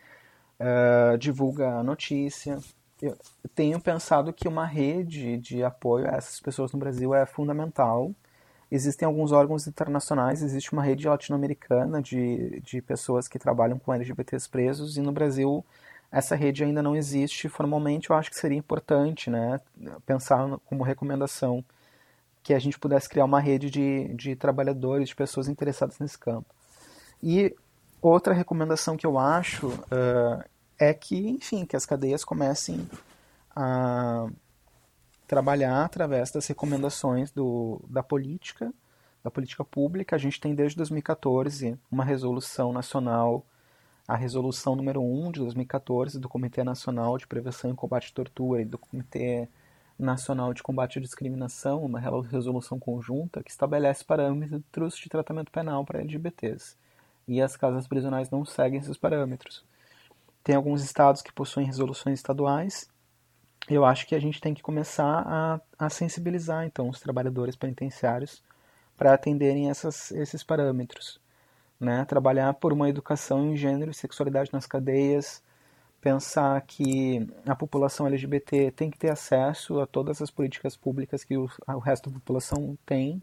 uh, 0.59 1.17
divulga 1.17 1.83
notícia. 1.83 2.59
Eu 3.01 3.17
tenho 3.53 3.79
pensado 3.79 4.31
que 4.31 4.47
uma 4.47 4.65
rede 4.65 5.37
de 5.37 5.63
apoio 5.63 6.07
a 6.09 6.15
essas 6.15 6.39
pessoas 6.39 6.71
no 6.71 6.79
Brasil 6.79 7.13
é 7.13 7.25
fundamental. 7.25 8.11
Existem 8.71 9.05
alguns 9.05 9.31
órgãos 9.31 9.67
internacionais, 9.67 10.41
existe 10.41 10.73
uma 10.73 10.83
rede 10.83 11.07
latino-americana 11.07 12.01
de, 12.01 12.59
de 12.61 12.81
pessoas 12.81 13.27
que 13.27 13.37
trabalham 13.37 13.77
com 13.77 13.93
LGBTs 13.93 14.49
presos, 14.49 14.97
e 14.97 15.01
no 15.01 15.11
Brasil 15.11 15.63
essa 16.13 16.35
rede 16.35 16.63
ainda 16.63 16.83
não 16.83 16.95
existe 16.95 17.49
formalmente, 17.49 18.11
eu 18.11 18.15
acho 18.15 18.29
que 18.29 18.37
seria 18.37 18.57
importante 18.57 19.31
né, 19.31 19.59
pensar 20.05 20.47
como 20.63 20.83
recomendação 20.83 21.65
que 22.43 22.53
a 22.53 22.59
gente 22.59 22.77
pudesse 22.77 23.09
criar 23.09 23.25
uma 23.25 23.39
rede 23.39 23.67
de, 23.71 24.13
de 24.13 24.35
trabalhadores, 24.35 25.09
de 25.09 25.15
pessoas 25.15 25.47
interessadas 25.49 25.97
nesse 25.97 26.19
campo. 26.19 26.53
E 27.21 27.55
outra 27.99 28.31
recomendação 28.31 28.95
que 28.95 29.07
eu 29.07 29.17
acho 29.17 29.69
uh, 29.69 30.43
é 30.77 30.93
que, 30.93 31.29
enfim, 31.29 31.65
que 31.65 31.75
as 31.75 31.85
cadeias 31.85 32.23
comecem 32.23 32.87
a 33.55 34.27
trabalhar 35.25 35.83
através 35.83 36.29
das 36.29 36.45
recomendações 36.45 37.31
do, 37.31 37.81
da 37.89 38.03
política, 38.03 38.71
da 39.23 39.31
política 39.31 39.65
pública. 39.65 40.15
A 40.15 40.19
gente 40.19 40.39
tem 40.39 40.53
desde 40.53 40.77
2014 40.77 41.75
uma 41.89 42.05
resolução 42.05 42.71
nacional 42.71 43.43
a 44.07 44.15
resolução 44.15 44.75
número 44.75 45.01
1 45.01 45.31
de 45.31 45.39
2014 45.39 46.19
do 46.19 46.27
Comitê 46.27 46.63
Nacional 46.63 47.17
de 47.17 47.25
Prevenção 47.25 47.71
e 47.71 47.75
Combate 47.75 48.11
à 48.11 48.15
Tortura 48.15 48.61
e 48.61 48.65
do 48.65 48.77
Comitê 48.77 49.47
Nacional 49.97 50.53
de 50.53 50.61
Combate 50.61 50.99
à 50.99 51.01
Discriminação, 51.01 51.85
uma 51.85 51.99
resolução 51.99 52.77
conjunta 52.77 53.41
que 53.41 53.49
estabelece 53.49 54.03
parâmetros 54.03 54.97
de 54.97 55.07
tratamento 55.07 55.51
penal 55.51 55.85
para 55.85 56.01
LGBTs. 56.01 56.75
E 57.25 57.41
as 57.41 57.55
casas 57.55 57.87
prisionais 57.87 58.29
não 58.29 58.43
seguem 58.43 58.79
esses 58.79 58.97
parâmetros. 58.97 59.63
Tem 60.43 60.55
alguns 60.55 60.83
estados 60.83 61.21
que 61.21 61.31
possuem 61.31 61.65
resoluções 61.65 62.19
estaduais. 62.19 62.89
Eu 63.69 63.85
acho 63.85 64.05
que 64.05 64.15
a 64.15 64.19
gente 64.19 64.41
tem 64.41 64.53
que 64.53 64.61
começar 64.61 65.23
a, 65.25 65.61
a 65.79 65.89
sensibilizar 65.89 66.65
então 66.65 66.89
os 66.89 66.99
trabalhadores 66.99 67.55
penitenciários 67.55 68.43
para 68.97 69.13
atenderem 69.13 69.69
essas, 69.69 70.11
esses 70.11 70.43
parâmetros 70.43 71.22
né? 71.83 72.05
Trabalhar 72.05 72.53
por 72.53 72.73
uma 72.73 72.89
educação 72.89 73.45
em 73.45 73.55
gênero 73.55 73.91
e 73.91 73.93
sexualidade 73.93 74.51
nas 74.53 74.65
cadeias, 74.65 75.43
pensar 76.01 76.59
que 76.61 77.27
a 77.45 77.55
população 77.55 78.07
LGBT 78.07 78.71
tem 78.71 78.89
que 78.89 78.97
ter 78.97 79.09
acesso 79.09 79.79
a 79.79 79.87
todas 79.87 80.21
as 80.21 80.31
políticas 80.31 80.75
públicas 80.75 81.23
que 81.23 81.37
o, 81.37 81.49
o 81.67 81.79
resto 81.79 82.09
da 82.09 82.15
população 82.15 82.77
tem. 82.85 83.21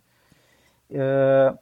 Uh, 0.90 1.58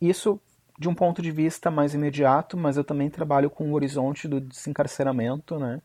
isso 0.00 0.40
de 0.78 0.88
um 0.88 0.94
ponto 0.94 1.22
de 1.22 1.30
vista 1.30 1.70
mais 1.70 1.94
imediato, 1.94 2.56
mas 2.56 2.76
eu 2.76 2.84
também 2.84 3.08
trabalho 3.08 3.48
com 3.50 3.70
o 3.70 3.74
horizonte 3.74 4.26
do 4.26 4.40
desencarceramento, 4.40 5.58
né? 5.58 5.80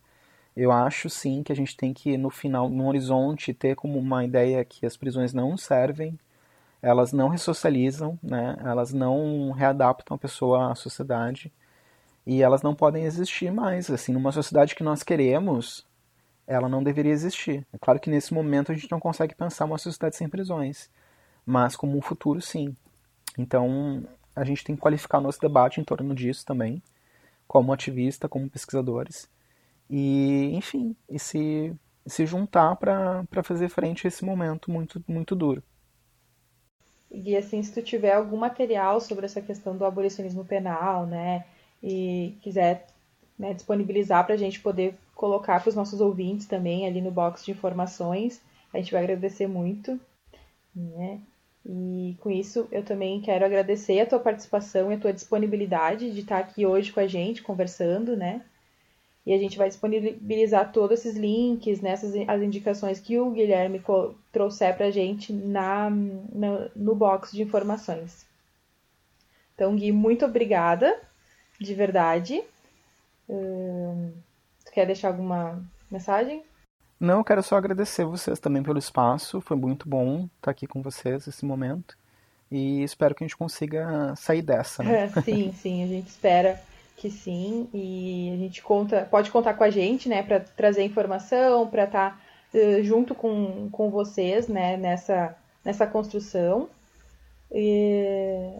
Eu 0.55 0.71
acho 0.71 1.09
sim 1.09 1.43
que 1.43 1.51
a 1.51 1.55
gente 1.55 1.77
tem 1.77 1.93
que, 1.93 2.17
no 2.17 2.29
final, 2.29 2.69
no 2.69 2.87
horizonte, 2.87 3.53
ter 3.53 3.75
como 3.75 3.99
uma 3.99 4.25
ideia 4.25 4.65
que 4.65 4.85
as 4.85 4.97
prisões 4.97 5.33
não 5.33 5.55
servem 5.57 6.19
elas 6.81 7.11
não 7.11 7.27
ressocializam, 7.27 8.17
né? 8.21 8.57
elas 8.63 8.93
não 8.93 9.51
readaptam 9.51 10.15
a 10.15 10.17
pessoa 10.17 10.71
à 10.71 10.75
sociedade 10.75 11.51
e 12.25 12.41
elas 12.41 12.61
não 12.61 12.75
podem 12.75 13.03
existir 13.03 13.51
mais. 13.51 13.89
Assim, 13.89 14.13
numa 14.13 14.31
sociedade 14.31 14.75
que 14.75 14.83
nós 14.83 15.03
queremos, 15.03 15.85
ela 16.47 16.69
não 16.69 16.83
deveria 16.83 17.11
existir. 17.11 17.65
É 17.73 17.77
claro 17.77 17.99
que 17.99 18.09
nesse 18.09 18.33
momento 18.33 18.71
a 18.71 18.75
gente 18.75 18.91
não 18.91 18.99
consegue 18.99 19.35
pensar 19.35 19.65
uma 19.65 19.77
sociedade 19.77 20.15
sem 20.15 20.29
prisões, 20.29 20.89
mas 21.45 21.75
como 21.75 21.97
um 21.97 22.01
futuro, 22.01 22.41
sim. 22.41 22.75
Então, 23.37 24.03
a 24.35 24.43
gente 24.43 24.63
tem 24.63 24.75
que 24.75 24.81
qualificar 24.81 25.19
nosso 25.21 25.39
debate 25.39 25.81
em 25.81 25.83
torno 25.83 26.15
disso 26.15 26.45
também, 26.45 26.81
como 27.47 27.73
ativista, 27.73 28.29
como 28.29 28.49
pesquisadores, 28.49 29.29
e, 29.89 30.51
enfim, 30.53 30.95
e 31.09 31.17
se, 31.17 31.75
se 32.05 32.25
juntar 32.25 32.75
para 32.75 33.25
fazer 33.43 33.69
frente 33.69 34.05
a 34.05 34.07
esse 34.07 34.23
momento 34.23 34.71
muito, 34.71 35.03
muito 35.07 35.35
duro. 35.35 35.63
E 37.11 37.35
assim, 37.35 37.61
se 37.63 37.73
tu 37.73 37.81
tiver 37.81 38.13
algum 38.13 38.37
material 38.37 39.01
sobre 39.01 39.25
essa 39.25 39.41
questão 39.41 39.75
do 39.75 39.85
abolicionismo 39.85 40.45
penal, 40.45 41.05
né, 41.05 41.45
e 41.81 42.37
quiser 42.41 42.87
né, 43.37 43.53
disponibilizar 43.53 44.25
para 44.25 44.35
a 44.35 44.37
gente 44.37 44.59
poder 44.59 44.95
colocar 45.15 45.59
para 45.61 45.69
os 45.69 45.75
nossos 45.75 46.01
ouvintes 46.01 46.45
também 46.45 46.85
ali 46.85 47.01
no 47.01 47.11
box 47.11 47.45
de 47.45 47.51
informações, 47.51 48.41
a 48.73 48.77
gente 48.77 48.91
vai 48.91 49.03
agradecer 49.03 49.47
muito, 49.47 49.99
né? 50.75 51.19
E 51.65 52.15
com 52.21 52.29
isso 52.29 52.67
eu 52.71 52.83
também 52.83 53.19
quero 53.21 53.45
agradecer 53.45 53.99
a 53.99 54.05
tua 54.05 54.19
participação 54.19 54.91
e 54.91 54.95
a 54.95 54.99
tua 54.99 55.13
disponibilidade 55.13 56.11
de 56.11 56.21
estar 56.21 56.39
aqui 56.39 56.65
hoje 56.65 56.91
com 56.91 56.99
a 56.99 57.07
gente 57.07 57.43
conversando, 57.43 58.15
né? 58.15 58.43
E 59.25 59.33
a 59.33 59.37
gente 59.37 59.57
vai 59.57 59.67
disponibilizar 59.67 60.71
todos 60.71 60.99
esses 60.99 61.15
links, 61.15 61.81
nessas 61.81 62.13
né, 62.13 62.25
as 62.27 62.41
indicações 62.41 62.99
que 62.99 63.19
o 63.19 63.29
Guilherme 63.31 63.81
trouxer 64.31 64.75
para 64.75 64.87
a 64.87 64.91
gente 64.91 65.31
na, 65.31 65.89
na, 65.89 66.69
no 66.75 66.95
box 66.95 67.31
de 67.31 67.43
informações. 67.43 68.25
Então, 69.53 69.75
Gui, 69.75 69.91
muito 69.91 70.25
obrigada, 70.25 70.99
de 71.59 71.73
verdade. 71.73 72.41
Hum, 73.27 74.11
tu 74.65 74.71
quer 74.71 74.85
deixar 74.85 75.09
alguma 75.09 75.61
mensagem? 75.91 76.43
Não, 76.99 77.19
eu 77.19 77.23
quero 77.23 77.43
só 77.43 77.55
agradecer 77.55 78.05
vocês 78.05 78.39
também 78.39 78.63
pelo 78.63 78.79
espaço. 78.79 79.39
Foi 79.41 79.55
muito 79.55 79.87
bom 79.87 80.27
estar 80.37 80.51
aqui 80.51 80.65
com 80.65 80.81
vocês 80.81 81.27
nesse 81.27 81.45
momento. 81.45 81.97
E 82.51 82.81
espero 82.83 83.13
que 83.13 83.23
a 83.23 83.27
gente 83.27 83.37
consiga 83.37 84.13
sair 84.15 84.41
dessa. 84.41 84.81
Né? 84.81 85.07
Sim, 85.23 85.53
sim, 85.53 85.83
a 85.83 85.87
gente 85.87 86.07
espera 86.07 86.59
que 86.99 87.09
sim. 87.09 87.67
E 87.73 88.31
a 88.33 88.37
gente 88.37 88.61
conta, 88.61 89.07
pode 89.09 89.31
contar 89.31 89.53
com 89.53 89.63
a 89.63 89.69
gente, 89.69 90.09
né, 90.09 90.21
para 90.21 90.41
trazer 90.41 90.83
informação, 90.83 91.67
para 91.67 91.85
estar 91.85 92.21
tá, 92.51 92.59
uh, 92.59 92.83
junto 92.83 93.15
com, 93.15 93.69
com 93.71 93.89
vocês, 93.89 94.47
né, 94.47 94.75
nessa, 94.75 95.35
nessa 95.63 95.87
construção. 95.87 96.69
E 97.51 98.51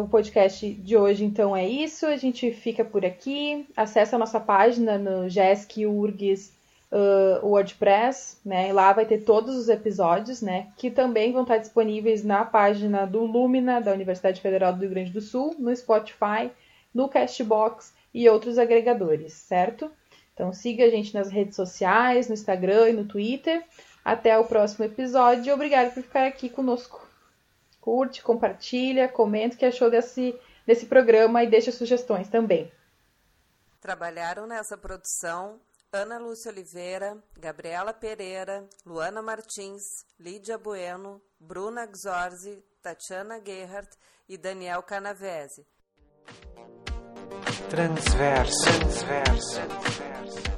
o 0.00 0.08
podcast 0.08 0.68
de 0.68 0.96
hoje, 0.96 1.24
então, 1.24 1.56
é 1.56 1.66
isso. 1.66 2.06
A 2.06 2.16
gente 2.16 2.50
fica 2.50 2.84
por 2.84 3.04
aqui. 3.04 3.66
Acesse 3.76 4.14
a 4.14 4.18
nossa 4.18 4.40
página 4.40 4.98
no 4.98 5.28
Jesc 5.28 5.86
URGS 5.86 6.52
uh, 6.90 7.46
WordPress, 7.46 8.38
né? 8.44 8.72
Lá 8.72 8.92
vai 8.92 9.06
ter 9.06 9.18
todos 9.18 9.54
os 9.56 9.68
episódios, 9.68 10.42
né? 10.42 10.68
Que 10.76 10.90
também 10.90 11.32
vão 11.32 11.42
estar 11.42 11.58
disponíveis 11.58 12.24
na 12.24 12.44
página 12.44 13.06
do 13.06 13.24
Lumina, 13.24 13.80
da 13.80 13.92
Universidade 13.92 14.40
Federal 14.40 14.72
do 14.72 14.80
Rio 14.80 14.90
Grande 14.90 15.10
do 15.10 15.20
Sul, 15.20 15.54
no 15.58 15.74
Spotify, 15.74 16.50
no 16.96 17.08
Castbox 17.08 17.92
e 18.14 18.28
outros 18.28 18.58
agregadores, 18.58 19.34
certo? 19.34 19.90
Então 20.32 20.52
siga 20.52 20.84
a 20.84 20.90
gente 20.90 21.12
nas 21.14 21.30
redes 21.30 21.54
sociais, 21.54 22.28
no 22.28 22.34
Instagram 22.34 22.88
e 22.88 22.92
no 22.94 23.04
Twitter. 23.04 23.62
Até 24.02 24.38
o 24.38 24.44
próximo 24.44 24.84
episódio. 24.84 25.52
Obrigado 25.52 25.92
por 25.92 26.02
ficar 26.02 26.26
aqui 26.26 26.48
conosco 26.48 27.06
curte, 27.80 28.20
compartilha, 28.20 29.08
comenta 29.08 29.54
o 29.54 29.58
que 29.58 29.64
achou 29.64 29.88
desse, 29.88 30.36
desse 30.66 30.86
programa 30.86 31.44
e 31.44 31.46
deixa 31.48 31.70
sugestões 31.70 32.28
também. 32.28 32.72
Trabalharam 33.80 34.44
nessa 34.44 34.76
produção 34.76 35.60
Ana 35.92 36.18
Lúcia 36.18 36.50
Oliveira, 36.50 37.16
Gabriela 37.38 37.94
Pereira, 37.94 38.68
Luana 38.84 39.22
Martins, 39.22 39.84
Lídia 40.18 40.58
Bueno, 40.58 41.22
Bruna 41.38 41.86
Gzorzi, 41.86 42.60
Tatiana 42.82 43.40
Gerhardt 43.44 43.96
e 44.28 44.36
Daniel 44.36 44.82
Canavese. 44.82 45.64
Transverso. 47.68 48.70
Transverso. 48.70 50.55